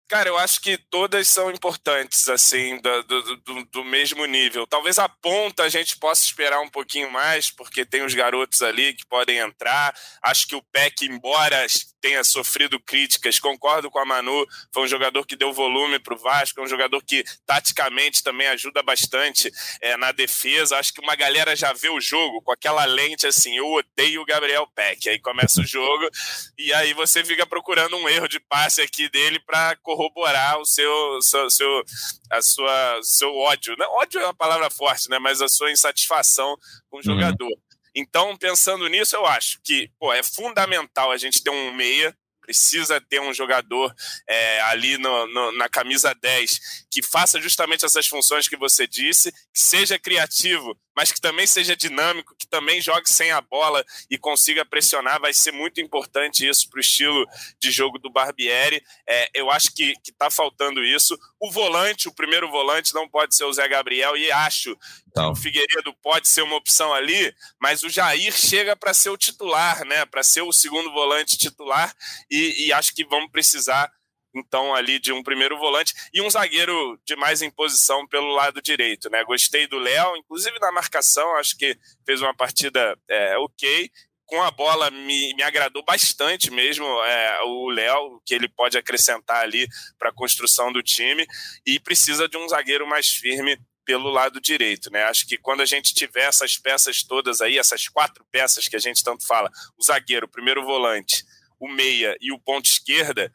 Cara, 0.09 0.29
eu 0.29 0.37
acho 0.37 0.61
que 0.61 0.77
todas 0.89 1.27
são 1.27 1.51
importantes, 1.51 2.29
assim, 2.29 2.79
do, 2.79 3.03
do, 3.03 3.65
do, 3.73 3.83
mesmo 3.83 4.25
nível. 4.25 4.65
Talvez 4.65 4.97
a 4.97 5.09
ponta 5.09 5.63
a 5.63 5.69
gente 5.69 5.97
possa 5.97 6.23
esperar 6.23 6.61
um 6.61 6.69
pouquinho 6.69 7.11
mais, 7.11 7.51
porque 7.51 7.85
tem 7.85 8.05
os 8.05 8.13
garotos 8.13 8.61
ali 8.61 8.93
que 8.93 9.05
podem 9.05 9.37
entrar. 9.39 9.93
Acho 10.23 10.47
que 10.47 10.55
o 10.55 10.63
PEC, 10.71 11.07
embora 11.07 11.65
tenha 12.07 12.23
sofrido 12.23 12.79
críticas, 12.79 13.37
concordo 13.37 13.91
com 13.91 13.99
a 13.99 14.05
Manu, 14.05 14.47
foi 14.73 14.83
um 14.83 14.87
jogador 14.87 15.25
que 15.25 15.35
deu 15.35 15.51
volume 15.51 15.99
para 15.99 16.13
o 16.13 16.17
Vasco, 16.17 16.61
é 16.61 16.63
um 16.63 16.67
jogador 16.67 17.03
que 17.03 17.21
taticamente 17.45 18.23
também 18.23 18.47
ajuda 18.47 18.81
bastante 18.81 19.51
é, 19.81 19.97
na 19.97 20.13
defesa. 20.13 20.77
Acho 20.77 20.93
que 20.93 21.01
uma 21.01 21.17
galera 21.17 21.53
já 21.53 21.73
vê 21.73 21.89
o 21.89 21.99
jogo 21.99 22.41
com 22.41 22.53
aquela 22.53 22.85
lente 22.85 23.27
assim, 23.27 23.57
eu 23.57 23.67
odeio 23.73 24.21
o 24.21 24.25
Gabriel 24.25 24.65
Peck. 24.73 25.09
Aí 25.09 25.19
começa 25.19 25.59
o 25.59 25.65
jogo 25.65 26.09
e 26.57 26.73
aí 26.73 26.93
você 26.93 27.25
fica 27.25 27.45
procurando 27.45 27.97
um 27.97 28.07
erro 28.07 28.29
de 28.29 28.39
passe 28.39 28.81
aqui 28.81 29.09
dele 29.09 29.39
para 29.39 29.75
corroborar 29.77 30.59
o 30.59 30.65
seu, 30.65 31.21
seu, 31.21 31.49
seu, 31.49 31.83
a 32.31 32.41
sua, 32.41 32.99
seu 33.03 33.35
ódio. 33.35 33.75
Não, 33.77 33.91
ódio 33.95 34.21
é 34.21 34.23
uma 34.23 34.33
palavra 34.33 34.69
forte, 34.69 35.09
né? 35.09 35.19
Mas 35.19 35.41
a 35.41 35.49
sua 35.49 35.71
insatisfação 35.73 36.57
com 36.89 36.99
o 36.99 37.01
uhum. 37.11 37.57
Então, 37.99 38.37
pensando 38.37 38.87
nisso, 38.87 39.15
eu 39.15 39.25
acho 39.25 39.59
que 39.63 39.89
pô, 39.99 40.13
é 40.13 40.21
fundamental 40.21 41.11
a 41.11 41.17
gente 41.17 41.41
ter 41.41 41.49
um 41.49 41.73
meia 41.73 42.15
precisa 42.39 43.01
ter 43.01 43.19
um 43.19 43.33
jogador 43.33 43.93
é, 44.25 44.61
ali 44.61 44.97
no, 44.97 45.27
no, 45.27 45.51
na 45.57 45.67
camisa 45.67 46.15
10 46.15 46.85
que 46.89 47.03
faça 47.03 47.41
justamente 47.41 47.83
essas 47.83 48.07
funções 48.07 48.47
que 48.47 48.55
você 48.55 48.87
disse, 48.87 49.33
que 49.53 49.59
seja 49.59 49.99
criativo, 49.99 50.79
mas 50.97 51.11
que 51.11 51.21
também 51.21 51.45
seja 51.45 51.75
dinâmico, 51.75 52.35
que 52.35 52.47
também 52.47 52.81
jogue 52.81 53.07
sem 53.07 53.29
a 53.29 53.39
bola 53.39 53.85
e 54.09 54.17
consiga 54.17 54.65
pressionar. 54.65 55.21
Vai 55.21 55.31
ser 55.31 55.51
muito 55.51 55.79
importante 55.79 56.47
isso 56.47 56.67
para 56.71 56.79
o 56.79 56.81
estilo 56.81 57.23
de 57.59 57.69
jogo 57.69 57.99
do 57.99 58.09
Barbieri. 58.09 58.83
É, 59.07 59.29
eu 59.35 59.51
acho 59.51 59.75
que 59.75 59.93
está 60.03 60.31
faltando 60.31 60.83
isso. 60.83 61.15
O 61.39 61.51
volante, 61.51 62.07
o 62.07 62.15
primeiro 62.15 62.49
volante, 62.49 62.95
não 62.95 63.07
pode 63.07 63.35
ser 63.35 63.43
o 63.43 63.53
Zé 63.53 63.67
Gabriel, 63.67 64.17
e 64.17 64.31
acho 64.31 64.75
então. 65.07 65.33
que 65.33 65.39
o 65.39 65.43
Figueiredo 65.43 65.93
pode 66.01 66.27
ser 66.27 66.41
uma 66.41 66.55
opção 66.55 66.91
ali, 66.91 67.31
mas 67.61 67.83
o 67.83 67.89
Jair 67.89 68.33
chega 68.33 68.75
para 68.75 68.91
ser 68.91 69.11
o 69.11 69.17
titular, 69.17 69.85
né? 69.85 70.03
Para 70.07 70.23
ser 70.23 70.41
o 70.41 70.51
segundo 70.51 70.91
volante 70.91 71.37
titular, 71.37 71.95
e, 72.27 72.65
e 72.65 72.73
acho 72.73 72.95
que 72.95 73.05
vamos 73.05 73.29
precisar 73.31 73.91
então 74.39 74.73
ali 74.75 74.99
de 74.99 75.11
um 75.11 75.23
primeiro 75.23 75.57
volante 75.57 75.93
e 76.13 76.21
um 76.21 76.29
zagueiro 76.29 76.99
de 77.05 77.15
mais 77.15 77.41
imposição 77.41 78.07
pelo 78.07 78.33
lado 78.33 78.61
direito, 78.61 79.09
né? 79.09 79.23
Gostei 79.23 79.67
do 79.67 79.77
Léo, 79.77 80.15
inclusive 80.17 80.57
na 80.59 80.71
marcação, 80.71 81.35
acho 81.37 81.57
que 81.57 81.77
fez 82.05 82.21
uma 82.21 82.35
partida 82.35 82.97
é, 83.09 83.37
ok. 83.37 83.89
Com 84.25 84.43
a 84.43 84.51
bola 84.51 84.91
me, 84.91 85.33
me 85.35 85.43
agradou 85.43 85.83
bastante 85.85 86.51
mesmo 86.51 86.85
é, 86.85 87.41
o 87.43 87.69
Léo, 87.69 88.21
que 88.25 88.35
ele 88.35 88.49
pode 88.49 88.77
acrescentar 88.77 89.41
ali 89.41 89.67
para 89.97 90.09
a 90.09 90.13
construção 90.13 90.71
do 90.71 90.83
time 90.83 91.25
e 91.65 91.79
precisa 91.79 92.27
de 92.27 92.37
um 92.37 92.47
zagueiro 92.49 92.85
mais 92.85 93.07
firme 93.07 93.57
pelo 93.87 94.09
lado 94.09 94.41
direito, 94.41 94.91
né? 94.91 95.03
Acho 95.03 95.25
que 95.25 95.37
quando 95.37 95.61
a 95.61 95.65
gente 95.65 95.93
tiver 95.93 96.23
essas 96.23 96.57
peças 96.57 97.03
todas 97.03 97.39
aí, 97.39 97.57
essas 97.57 97.87
quatro 97.87 98.25
peças 98.29 98.67
que 98.67 98.75
a 98.75 98.79
gente 98.79 99.01
tanto 99.01 99.25
fala, 99.25 99.49
o 99.77 99.83
zagueiro, 99.83 100.25
o 100.25 100.29
primeiro 100.29 100.65
volante, 100.65 101.23
o 101.57 101.69
meia 101.69 102.17
e 102.19 102.33
o 102.33 102.37
ponto 102.37 102.65
esquerda, 102.65 103.31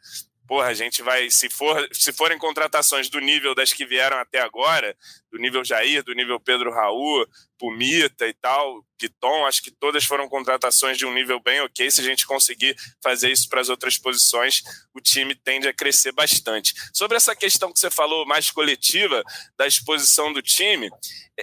porra, 0.47 0.67
a 0.67 0.73
gente 0.73 1.01
vai, 1.01 1.29
se, 1.29 1.49
for, 1.49 1.87
se 1.91 2.11
forem 2.11 2.37
contratações 2.37 3.09
do 3.09 3.19
nível 3.19 3.55
das 3.55 3.73
que 3.73 3.85
vieram 3.85 4.17
até 4.17 4.39
agora, 4.39 4.95
do 5.31 5.37
nível 5.37 5.63
Jair, 5.63 6.03
do 6.03 6.13
nível 6.13 6.39
Pedro 6.39 6.71
Raul, 6.71 7.25
Pumita 7.57 8.27
e 8.27 8.33
tal, 8.33 8.83
Piton, 8.97 9.45
acho 9.45 9.61
que 9.61 9.71
todas 9.71 10.05
foram 10.05 10.29
contratações 10.29 10.97
de 10.97 11.05
um 11.05 11.13
nível 11.13 11.39
bem 11.39 11.59
ok. 11.61 11.91
Se 11.91 12.01
a 12.01 12.03
gente 12.03 12.25
conseguir 12.25 12.75
fazer 13.01 13.31
isso 13.31 13.49
para 13.49 13.59
as 13.59 13.69
outras 13.69 13.97
posições, 13.97 14.61
o 14.93 15.01
time 15.01 15.35
tende 15.35 15.67
a 15.67 15.73
crescer 15.73 16.11
bastante. 16.13 16.73
Sobre 16.93 17.17
essa 17.17 17.35
questão 17.35 17.71
que 17.71 17.79
você 17.79 17.89
falou 17.89 18.25
mais 18.25 18.49
coletiva 18.49 19.23
da 19.57 19.67
exposição 19.67 20.31
do 20.31 20.41
time, 20.41 20.89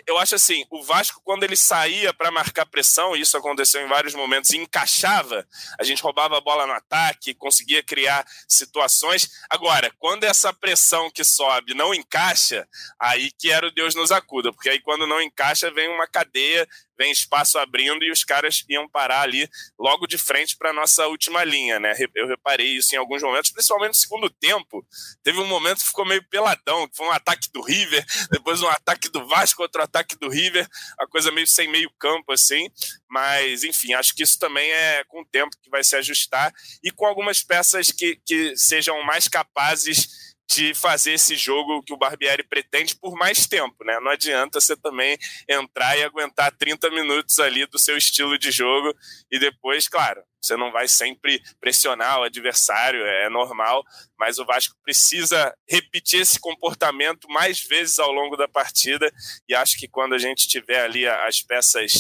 eu 0.07 0.17
acho 0.19 0.37
assim, 0.37 0.65
o 0.71 0.83
Vasco, 0.83 1.21
quando 1.25 1.43
ele 1.43 1.57
saía 1.57 2.15
para 2.15 2.31
marcar 2.31 2.65
pressão, 2.65 3.17
e 3.17 3.21
isso 3.21 3.37
aconteceu 3.37 3.85
em 3.85 3.89
vários 3.89 4.15
momentos, 4.15 4.51
e 4.51 4.57
encaixava, 4.57 5.47
a 5.79 5.85
gente 5.85 6.03
roubava 6.03 6.39
a 6.39 6.41
bola 6.41 6.67
no 6.67 6.73
ataque, 6.73 7.35
conseguia 7.35 7.83
criar 7.83 8.25
situações. 8.49 9.29
Agora, 9.51 9.93
quando 9.99 10.25
essa 10.25 10.53
pressão 10.53 11.11
que 11.11 11.25
sobe 11.25 11.75
não 11.75 11.93
encaixa, 11.93 12.69
aí 12.99 13.31
que 13.33 13.51
era 13.51 13.67
o 13.67 13.71
Deus 13.71 13.95
nos 13.95 14.13
acuda, 14.13 14.53
porque 14.53 14.71
aí 14.71 14.81
quando 14.81 15.07
não 15.07 15.21
encaixa, 15.21 15.71
vem 15.73 15.89
uma 15.89 16.00
cadeia, 16.07 16.69
vem 17.01 17.11
espaço 17.11 17.59
abrindo 17.59 18.05
e 18.05 18.11
os 18.11 18.23
caras 18.23 18.63
iam 18.69 18.87
parar 18.87 19.23
ali 19.23 19.49
logo 19.79 20.07
de 20.07 20.19
frente 20.19 20.55
para 20.57 20.73
nossa 20.73 21.07
última 21.07 21.43
linha, 21.43 21.81
né? 21.81 21.95
Eu 22.15 22.29
reparei 22.29 22.77
isso 22.77 22.95
em 22.95 22.99
alguns 22.99 23.23
momentos, 23.23 23.51
principalmente 23.51 23.89
no 23.89 23.95
segundo 23.95 24.29
tempo. 24.29 24.87
Teve 25.23 25.39
um 25.41 25.47
momento 25.47 25.79
que 25.79 25.87
ficou 25.87 26.05
meio 26.05 26.23
peladão, 26.29 26.87
que 26.87 26.97
foi 26.97 27.07
um 27.07 27.13
ataque 27.13 27.49
do 27.53 27.63
River, 27.63 28.05
depois 28.31 28.61
um 28.61 28.69
ataque 28.69 29.09
do 29.09 29.27
Vasco, 29.27 29.63
outro 29.63 29.83
ataque 29.83 30.15
do 30.19 30.29
River, 30.29 30.69
a 30.99 31.07
coisa 31.07 31.33
meio 31.33 31.47
sem 31.47 31.69
meio 31.69 31.91
campo 31.99 32.33
assim. 32.33 32.71
Mas, 33.09 33.65
enfim, 33.65 33.95
acho 33.95 34.15
que 34.15 34.23
isso 34.23 34.39
também 34.39 34.71
é 34.71 35.03
com 35.05 35.23
o 35.23 35.27
tempo 35.27 35.57
que 35.63 35.71
vai 35.71 35.83
se 35.83 35.97
ajustar 35.97 36.53
e 36.85 36.91
com 36.91 37.07
algumas 37.07 37.43
peças 37.43 37.91
que, 37.91 38.17
que 38.27 38.55
sejam 38.57 39.03
mais 39.05 39.27
capazes 39.27 40.30
de 40.53 40.75
fazer 40.75 41.13
esse 41.13 41.37
jogo 41.37 41.83
que 41.83 41.93
o 41.93 41.97
Barbieri 41.97 42.43
pretende 42.43 42.97
por 42.97 43.15
mais 43.15 43.47
tempo, 43.47 43.85
né? 43.85 44.01
Não 44.01 44.11
adianta 44.11 44.61
você 44.61 44.77
também 44.77 45.17
entrar 45.49 45.97
e 45.97 46.03
aguentar 46.03 46.51
30 46.57 46.91
minutos 46.91 47.39
ali 47.39 47.65
do 47.67 47.79
seu 47.79 47.97
estilo 47.97 48.37
de 48.37 48.51
jogo 48.51 48.93
e 49.31 49.39
depois, 49.39 49.87
claro, 49.87 50.23
você 50.43 50.57
não 50.57 50.73
vai 50.73 50.89
sempre 50.89 51.41
pressionar 51.61 52.19
o 52.19 52.25
adversário, 52.25 53.01
é 53.05 53.29
normal, 53.29 53.85
mas 54.19 54.39
o 54.39 54.45
Vasco 54.45 54.75
precisa 54.83 55.55
repetir 55.69 56.21
esse 56.21 56.41
comportamento 56.41 57.29
mais 57.29 57.63
vezes 57.63 58.01
ao 58.01 58.11
longo 58.11 58.37
da 58.37 58.49
partida 58.49 59.13
e 59.49 59.55
acho 59.55 59.79
que 59.79 59.87
quando 59.87 60.15
a 60.15 60.19
gente 60.19 60.49
tiver 60.49 60.81
ali 60.81 61.07
as 61.07 61.43
peças 61.43 61.93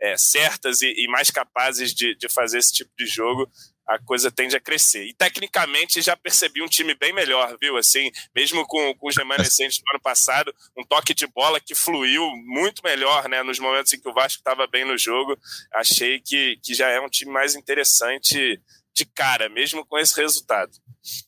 é, 0.00 0.16
certas 0.16 0.80
e, 0.80 0.94
e, 0.96 1.08
mais 1.08 1.30
capazes 1.30 1.92
de, 1.92 2.14
de 2.16 2.28
fazer 2.28 2.58
esse 2.58 2.72
tipo 2.72 2.90
de 2.96 3.06
jogo, 3.06 3.50
a 3.88 3.98
coisa 3.98 4.30
tende 4.30 4.54
a 4.54 4.60
crescer. 4.60 5.06
E 5.06 5.14
tecnicamente 5.14 6.02
já 6.02 6.14
percebi 6.14 6.62
um 6.62 6.68
time 6.68 6.94
bem 6.94 7.12
melhor, 7.12 7.56
viu? 7.60 7.76
Assim, 7.78 8.10
mesmo 8.34 8.66
com, 8.66 8.94
com 8.94 9.08
os 9.08 9.16
remanescentes 9.16 9.78
do 9.78 9.90
ano 9.90 10.00
passado, 10.00 10.54
um 10.76 10.84
toque 10.84 11.14
de 11.14 11.26
bola 11.26 11.58
que 11.58 11.74
fluiu 11.74 12.22
muito 12.44 12.82
melhor, 12.84 13.28
né? 13.28 13.42
Nos 13.42 13.58
momentos 13.58 13.92
em 13.92 14.00
que 14.00 14.08
o 14.08 14.12
Vasco 14.12 14.40
estava 14.40 14.66
bem 14.66 14.84
no 14.84 14.98
jogo. 14.98 15.38
Achei 15.74 16.20
que, 16.20 16.58
que 16.62 16.74
já 16.74 16.88
é 16.88 17.00
um 17.00 17.08
time 17.08 17.32
mais 17.32 17.54
interessante 17.54 18.60
de 18.94 19.06
cara, 19.06 19.48
mesmo 19.48 19.86
com 19.86 19.96
esse 19.98 20.20
resultado. 20.20 20.72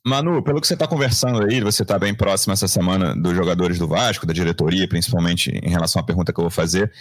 Manu, 0.04 0.42
pelo 0.42 0.60
que 0.60 0.66
você 0.66 0.74
está 0.74 0.86
conversando 0.86 1.44
aí, 1.44 1.60
você 1.60 1.82
está 1.82 1.98
bem 1.98 2.14
próximo 2.14 2.52
essa 2.52 2.66
semana 2.68 3.14
dos 3.14 3.34
jogadores 3.34 3.78
do 3.78 3.86
Vasco, 3.86 4.26
da 4.26 4.32
diretoria, 4.32 4.88
principalmente 4.88 5.50
em 5.50 5.70
relação 5.70 6.02
à 6.02 6.04
pergunta 6.04 6.32
que 6.32 6.40
eu 6.40 6.44
vou 6.44 6.50
fazer 6.50 6.92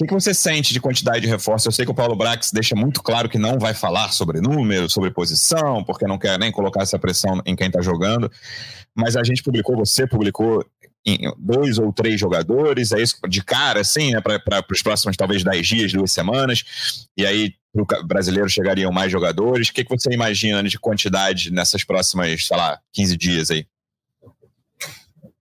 que, 0.00 0.06
que 0.06 0.14
você 0.14 0.32
sente 0.32 0.72
de 0.72 0.80
quantidade 0.80 1.20
de 1.20 1.26
reforço? 1.26 1.68
Eu 1.68 1.72
sei 1.72 1.84
que 1.84 1.90
o 1.90 1.94
Paulo 1.94 2.16
Brax 2.16 2.50
deixa 2.52 2.74
muito 2.74 3.02
claro 3.02 3.28
que 3.28 3.38
não 3.38 3.58
vai 3.58 3.74
falar 3.74 4.12
sobre 4.12 4.40
número, 4.40 4.88
sobre 4.88 5.10
posição, 5.10 5.84
porque 5.84 6.06
não 6.06 6.18
quer 6.18 6.38
nem 6.38 6.50
colocar 6.50 6.82
essa 6.82 6.98
pressão 6.98 7.42
em 7.44 7.54
quem 7.54 7.66
está 7.66 7.82
jogando. 7.82 8.30
Mas 8.94 9.14
a 9.14 9.22
gente 9.22 9.42
publicou, 9.42 9.76
você 9.76 10.06
publicou 10.06 10.64
dois 11.38 11.78
ou 11.78 11.92
três 11.92 12.18
jogadores, 12.18 12.92
é 12.92 13.02
isso 13.02 13.16
de 13.28 13.42
cara, 13.42 13.80
assim, 13.80 14.12
né, 14.12 14.20
para 14.20 14.64
os 14.70 14.82
próximos 14.82 15.16
talvez 15.16 15.44
dez 15.44 15.66
dias, 15.66 15.92
duas 15.92 16.12
semanas, 16.12 17.08
e 17.16 17.26
aí 17.26 17.54
para 17.72 18.00
o 18.00 18.06
brasileiro 18.06 18.48
chegariam 18.48 18.90
mais 18.90 19.12
jogadores. 19.12 19.68
O 19.68 19.72
que, 19.72 19.84
que 19.84 19.90
você 19.90 20.12
imagina 20.12 20.62
de 20.62 20.78
quantidade 20.78 21.50
nessas 21.52 21.84
próximas, 21.84 22.46
sei 22.46 22.56
lá, 22.56 22.78
15 22.92 23.16
dias 23.16 23.50
aí? 23.50 23.66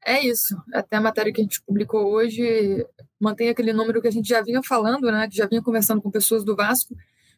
É 0.10 0.26
isso. 0.26 0.60
Até 0.74 0.98
a 0.98 1.02
matéria 1.02 1.32
que 1.32 1.40
a 1.40 1.44
gente 1.44 1.62
publicou 1.62 2.04
hoje 2.12 2.84
mantém 3.20 3.48
aquele 3.48 3.72
número 3.72 4.02
que 4.02 4.08
a 4.08 4.12
gente 4.12 4.28
já 4.28 4.42
vinha 4.42 4.60
falando, 4.64 5.12
né? 5.12 5.30
Que 5.30 5.38
já 5.38 5.46
vinha 5.46 5.62
conversando 5.62 6.02
com 6.02 6.10
pessoas 6.10 6.44
do 6.44 6.56
Vasco. 6.56 6.96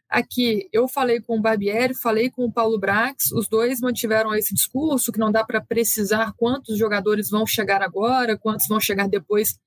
Aqui 0.07 0.69
eu 0.71 0.88
falei 0.88 1.19
com 1.19 1.38
o 1.38 1.41
Barbieri, 1.41 1.93
falei 1.93 2.31
com 2.31 2.45
o 2.45 2.51
Paulo 2.51 2.79
Brax, 2.79 3.29
os 3.34 3.49
dois 3.49 3.81
mantiveram 3.81 4.34
esse 4.34 4.53
discurso 4.53 5.12
que 5.12 5.19
não 5.19 5.34
dá 5.34 5.43
para 5.43 5.60
precisar 5.60 6.31
quantos 6.38 6.77
jogadores 6.77 7.29
vão 7.29 7.45
chegar 7.45 7.81
agora, 7.81 8.38
quantos 8.38 8.67
vão 8.69 8.79
chegar 8.79 9.10
depois 9.10 9.60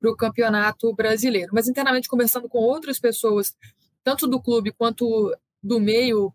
para 0.00 0.12
o 0.12 0.16
campeonato 0.16 0.94
brasileiro. 0.94 1.50
Mas 1.52 1.66
internamente 1.66 2.08
conversando 2.08 2.48
com 2.48 2.58
outras 2.58 3.00
pessoas, 3.00 3.56
tanto 4.04 4.28
do 4.28 4.40
clube 4.40 4.70
quanto 4.70 5.36
do 5.60 5.80
meio 5.80 6.32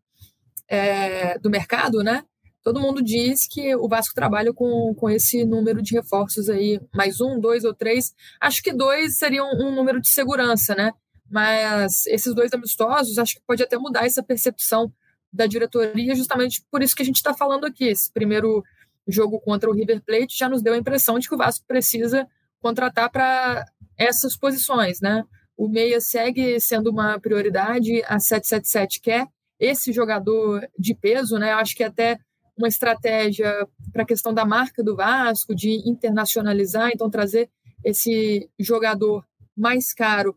é, 0.68 1.40
do 1.40 1.50
mercado, 1.50 2.04
né? 2.04 2.26
Todo 2.68 2.82
mundo 2.82 3.02
diz 3.02 3.48
que 3.48 3.74
o 3.78 3.88
Vasco 3.88 4.14
trabalha 4.14 4.52
com, 4.52 4.94
com 4.94 5.10
esse 5.10 5.46
número 5.46 5.82
de 5.82 5.96
reforços 5.96 6.50
aí, 6.50 6.82
mais 6.94 7.22
um, 7.22 7.40
dois 7.40 7.64
ou 7.64 7.74
três. 7.74 8.14
Acho 8.42 8.62
que 8.62 8.74
dois 8.74 9.18
seriam 9.18 9.50
um 9.54 9.74
número 9.74 10.02
de 10.02 10.10
segurança, 10.10 10.76
né? 10.76 10.92
Mas 11.32 12.06
esses 12.08 12.36
dois 12.36 12.52
amistosos, 12.52 13.18
acho 13.18 13.36
que 13.36 13.42
pode 13.48 13.64
até 13.64 13.78
mudar 13.78 14.06
essa 14.06 14.22
percepção 14.22 14.92
da 15.32 15.48
diretoria, 15.48 16.14
justamente 16.14 16.62
por 16.70 16.84
isso 16.84 16.94
que 16.94 17.02
a 17.02 17.06
gente 17.06 17.16
está 17.16 17.34
falando 17.34 17.66
aqui. 17.66 17.86
Esse 17.86 18.12
primeiro 18.12 18.62
jogo 19.08 19.40
contra 19.40 19.70
o 19.70 19.74
River 19.74 20.04
Plate 20.04 20.38
já 20.38 20.50
nos 20.50 20.62
deu 20.62 20.74
a 20.74 20.78
impressão 20.78 21.18
de 21.18 21.30
que 21.30 21.36
o 21.36 21.38
Vasco 21.38 21.64
precisa 21.66 22.28
contratar 22.60 23.10
para 23.10 23.64
essas 23.98 24.36
posições, 24.36 25.00
né? 25.00 25.24
O 25.56 25.70
meia 25.70 26.02
segue 26.02 26.60
sendo 26.60 26.90
uma 26.90 27.18
prioridade, 27.18 28.04
a 28.08 28.20
777 28.20 29.00
quer 29.00 29.26
esse 29.58 29.94
jogador 29.94 30.68
de 30.78 30.94
peso, 30.94 31.38
né? 31.38 31.54
Eu 31.54 31.58
acho 31.58 31.74
que 31.74 31.84
até 31.86 32.20
uma 32.58 32.68
estratégia 32.68 33.68
para 33.92 34.04
a 34.04 34.06
questão 34.06 34.34
da 34.34 34.46
marca 34.46 34.84
do 34.84 34.96
Vasco, 34.96 35.54
de 35.56 35.88
internacionalizar, 35.88 36.92
então 36.94 37.10
trazer 37.10 37.50
esse 37.84 38.50
jogador 38.60 39.24
mais 39.56 39.94
caro 39.94 40.36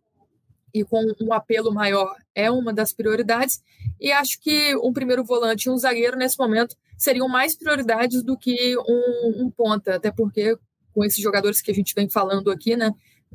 e 0.72 0.84
com 0.84 1.02
um 1.20 1.32
apelo 1.32 1.72
maior 1.72 2.14
é 2.34 2.50
uma 2.50 2.72
das 2.72 2.92
prioridades. 2.92 3.62
E 4.00 4.12
acho 4.12 4.40
que 4.40 4.76
um 4.76 4.92
primeiro 4.92 5.24
volante 5.24 5.68
e 5.68 5.70
um 5.70 5.76
zagueiro, 5.76 6.16
nesse 6.16 6.38
momento, 6.38 6.76
seriam 6.96 7.28
mais 7.28 7.56
prioridades 7.56 8.22
do 8.22 8.36
que 8.36 8.76
um, 8.78 9.44
um 9.44 9.50
ponta, 9.50 9.96
até 9.96 10.10
porque 10.10 10.56
com 10.92 11.04
esses 11.04 11.20
jogadores 11.20 11.60
que 11.60 11.70
a 11.70 11.74
gente 11.74 11.94
vem 11.94 12.08
falando 12.08 12.50
aqui, 12.50 12.76
né, 12.76 12.92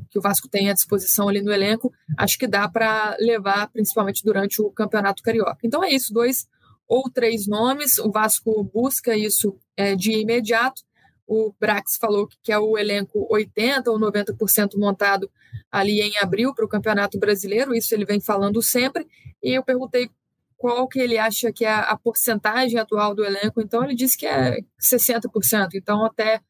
que 0.09 0.19
o 0.19 0.21
Vasco 0.21 0.47
tem 0.47 0.69
à 0.69 0.73
disposição 0.73 1.29
ali 1.29 1.41
no 1.41 1.51
elenco, 1.51 1.91
acho 2.17 2.37
que 2.37 2.47
dá 2.47 2.67
para 2.67 3.15
levar, 3.19 3.69
principalmente 3.69 4.23
durante 4.23 4.61
o 4.61 4.69
Campeonato 4.69 5.23
Carioca. 5.23 5.59
Então 5.63 5.83
é 5.83 5.89
isso, 5.89 6.13
dois 6.13 6.47
ou 6.87 7.09
três 7.09 7.47
nomes. 7.47 7.97
O 7.97 8.11
Vasco 8.11 8.63
busca 8.63 9.15
isso 9.15 9.57
é, 9.75 9.95
de 9.95 10.11
imediato. 10.11 10.81
O 11.27 11.53
Brax 11.59 11.97
falou 11.99 12.27
que 12.43 12.51
é 12.51 12.59
o 12.59 12.77
elenco 12.77 13.27
80% 13.31 13.87
ou 13.87 13.99
90% 13.99 14.77
montado 14.77 15.29
ali 15.71 16.01
em 16.01 16.17
abril 16.21 16.53
para 16.53 16.65
o 16.65 16.69
Campeonato 16.69 17.17
Brasileiro, 17.17 17.73
isso 17.73 17.93
ele 17.93 18.05
vem 18.05 18.21
falando 18.21 18.61
sempre. 18.61 19.07
E 19.41 19.57
eu 19.57 19.63
perguntei 19.63 20.09
qual 20.57 20.87
que 20.87 20.99
ele 20.99 21.17
acha 21.17 21.51
que 21.51 21.65
é 21.65 21.71
a 21.71 21.97
porcentagem 21.97 22.79
atual 22.79 23.13
do 23.13 23.25
elenco, 23.25 23.61
então 23.61 23.83
ele 23.83 23.95
disse 23.95 24.17
que 24.17 24.25
é 24.25 24.59
60%. 24.79 25.69
Então, 25.75 26.05
até 26.05 26.41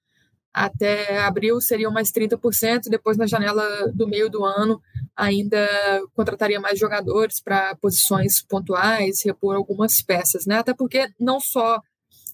até 0.55 1.17
abril 1.17 1.59
seriam 1.59 1.91
mais 1.91 2.09
30%, 2.13 2.83
depois 2.89 3.17
na 3.17 3.27
janela 3.27 3.91
do 3.93 4.07
meio 4.07 4.29
do 4.29 4.45
ano 4.45 4.81
ainda 5.13 5.67
contrataria 6.13 6.61
mais 6.61 6.79
jogadores 6.79 7.41
para 7.41 7.75
posições 7.75 8.41
pontuais, 8.41 9.21
repor 9.25 9.57
algumas 9.57 10.01
peças, 10.01 10.45
né? 10.45 10.59
Até 10.59 10.73
porque 10.73 11.09
não 11.19 11.41
só 11.41 11.81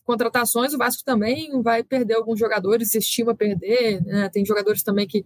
contratações, 0.04 0.72
o 0.72 0.78
Vasco 0.78 1.04
também 1.04 1.50
vai 1.64 1.84
perder 1.84 2.14
alguns 2.14 2.38
jogadores, 2.38 2.94
estima 2.94 3.34
perder, 3.34 4.04
né? 4.04 4.30
tem 4.30 4.46
jogadores 4.46 4.84
também 4.84 5.08
que 5.08 5.26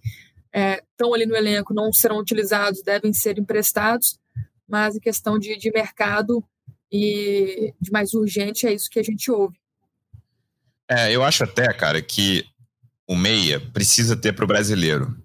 estão 0.54 1.12
é, 1.12 1.16
ali 1.16 1.26
no 1.26 1.36
elenco, 1.36 1.74
não 1.74 1.92
serão 1.92 2.20
utilizados, 2.20 2.82
devem 2.82 3.12
ser 3.12 3.38
emprestados, 3.38 4.18
mas 4.66 4.96
em 4.96 5.02
questão 5.02 5.38
de, 5.38 5.58
de 5.58 5.70
mercado 5.70 6.42
e 6.90 7.74
de 7.82 7.92
mais 7.92 8.14
urgente, 8.14 8.66
é 8.66 8.74
isso 8.74 8.90
que 8.90 9.00
a 9.00 9.04
gente 9.04 9.30
ouve. 9.30 9.58
É, 10.90 11.14
eu 11.14 11.24
acho 11.24 11.44
até, 11.44 11.74
cara, 11.74 12.02
que 12.02 12.46
o 13.08 13.16
meia 13.16 13.60
precisa 13.60 14.16
ter 14.16 14.34
para 14.34 14.46
o 14.46 14.48
brasileiro. 14.48 15.16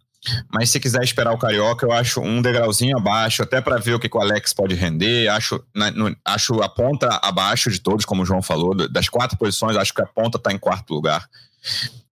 Mas 0.52 0.70
se 0.70 0.78
quiser 0.78 1.02
esperar 1.02 1.32
o 1.32 1.38
Carioca, 1.38 1.86
eu 1.86 1.92
acho 1.92 2.20
um 2.20 2.42
degrauzinho 2.42 2.98
abaixo, 2.98 3.42
até 3.42 3.60
para 3.60 3.78
ver 3.78 3.94
o 3.94 3.98
que, 3.98 4.10
o 4.12 4.20
Alex 4.20 4.52
pode 4.52 4.74
render. 4.74 5.28
Acho, 5.28 5.62
na, 5.74 5.90
no, 5.90 6.14
acho 6.24 6.62
a 6.62 6.68
ponta 6.68 7.08
abaixo 7.22 7.70
de 7.70 7.80
todos, 7.80 8.04
como 8.04 8.22
o 8.22 8.26
João 8.26 8.42
falou. 8.42 8.74
Das 8.88 9.08
quatro 9.08 9.38
posições, 9.38 9.76
acho 9.76 9.94
que 9.94 10.02
a 10.02 10.06
ponta 10.06 10.36
está 10.36 10.52
em 10.52 10.58
quarto 10.58 10.92
lugar. 10.92 11.26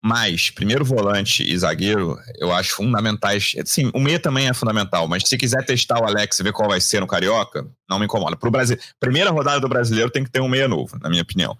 Mas, 0.04 0.50
primeiro 0.50 0.84
volante 0.84 1.44
e 1.44 1.56
zagueiro, 1.56 2.18
eu 2.36 2.52
acho 2.52 2.74
fundamentais. 2.74 3.54
Sim, 3.64 3.88
o 3.94 4.00
meia 4.00 4.18
também 4.18 4.48
é 4.48 4.52
fundamental, 4.52 5.06
mas 5.06 5.22
se 5.24 5.38
quiser 5.38 5.64
testar 5.64 6.00
o 6.00 6.04
Alex 6.04 6.40
e 6.40 6.42
ver 6.42 6.52
qual 6.52 6.68
vai 6.68 6.80
ser 6.80 7.00
no 7.00 7.06
Carioca, 7.06 7.64
não 7.88 8.00
me 8.00 8.06
incomoda. 8.06 8.36
Pro 8.36 8.50
Brasil, 8.50 8.76
primeira 8.98 9.30
rodada 9.30 9.60
do 9.60 9.68
brasileiro 9.68 10.10
tem 10.10 10.24
que 10.24 10.30
ter 10.30 10.40
um 10.40 10.48
meia 10.48 10.66
novo, 10.66 10.98
na 11.00 11.08
minha 11.08 11.22
opinião. 11.22 11.56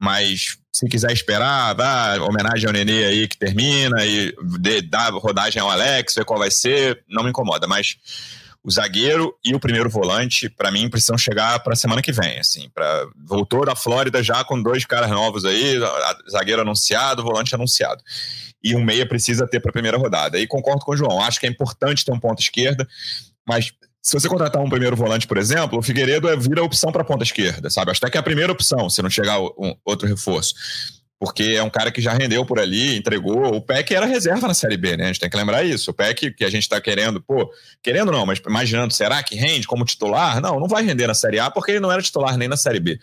Mas 0.00 0.58
se 0.72 0.88
quiser 0.88 1.12
esperar, 1.12 1.72
dá 1.74 2.16
homenagem 2.24 2.66
ao 2.66 2.72
Nenê 2.72 3.04
aí 3.04 3.28
que 3.28 3.38
termina 3.38 4.04
e 4.04 4.34
dá 4.88 5.08
rodagem 5.10 5.62
ao 5.62 5.70
Alex, 5.70 6.14
ver 6.14 6.24
qual 6.24 6.38
vai 6.38 6.50
ser, 6.50 7.04
não 7.08 7.22
me 7.22 7.30
incomoda. 7.30 7.66
Mas 7.66 7.96
o 8.64 8.70
zagueiro 8.70 9.36
e 9.44 9.54
o 9.54 9.60
primeiro 9.60 9.90
volante, 9.90 10.48
para 10.48 10.70
mim, 10.70 10.88
precisam 10.88 11.18
chegar 11.18 11.60
para 11.60 11.76
semana 11.76 12.00
que 12.00 12.10
vem. 12.10 12.38
Assim, 12.38 12.68
pra, 12.70 13.06
voltou 13.24 13.64
da 13.64 13.76
Flórida 13.76 14.22
já 14.22 14.42
com 14.42 14.60
dois 14.60 14.86
caras 14.86 15.10
novos 15.10 15.44
aí, 15.44 15.78
zagueiro 16.30 16.62
anunciado, 16.62 17.22
volante 17.22 17.54
anunciado. 17.54 18.02
E 18.62 18.74
um 18.74 18.82
meia 18.82 19.06
precisa 19.06 19.46
ter 19.46 19.60
para 19.60 19.68
a 19.68 19.72
primeira 19.72 19.98
rodada. 19.98 20.38
E 20.38 20.46
concordo 20.46 20.82
com 20.84 20.92
o 20.92 20.96
João, 20.96 21.20
acho 21.20 21.38
que 21.38 21.46
é 21.46 21.50
importante 21.50 22.04
ter 22.04 22.12
um 22.12 22.18
ponto 22.18 22.40
esquerda, 22.40 22.88
mas 23.46 23.70
se 24.04 24.20
você 24.20 24.28
contratar 24.28 24.62
um 24.62 24.68
primeiro 24.68 24.94
volante, 24.94 25.26
por 25.26 25.38
exemplo, 25.38 25.78
o 25.78 25.82
Figueiredo 25.82 26.28
é, 26.28 26.36
vira 26.36 26.62
opção 26.62 26.92
para 26.92 27.00
a 27.00 27.04
ponta 27.06 27.24
esquerda, 27.24 27.70
sabe? 27.70 27.90
Acho 27.90 28.00
até 28.04 28.10
que 28.10 28.18
é 28.18 28.20
a 28.20 28.22
primeira 28.22 28.52
opção, 28.52 28.90
se 28.90 29.00
não 29.00 29.08
chegar 29.08 29.40
um, 29.40 29.74
outro 29.82 30.06
reforço. 30.06 30.54
Porque 31.18 31.54
é 31.56 31.62
um 31.62 31.70
cara 31.70 31.90
que 31.90 32.02
já 32.02 32.12
rendeu 32.12 32.44
por 32.44 32.58
ali, 32.58 32.98
entregou. 32.98 33.54
O 33.54 33.62
PEC 33.62 33.94
era 33.94 34.04
reserva 34.04 34.46
na 34.46 34.52
Série 34.52 34.76
B, 34.76 34.94
né? 34.98 35.04
A 35.04 35.06
gente 35.06 35.20
tem 35.20 35.30
que 35.30 35.36
lembrar 35.38 35.64
isso. 35.64 35.90
O 35.90 35.94
PEC 35.94 36.32
que 36.32 36.44
a 36.44 36.50
gente 36.50 36.64
está 36.64 36.78
querendo, 36.82 37.18
pô, 37.22 37.50
querendo 37.82 38.12
não, 38.12 38.26
mas 38.26 38.42
imaginando, 38.46 38.92
será 38.92 39.22
que 39.22 39.36
rende 39.36 39.66
como 39.66 39.86
titular? 39.86 40.38
Não, 40.38 40.60
não 40.60 40.68
vai 40.68 40.84
render 40.84 41.06
na 41.06 41.14
Série 41.14 41.38
A 41.38 41.50
porque 41.50 41.70
ele 41.70 41.80
não 41.80 41.90
era 41.90 42.02
titular 42.02 42.36
nem 42.36 42.46
na 42.46 42.58
Série 42.58 42.80
B. 42.80 43.00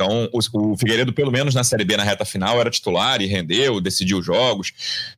Então, 0.00 0.30
o, 0.32 0.38
o, 0.72 0.76
Figueiredo, 0.76 1.12
pelo 1.12 1.32
menos 1.32 1.56
na 1.56 1.64
Série 1.64 1.84
B, 1.84 1.96
na 1.96 2.04
reta 2.04 2.24
final, 2.24 2.60
era 2.60 2.70
titular 2.70 3.20
e 3.20 3.26
rendeu, 3.26 3.80
decidiu 3.80 4.22
jogos. 4.22 4.72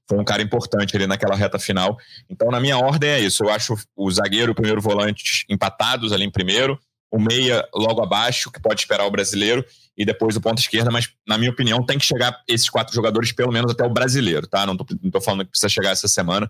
Foi 0.08 0.18
um 0.18 0.24
cara 0.24 0.40
importante 0.40 0.96
ali 0.96 1.06
naquela 1.06 1.36
reta 1.36 1.58
final. 1.58 1.98
Então, 2.30 2.50
na 2.50 2.58
minha 2.58 2.78
ordem 2.78 3.10
é 3.10 3.20
isso. 3.20 3.44
Eu 3.44 3.50
acho 3.50 3.76
o 3.94 4.10
zagueiro 4.10 4.50
e 4.50 4.52
o 4.52 4.54
primeiro 4.54 4.80
volante 4.80 5.44
empatados 5.50 6.12
ali 6.12 6.24
em 6.24 6.30
primeiro, 6.30 6.80
o 7.10 7.18
meia 7.18 7.66
logo 7.74 8.02
abaixo, 8.02 8.50
que 8.50 8.60
pode 8.60 8.80
esperar 8.80 9.04
o 9.04 9.10
brasileiro, 9.10 9.64
e 9.96 10.04
depois 10.04 10.34
o 10.34 10.40
ponto 10.40 10.58
esquerda, 10.58 10.90
mas 10.90 11.10
na 11.26 11.36
minha 11.36 11.50
opinião 11.50 11.84
tem 11.84 11.98
que 11.98 12.06
chegar 12.06 12.40
esses 12.48 12.70
quatro 12.70 12.94
jogadores 12.94 13.32
pelo 13.32 13.52
menos 13.52 13.72
até 13.72 13.84
o 13.84 13.90
brasileiro, 13.90 14.46
tá? 14.46 14.64
Não 14.64 14.76
tô, 14.76 14.86
não 15.02 15.10
tô 15.10 15.20
falando 15.20 15.44
que 15.44 15.50
precisa 15.50 15.68
chegar 15.68 15.90
essa 15.90 16.08
semana. 16.08 16.48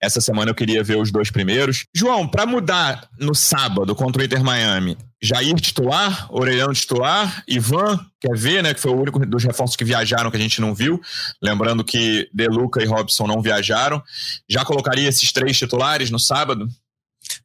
Essa 0.00 0.20
semana 0.20 0.50
eu 0.50 0.54
queria 0.54 0.84
ver 0.84 0.98
os 0.98 1.10
dois 1.10 1.30
primeiros. 1.30 1.86
João, 1.92 2.28
para 2.28 2.46
mudar 2.46 3.08
no 3.18 3.34
sábado 3.34 3.94
contra 3.94 4.22
o 4.22 4.24
Inter 4.24 4.44
Miami, 4.44 4.96
Jair 5.20 5.54
titular, 5.54 6.26
Orelhão 6.30 6.72
titular, 6.72 7.42
Ivan, 7.48 7.98
quer 8.20 8.36
ver, 8.36 8.62
né? 8.62 8.74
Que 8.74 8.80
foi 8.80 8.92
o 8.92 9.00
único 9.00 9.18
dos 9.24 9.42
reforços 9.42 9.74
que 9.74 9.84
viajaram 9.84 10.30
que 10.30 10.36
a 10.36 10.40
gente 10.40 10.60
não 10.60 10.74
viu. 10.74 11.00
Lembrando 11.42 11.82
que 11.82 12.28
Deluca 12.32 12.82
e 12.82 12.86
Robson 12.86 13.26
não 13.26 13.40
viajaram. 13.40 14.02
Já 14.48 14.64
colocaria 14.64 15.08
esses 15.08 15.32
três 15.32 15.58
titulares 15.58 16.10
no 16.10 16.18
sábado? 16.18 16.68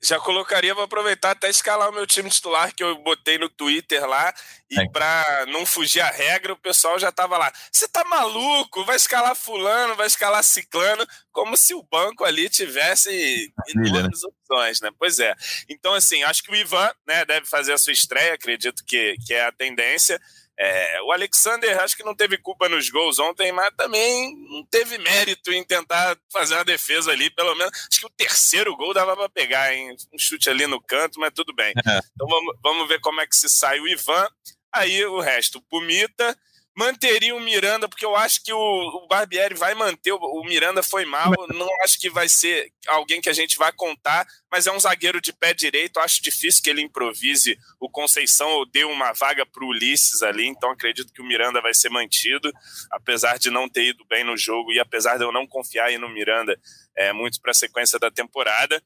Já 0.01 0.19
colocaria, 0.19 0.73
vou 0.73 0.83
aproveitar 0.83 1.31
até 1.31 1.49
escalar 1.49 1.89
o 1.89 1.93
meu 1.93 2.07
time 2.07 2.29
titular 2.29 2.73
que 2.73 2.83
eu 2.83 2.97
botei 2.99 3.38
no 3.38 3.49
Twitter 3.49 4.05
lá. 4.07 4.33
E 4.71 4.79
é. 4.79 4.89
pra 4.89 5.45
não 5.47 5.65
fugir 5.65 5.99
a 5.99 6.09
regra, 6.09 6.53
o 6.53 6.57
pessoal 6.57 6.99
já 6.99 7.12
tava 7.12 7.38
lá. 7.38 7.51
Você 7.71 7.88
tá 7.88 8.03
maluco? 8.05 8.85
Vai 8.85 8.95
escalar 8.95 9.35
fulano, 9.35 9.95
vai 9.95 10.07
escalar 10.07 10.43
ciclano, 10.43 11.05
como 11.31 11.57
se 11.57 11.73
o 11.73 11.83
banco 11.83 12.23
ali 12.23 12.49
tivesse 12.49 13.52
enormes 13.75 14.21
né? 14.21 14.29
opções, 14.29 14.79
né? 14.81 14.89
Pois 14.97 15.19
é. 15.19 15.35
Então, 15.67 15.93
assim, 15.93 16.23
acho 16.23 16.43
que 16.43 16.52
o 16.52 16.56
Ivan 16.56 16.91
né, 17.08 17.25
deve 17.25 17.45
fazer 17.47 17.73
a 17.73 17.77
sua 17.77 17.93
estreia, 17.93 18.35
acredito 18.35 18.83
que, 18.85 19.15
que 19.25 19.33
é 19.33 19.45
a 19.45 19.52
tendência. 19.52 20.19
É, 20.62 21.01
o 21.03 21.13
Alexander 21.13 21.79
acho 21.79 21.95
que 21.95 22.03
não 22.03 22.13
teve 22.13 22.37
culpa 22.37 22.67
nos 22.67 22.89
gols 22.89 23.17
ontem, 23.17 23.49
mas 23.49 23.73
também 23.77 24.35
não 24.49 24.65
teve 24.65 24.97
mérito 24.97 25.53
em 25.53 25.63
tentar 25.63 26.17
fazer 26.29 26.55
uma 26.55 26.65
defesa 26.65 27.12
ali, 27.12 27.29
pelo 27.29 27.55
menos. 27.55 27.71
Acho 27.89 28.01
que 28.01 28.05
o 28.05 28.10
terceiro 28.10 28.75
gol 28.75 28.93
dava 28.93 29.15
para 29.15 29.29
pegar, 29.29 29.73
hein? 29.73 29.95
Um 30.13 30.19
chute 30.19 30.49
ali 30.49 30.67
no 30.67 30.81
canto, 30.81 31.17
mas 31.17 31.31
tudo 31.33 31.53
bem. 31.55 31.73
É. 31.87 31.99
Então 32.13 32.27
vamos, 32.27 32.57
vamos 32.62 32.87
ver 32.89 32.99
como 32.99 33.21
é 33.21 33.27
que 33.27 33.37
se 33.37 33.47
sai 33.47 33.79
o 33.79 33.87
Ivan. 33.87 34.27
Aí 34.73 35.05
o 35.05 35.21
resto, 35.21 35.62
Pumita, 35.62 36.37
manteria 36.80 37.36
o 37.36 37.42
Miranda, 37.42 37.90
porque 37.90 38.06
eu 38.06 38.15
acho 38.15 38.42
que 38.42 38.54
o, 38.54 38.58
o 38.58 39.08
Barbieri 39.10 39.54
vai 39.54 39.75
manter. 39.75 40.13
O, 40.13 40.17
o, 40.17 40.46
Miranda 40.46 40.82
foi 40.82 41.04
mal, 41.04 41.34
não 41.50 41.67
acho 41.84 42.00
que 42.00 42.10
vai 42.10 42.30
ser 42.30 42.71
alguém 42.88 43.19
que 43.19 43.27
a 43.27 43.34
gente 43.34 43.58
vai 43.58 43.69
contar, 43.73 44.25
mas 44.50 44.65
é 44.65 44.71
um 44.71 44.80
zagueiro 44.80 45.19
de 45.19 45.34
pé 45.34 45.54
direito. 45.54 46.00
Acho 46.00 46.23
difícil 46.23 46.63
que 46.63 46.69
ele 46.69 46.82
improvise 46.82 47.58
o 47.82 47.90
Conceição 47.90 48.50
ou 48.52 48.65
dê 48.65 48.86
uma 48.86 49.12
vaga 49.12 49.46
para 49.46 49.65
o 49.65 49.67
Ulisses 49.67 50.23
ali, 50.23 50.48
então 50.48 50.71
acredito 50.71 51.12
que 51.12 51.21
o 51.21 51.25
Miranda 51.25 51.62
vai 51.62 51.73
ser 51.73 51.90
mantido, 51.90 52.50
apesar 52.92 53.38
de 53.38 53.50
não 53.50 53.67
ter 53.67 53.90
ido 53.90 54.06
bem 54.06 54.23
no 54.23 54.38
jogo 54.38 54.71
e 54.71 54.80
apesar 54.80 55.17
de 55.17 55.25
eu 55.25 55.34
não 55.34 55.46
confiar 55.46 55.92
no 56.00 56.08
Miranda 56.08 56.58
é, 56.96 57.12
muito 57.12 57.42
para 57.42 57.52
a 57.52 57.56
sequência 57.56 58.00
da 58.00 58.10
temporada. 58.10 58.82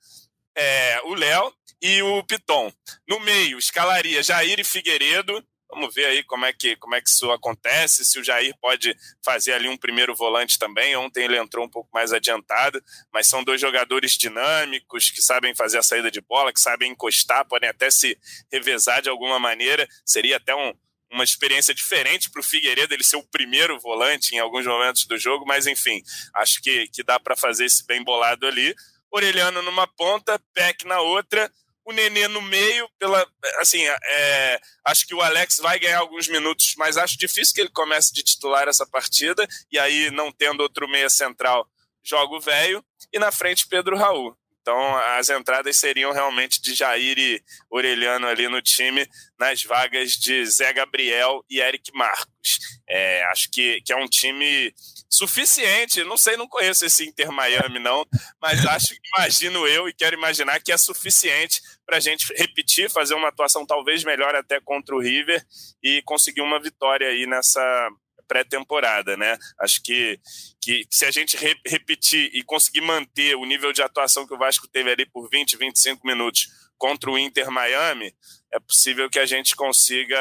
É, 0.56 1.00
o 1.04 1.14
Léo 1.14 1.54
e 1.80 2.02
o 2.02 2.24
Piton. 2.24 2.74
No 3.08 3.20
meio, 3.20 3.60
escalaria 3.60 4.24
Jair 4.24 4.60
e 4.60 4.64
Figueiredo. 4.64 5.46
Vamos 5.74 5.96
ver 5.96 6.06
aí 6.06 6.24
como 6.24 6.46
é 6.46 6.54
que 6.54 6.76
como 6.76 6.94
é 6.94 7.02
que 7.02 7.10
isso 7.10 7.32
acontece, 7.32 8.06
se 8.06 8.20
o 8.20 8.24
Jair 8.24 8.56
pode 8.62 8.96
fazer 9.26 9.54
ali 9.54 9.68
um 9.68 9.76
primeiro 9.76 10.16
volante 10.16 10.60
também. 10.60 10.96
Ontem 10.96 11.24
ele 11.24 11.36
entrou 11.36 11.66
um 11.66 11.70
pouco 11.70 11.90
mais 11.92 12.14
adiantado, 12.14 12.80
mas 13.12 13.28
são 13.28 13.44
dois 13.44 13.60
jogadores 13.60 14.12
dinâmicos 14.12 15.10
que 15.10 15.20
sabem 15.20 15.56
fazer 15.56 15.80
a 15.80 15.84
saída 15.84 16.12
de 16.12 16.22
bola, 16.22 16.54
que 16.54 16.60
sabem 16.60 16.92
encostar, 16.92 17.44
podem 17.46 17.70
até 17.70 17.90
se 17.90 18.16
revezar 18.52 19.02
de 19.02 19.10
alguma 19.10 19.40
maneira. 19.40 19.88
Seria 20.06 20.38
até 20.38 20.54
um, 20.54 20.74
uma 21.12 21.24
experiência 21.24 21.74
diferente 21.74 22.30
para 22.30 22.40
o 22.40 22.44
Figueiredo 22.44 22.94
ele 22.94 23.04
ser 23.04 23.16
o 23.16 23.24
primeiro 23.24 23.80
volante 23.80 24.36
em 24.36 24.40
alguns 24.40 24.68
momentos 24.68 25.08
do 25.08 25.18
jogo, 25.18 25.44
mas 25.44 25.66
enfim, 25.66 26.04
acho 26.36 26.62
que, 26.62 26.88
que 26.90 27.02
dá 27.02 27.20
para 27.20 27.36
fazer 27.36 27.66
esse 27.66 27.84
bem 27.86 28.04
bolado 28.04 28.46
ali. 28.46 28.76
Orelhano 29.12 29.62
numa 29.64 29.88
ponta, 29.88 30.40
Peck 30.54 30.86
na 30.86 31.00
outra, 31.02 31.52
o 31.86 31.92
Nenê 31.92 32.28
no 32.28 32.42
meio, 32.42 32.90
pela 32.98 33.26
assim, 33.60 33.84
é, 33.84 34.60
acho 34.86 35.06
que 35.06 35.14
o 35.14 35.22
Alex 35.22 35.58
vai 35.58 35.80
ganhar 35.80 36.00
alguns 36.00 36.28
minutos, 36.28 36.74
mas 36.78 36.98
acho 36.98 37.18
difícil 37.18 37.54
que 37.54 37.62
ele 37.62 37.70
comece 37.70 38.14
de 38.14 38.24
titular 38.24 38.68
essa 38.68 38.86
partida, 38.86 39.48
e 39.72 39.78
aí, 39.78 40.10
não 40.12 40.32
tendo 40.32 40.62
outro 40.62 40.88
meia 40.88 41.10
central, 41.10 41.68
joga 42.04 42.36
o 42.36 42.42
velho, 42.42 42.84
e 43.12 43.20
na 43.20 43.32
frente 43.32 43.68
Pedro 43.68 43.98
Raul. 43.98 44.38
Então, 44.64 44.96
as 45.18 45.30
entradas 45.30 45.78
seriam 45.78 46.14
realmente 46.14 46.62
de 46.62 46.74
Jair 46.74 47.20
e 47.20 47.44
Orelhano 47.70 48.28
ali 48.28 48.48
no 48.48 48.62
time, 48.62 49.06
nas 49.38 49.62
vagas 49.62 50.14
de 50.14 50.46
Zé 50.46 50.72
Gabriel 50.72 51.44
e 51.50 51.60
Eric 51.60 51.92
Marcos. 51.94 52.60
É, 52.88 53.26
acho 53.26 53.52
que, 53.52 53.82
que 53.82 53.92
é 53.92 53.98
um 53.98 54.08
time 54.08 54.74
suficiente. 55.10 56.02
Não 56.06 56.16
sei, 56.16 56.38
não 56.38 56.48
conheço 56.48 56.86
esse 56.86 57.06
Inter 57.06 57.30
Miami, 57.30 57.78
não, 57.78 58.06
mas 58.42 58.66
acho, 58.66 58.96
imagino 59.18 59.68
eu 59.68 59.90
e 59.90 59.94
quero 59.94 60.16
imaginar 60.16 60.62
que 60.62 60.72
é 60.72 60.78
suficiente 60.78 61.62
para 61.86 61.98
a 61.98 62.00
gente 62.00 62.34
repetir, 62.34 62.90
fazer 62.90 63.16
uma 63.16 63.28
atuação 63.28 63.66
talvez 63.66 64.06
melhor 64.06 64.34
até 64.34 64.62
contra 64.62 64.96
o 64.96 65.02
River 65.02 65.46
e 65.84 66.02
conseguir 66.04 66.42
uma 66.42 66.58
vitória 66.58 67.10
aí 67.10 67.28
nessa, 67.28 67.90
pré-temporada, 68.34 69.16
né? 69.16 69.38
Acho 69.60 69.80
que, 69.84 70.20
que 70.60 70.88
se 70.90 71.06
a 71.06 71.12
gente 71.12 71.38
re 71.38 71.56
repetir 71.68 72.32
e 72.34 72.42
conseguir 72.42 72.82
manter 72.82 73.36
o 73.36 73.46
nível 73.46 73.72
de 73.72 73.84
atuação 73.84 74.26
que 74.26 74.34
o 74.34 74.38
Vasco 74.40 74.68
teve 74.68 74.92
ali 74.92 75.06
por 75.06 75.30
20, 75.30 75.56
25 75.56 76.06
minutos 76.06 76.48
contra 76.76 77.12
o 77.12 77.18
Inter 77.18 77.52
Miami, 77.52 78.12
é 78.54 78.60
possível 78.60 79.10
que 79.10 79.18
a 79.18 79.26
gente 79.26 79.56
consiga 79.56 80.16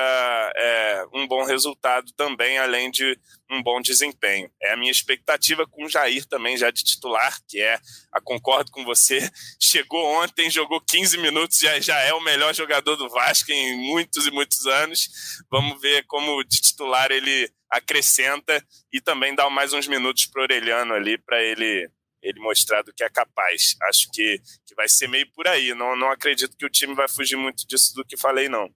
é, 0.57 1.05
um 1.12 1.26
bom 1.26 1.45
resultado 1.45 2.11
também, 2.16 2.57
além 2.57 2.91
de 2.91 3.18
um 3.51 3.62
bom 3.62 3.78
desempenho. 3.83 4.51
É 4.62 4.72
a 4.72 4.76
minha 4.76 4.91
expectativa 4.91 5.66
com 5.66 5.85
o 5.85 5.89
Jair 5.89 6.24
também, 6.24 6.57
já 6.57 6.70
de 6.70 6.83
titular, 6.83 7.39
que 7.47 7.61
é, 7.61 7.78
a 8.11 8.22
concordo 8.22 8.70
com 8.70 8.85
você, 8.85 9.20
chegou 9.61 10.03
ontem, 10.22 10.51
jogou 10.51 10.80
15 10.80 11.18
minutos, 11.18 11.59
já, 11.59 11.78
já 11.78 11.99
é 12.01 12.14
o 12.14 12.22
melhor 12.22 12.55
jogador 12.55 12.97
do 12.97 13.11
Vasco 13.11 13.53
em 13.53 13.76
muitos 13.76 14.26
e 14.26 14.30
muitos 14.30 14.66
anos. 14.66 15.11
Vamos 15.51 15.78
ver 15.83 16.07
como 16.07 16.43
de 16.43 16.59
titular 16.59 17.11
ele 17.11 17.53
acrescenta 17.70 18.64
e 18.91 18.99
também 18.99 19.35
dá 19.35 19.49
mais 19.51 19.74
uns 19.74 19.87
minutos 19.87 20.24
para 20.24 20.41
o 20.41 20.45
Orelhano 20.45 20.95
ali, 20.95 21.18
para 21.18 21.43
ele 21.43 21.91
ele 22.23 22.41
mostrar 22.41 22.83
do 22.83 22.93
que 22.93 23.03
é 23.03 23.11
capaz. 23.11 23.75
Acho 23.89 24.09
que, 24.12 24.39
que 24.66 24.75
vai 24.75 24.89
ser 24.89 25.09
meio 25.09 25.27
por 25.35 25.47
aí. 25.49 25.75
Não, 25.75 25.97
não 25.97 26.11
acredito 26.11 26.57
que 26.57 26.66
o 26.66 26.70
time 26.70 26.95
vai 26.95 27.09
fugir 27.09 27.37
muito 27.37 27.66
disso 27.66 27.95
do 27.95 28.05
que 28.05 28.16
falei, 28.16 28.49
não. 28.49 28.68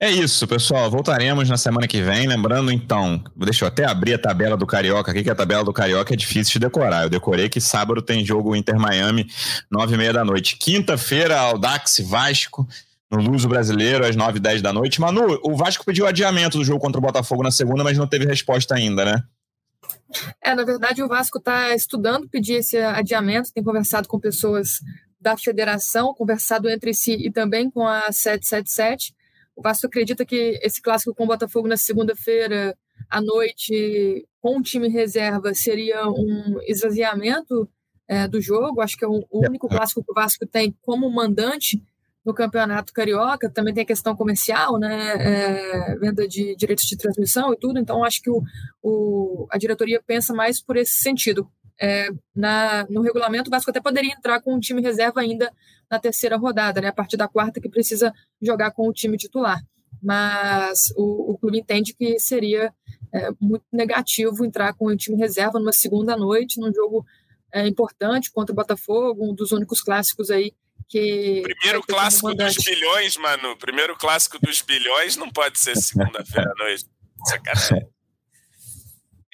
É 0.00 0.10
isso, 0.10 0.46
pessoal. 0.46 0.90
Voltaremos 0.90 1.48
na 1.48 1.56
semana 1.56 1.88
que 1.88 2.02
vem. 2.02 2.26
Lembrando, 2.26 2.70
então, 2.70 3.22
deixa 3.34 3.64
eu 3.64 3.68
até 3.68 3.84
abrir 3.84 4.14
a 4.14 4.18
tabela 4.18 4.56
do 4.56 4.66
Carioca 4.66 5.10
aqui, 5.10 5.22
que 5.22 5.30
a 5.30 5.34
tabela 5.34 5.64
do 5.64 5.72
Carioca 5.72 6.12
é 6.12 6.16
difícil 6.16 6.54
de 6.54 6.58
decorar. 6.66 7.04
Eu 7.04 7.08
decorei 7.08 7.48
que 7.48 7.60
sábado 7.60 8.02
tem 8.02 8.24
jogo 8.24 8.54
Inter 8.54 8.78
Miami, 8.78 9.26
nove 9.70 9.94
e 9.94 9.96
meia 9.96 10.12
da 10.12 10.24
noite. 10.24 10.56
Quinta-feira, 10.56 11.38
Aldax 11.38 12.00
Vasco, 12.00 12.68
no 13.10 13.18
Luso 13.18 13.48
Brasileiro, 13.48 14.04
às 14.04 14.16
nove 14.16 14.38
e 14.38 14.40
dez 14.40 14.60
da 14.60 14.72
noite. 14.72 15.00
Manu, 15.00 15.40
o 15.42 15.56
Vasco 15.56 15.84
pediu 15.84 16.06
adiamento 16.06 16.58
do 16.58 16.64
jogo 16.64 16.80
contra 16.80 16.98
o 16.98 17.02
Botafogo 17.02 17.42
na 17.42 17.50
segunda, 17.50 17.84
mas 17.84 17.96
não 17.96 18.06
teve 18.06 18.26
resposta 18.26 18.74
ainda, 18.74 19.04
né? 19.04 19.22
É, 20.40 20.54
na 20.54 20.64
verdade, 20.64 21.02
o 21.02 21.08
Vasco 21.08 21.38
está 21.38 21.74
estudando 21.74 22.28
pedir 22.28 22.54
esse 22.54 22.76
adiamento, 22.78 23.52
tem 23.52 23.64
conversado 23.64 24.08
com 24.08 24.20
pessoas 24.20 24.80
da 25.20 25.36
federação, 25.36 26.14
conversado 26.14 26.68
entre 26.68 26.92
si 26.92 27.14
e 27.14 27.30
também 27.30 27.70
com 27.70 27.86
a 27.86 28.12
777. 28.12 29.14
O 29.56 29.62
Vasco 29.62 29.86
acredita 29.86 30.24
que 30.24 30.58
esse 30.62 30.82
clássico 30.82 31.14
com 31.14 31.24
o 31.24 31.26
Botafogo 31.26 31.68
na 31.68 31.76
segunda-feira 31.76 32.76
à 33.08 33.20
noite, 33.20 34.26
com 34.40 34.58
o 34.58 34.62
time 34.62 34.88
reserva, 34.88 35.54
seria 35.54 36.06
um 36.08 36.60
esvaziamento 36.66 37.68
é, 38.06 38.28
do 38.28 38.40
jogo. 38.40 38.80
Acho 38.80 38.96
que 38.96 39.04
é 39.04 39.08
o 39.08 39.24
único 39.32 39.68
clássico 39.68 40.04
que 40.04 40.10
o 40.12 40.14
Vasco 40.14 40.46
tem 40.46 40.76
como 40.82 41.10
mandante 41.10 41.82
no 42.24 42.32
Campeonato 42.32 42.92
Carioca, 42.92 43.50
também 43.50 43.74
tem 43.74 43.82
a 43.82 43.86
questão 43.86 44.16
comercial, 44.16 44.78
né, 44.78 45.14
é, 45.18 45.98
venda 45.98 46.26
de 46.26 46.56
direitos 46.56 46.86
de 46.86 46.96
transmissão 46.96 47.52
e 47.52 47.56
tudo, 47.56 47.78
então 47.78 48.02
acho 48.02 48.22
que 48.22 48.30
o, 48.30 48.42
o 48.82 49.46
a 49.50 49.58
diretoria 49.58 50.02
pensa 50.06 50.32
mais 50.32 50.62
por 50.62 50.76
esse 50.76 50.94
sentido. 50.94 51.48
É, 51.80 52.08
na, 52.34 52.86
no 52.88 53.02
regulamento, 53.02 53.48
o 53.48 53.50
Vasco 53.50 53.70
até 53.70 53.80
poderia 53.80 54.12
entrar 54.12 54.40
com 54.40 54.54
um 54.54 54.60
time 54.60 54.80
reserva 54.80 55.20
ainda 55.20 55.52
na 55.90 55.98
terceira 55.98 56.36
rodada, 56.36 56.80
né, 56.80 56.88
a 56.88 56.92
partir 56.92 57.16
da 57.16 57.28
quarta 57.28 57.60
que 57.60 57.68
precisa 57.68 58.12
jogar 58.40 58.70
com 58.70 58.88
o 58.88 58.92
time 58.92 59.16
titular. 59.16 59.60
Mas 60.02 60.92
o, 60.96 61.32
o 61.32 61.38
clube 61.38 61.58
entende 61.58 61.94
que 61.94 62.18
seria 62.18 62.72
é, 63.12 63.30
muito 63.40 63.64
negativo 63.72 64.44
entrar 64.44 64.72
com 64.74 64.86
o 64.86 64.96
time 64.96 65.16
reserva 65.16 65.58
numa 65.58 65.72
segunda 65.72 66.16
noite, 66.16 66.60
num 66.60 66.72
jogo 66.72 67.04
é, 67.52 67.66
importante 67.66 68.30
contra 68.32 68.52
o 68.52 68.56
Botafogo, 68.56 69.30
um 69.30 69.34
dos 69.34 69.52
únicos 69.52 69.80
clássicos 69.80 70.30
aí 70.30 70.52
que 70.94 71.42
primeiro 71.42 71.82
clássico 71.82 72.32
dos 72.32 72.54
bilhões, 72.54 73.16
mano. 73.16 73.56
Primeiro 73.56 73.96
clássico 73.96 74.38
dos 74.38 74.62
bilhões 74.62 75.16
não 75.16 75.28
pode 75.28 75.58
ser 75.58 75.76
segunda-feira 75.76 76.52
à 76.52 76.62
noite. 76.62 76.84
Sacanagem. 77.26 77.88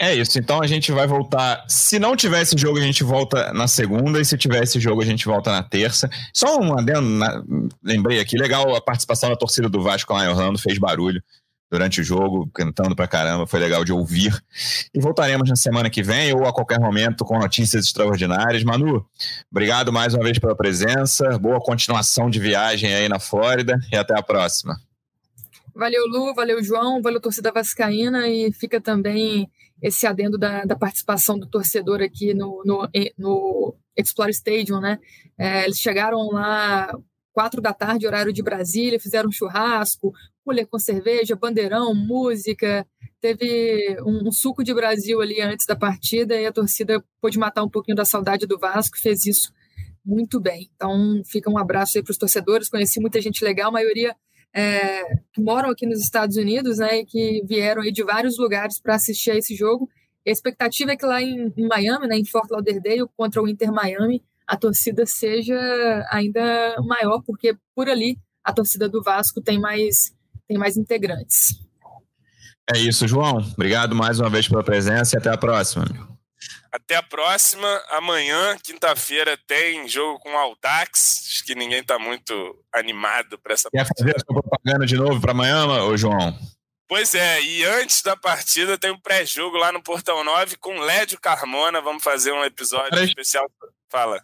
É 0.00 0.14
isso, 0.14 0.38
então 0.38 0.62
a 0.62 0.66
gente 0.66 0.90
vai 0.90 1.06
voltar. 1.06 1.62
Se 1.68 1.98
não 1.98 2.16
tivesse 2.16 2.56
jogo, 2.56 2.78
a 2.78 2.82
gente 2.82 3.04
volta 3.04 3.52
na 3.52 3.68
segunda, 3.68 4.18
e 4.18 4.24
se 4.24 4.38
tivesse 4.38 4.80
jogo, 4.80 5.02
a 5.02 5.04
gente 5.04 5.26
volta 5.26 5.52
na 5.52 5.62
terça. 5.62 6.08
Só 6.32 6.58
um 6.58 6.78
adendo, 6.78 7.02
na... 7.02 7.44
lembrei 7.84 8.18
aqui, 8.18 8.38
legal 8.38 8.74
a 8.74 8.80
participação 8.80 9.28
da 9.28 9.36
torcida 9.36 9.68
do 9.68 9.82
Vasco 9.82 10.14
lá 10.14 10.24
em 10.24 10.28
Orlando, 10.28 10.58
fez 10.58 10.78
barulho 10.78 11.22
durante 11.70 12.00
o 12.00 12.04
jogo, 12.04 12.50
cantando 12.52 12.96
pra 12.96 13.06
caramba, 13.06 13.46
foi 13.46 13.60
legal 13.60 13.84
de 13.84 13.92
ouvir. 13.92 14.36
E 14.92 15.00
voltaremos 15.00 15.48
na 15.48 15.56
semana 15.56 15.88
que 15.88 16.02
vem 16.02 16.34
ou 16.34 16.44
a 16.46 16.52
qualquer 16.52 16.80
momento 16.80 17.24
com 17.24 17.38
notícias 17.38 17.86
extraordinárias. 17.86 18.64
Manu, 18.64 19.06
obrigado 19.50 19.92
mais 19.92 20.12
uma 20.12 20.24
vez 20.24 20.38
pela 20.38 20.56
presença, 20.56 21.38
boa 21.38 21.60
continuação 21.60 22.28
de 22.28 22.40
viagem 22.40 22.92
aí 22.92 23.08
na 23.08 23.20
Flórida 23.20 23.78
e 23.92 23.96
até 23.96 24.18
a 24.18 24.22
próxima. 24.22 24.76
Valeu, 25.74 26.04
Lu, 26.08 26.34
valeu, 26.34 26.62
João, 26.62 27.00
valeu, 27.00 27.20
torcida 27.20 27.52
vascaína 27.52 28.28
e 28.28 28.52
fica 28.52 28.80
também 28.80 29.48
esse 29.80 30.06
adendo 30.06 30.36
da, 30.36 30.64
da 30.64 30.76
participação 30.76 31.38
do 31.38 31.46
torcedor 31.46 32.02
aqui 32.02 32.34
no, 32.34 32.62
no, 32.64 32.88
no 33.16 33.74
Explore 33.96 34.30
Stadium, 34.30 34.80
né? 34.80 34.98
É, 35.38 35.64
eles 35.64 35.78
chegaram 35.78 36.30
lá 36.32 36.92
quatro 37.32 37.62
da 37.62 37.72
tarde, 37.72 38.06
horário 38.06 38.32
de 38.32 38.42
Brasília, 38.42 39.00
fizeram 39.00 39.28
um 39.28 39.32
churrasco, 39.32 40.12
cooler 40.50 40.66
com 40.66 40.78
cerveja, 40.78 41.36
bandeirão, 41.36 41.94
música. 41.94 42.84
Teve 43.20 43.96
um, 44.04 44.28
um, 44.28 44.32
suco 44.32 44.64
de 44.64 44.74
Brasil 44.74 45.20
ali 45.20 45.40
antes 45.40 45.64
da 45.64 45.76
partida 45.76 46.34
e 46.34 46.44
a 46.44 46.52
torcida 46.52 47.02
pôde 47.20 47.38
matar 47.38 47.62
um 47.62 47.68
pouquinho 47.68 47.96
da 47.96 48.04
saudade 48.04 48.46
do 48.46 48.58
Vasco, 48.58 48.98
fez 48.98 49.24
isso 49.24 49.52
muito 50.04 50.40
bem. 50.40 50.68
Então, 50.74 51.22
fica 51.24 51.48
um 51.48 51.58
abraço 51.58 51.96
aí 51.96 52.02
para 52.02 52.10
os 52.10 52.18
torcedores. 52.18 52.68
Conheci 52.68 52.98
muita 53.00 53.20
gente 53.20 53.44
legal, 53.44 53.68
a 53.68 53.72
maioria 53.72 54.16
é, 54.52 55.04
que 55.32 55.40
moram 55.40 55.70
aqui 55.70 55.86
nos 55.86 56.00
Estados 56.00 56.36
Unidos, 56.36 56.78
né, 56.78 57.00
e 57.00 57.06
que 57.06 57.42
vieram 57.46 57.82
aí 57.82 57.92
de 57.92 58.02
vários 58.02 58.36
lugares 58.36 58.80
para 58.80 58.96
assistir 58.96 59.30
a 59.30 59.36
esse 59.36 59.54
jogo. 59.54 59.88
E 60.26 60.30
a 60.30 60.32
expectativa 60.32 60.90
é 60.90 60.96
que 60.96 61.06
lá 61.06 61.22
em, 61.22 61.52
em 61.56 61.68
Miami, 61.68 62.08
né, 62.08 62.16
em 62.16 62.24
Fort 62.24 62.50
Lauderdale, 62.50 63.06
contra 63.16 63.40
o 63.40 63.48
Inter 63.48 63.70
Miami, 63.72 64.22
a 64.46 64.56
torcida 64.56 65.06
seja 65.06 65.54
ainda 66.10 66.74
maior, 66.82 67.22
porque 67.24 67.54
por 67.74 67.88
ali 67.88 68.18
a 68.42 68.52
torcida 68.52 68.88
do 68.88 69.02
Vasco 69.02 69.40
tem 69.40 69.60
mais, 69.60 70.12
tem 70.50 70.58
mais 70.58 70.76
integrantes. 70.76 71.60
É 72.74 72.78
isso, 72.78 73.06
João. 73.06 73.36
Obrigado 73.36 73.94
mais 73.94 74.18
uma 74.18 74.28
vez 74.28 74.48
pela 74.48 74.64
presença 74.64 75.14
e 75.14 75.18
até 75.18 75.30
a 75.30 75.38
próxima. 75.38 75.84
Até 76.72 76.96
a 76.96 77.02
próxima. 77.02 77.68
Amanhã, 77.90 78.56
quinta-feira, 78.60 79.38
tem 79.46 79.88
jogo 79.88 80.18
com 80.18 80.32
o 80.32 80.36
Aldax. 80.36 81.24
Acho 81.28 81.44
que 81.44 81.54
ninguém 81.54 81.80
está 81.80 82.00
muito 82.00 82.34
animado 82.72 83.38
para 83.38 83.54
essa 83.54 83.70
Quer 83.70 83.86
fazer 83.96 84.16
a 84.16 84.18
sua 84.18 84.42
propaganda 84.42 84.84
de 84.86 84.96
novo 84.96 85.20
para 85.20 85.30
amanhã, 85.30 85.66
ô 85.84 85.96
João? 85.96 86.36
Pois 86.88 87.14
é, 87.14 87.40
e 87.40 87.64
antes 87.64 88.02
da 88.02 88.16
partida 88.16 88.76
tem 88.76 88.90
um 88.90 88.98
pré-jogo 88.98 89.56
lá 89.56 89.70
no 89.70 89.80
Portão 89.80 90.24
9 90.24 90.56
com 90.56 90.80
Lédio 90.80 91.20
Carmona. 91.20 91.80
Vamos 91.80 92.02
fazer 92.02 92.32
um 92.32 92.44
episódio 92.44 92.98
especial. 93.04 93.48
Fala. 93.88 94.20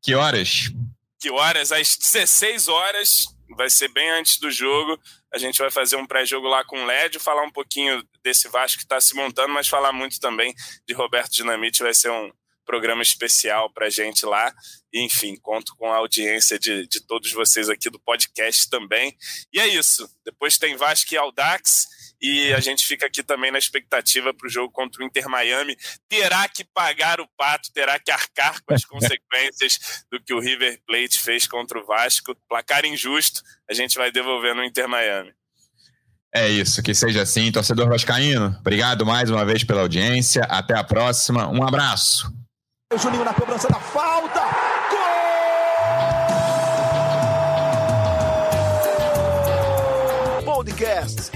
Que 0.00 0.14
horas? 0.14 0.70
Que 1.18 1.28
horas? 1.30 1.72
Às 1.72 1.96
16 1.96 2.68
horas. 2.68 3.35
Vai 3.50 3.70
ser 3.70 3.88
bem 3.88 4.10
antes 4.10 4.38
do 4.38 4.50
jogo. 4.50 5.00
A 5.32 5.38
gente 5.38 5.58
vai 5.58 5.70
fazer 5.70 5.96
um 5.96 6.06
pré-jogo 6.06 6.48
lá 6.48 6.64
com 6.64 6.82
o 6.82 6.86
Lédio, 6.86 7.20
falar 7.20 7.42
um 7.42 7.50
pouquinho 7.50 8.02
desse 8.22 8.48
Vasco 8.48 8.78
que 8.78 8.84
está 8.84 9.00
se 9.00 9.14
montando, 9.14 9.52
mas 9.52 9.68
falar 9.68 9.92
muito 9.92 10.18
também 10.18 10.54
de 10.86 10.94
Roberto 10.94 11.32
Dinamite. 11.32 11.82
Vai 11.82 11.94
ser 11.94 12.10
um 12.10 12.32
programa 12.66 13.02
especial 13.02 13.72
para 13.72 13.88
gente 13.88 14.26
lá. 14.26 14.52
Enfim, 14.92 15.36
conto 15.36 15.74
com 15.76 15.90
a 15.92 15.96
audiência 15.96 16.58
de, 16.58 16.86
de 16.88 17.00
todos 17.06 17.32
vocês 17.32 17.68
aqui 17.68 17.88
do 17.88 18.00
podcast 18.00 18.68
também. 18.68 19.16
E 19.52 19.60
é 19.60 19.68
isso. 19.68 20.10
Depois 20.24 20.58
tem 20.58 20.76
Vasco 20.76 21.14
e 21.14 21.16
Aldax. 21.16 21.86
E 22.20 22.52
a 22.54 22.60
gente 22.60 22.86
fica 22.86 23.06
aqui 23.06 23.22
também 23.22 23.50
na 23.50 23.58
expectativa 23.58 24.32
para 24.32 24.46
o 24.46 24.50
jogo 24.50 24.72
contra 24.72 25.02
o 25.02 25.06
Inter 25.06 25.28
Miami. 25.28 25.76
Terá 26.08 26.48
que 26.48 26.64
pagar 26.64 27.20
o 27.20 27.28
pato, 27.36 27.70
terá 27.72 27.98
que 27.98 28.10
arcar 28.10 28.62
com 28.64 28.74
as 28.74 28.84
consequências 28.86 30.04
do 30.10 30.22
que 30.22 30.32
o 30.32 30.40
River 30.40 30.80
Plate 30.86 31.18
fez 31.18 31.46
contra 31.46 31.78
o 31.78 31.86
Vasco. 31.86 32.34
Placar 32.48 32.84
injusto, 32.84 33.42
a 33.68 33.74
gente 33.74 33.96
vai 33.98 34.10
devolver 34.10 34.54
no 34.54 34.64
Inter 34.64 34.88
Miami. 34.88 35.32
É 36.34 36.48
isso, 36.48 36.82
que 36.82 36.94
seja 36.94 37.22
assim. 37.22 37.50
Torcedor 37.50 37.88
Vascaíno, 37.88 38.54
obrigado 38.60 39.06
mais 39.06 39.30
uma 39.30 39.44
vez 39.44 39.64
pela 39.64 39.80
audiência. 39.82 40.42
Até 40.44 40.74
a 40.76 40.84
próxima. 40.84 41.48
Um 41.48 41.62
abraço. 41.62 42.30
O 42.92 42.98
Juninho 42.98 43.24
na 43.24 43.32
cobrança 43.34 43.68
da 43.68 43.80
falta. 43.80 44.42
Gol! 50.44 50.54
Podcast. 50.54 51.35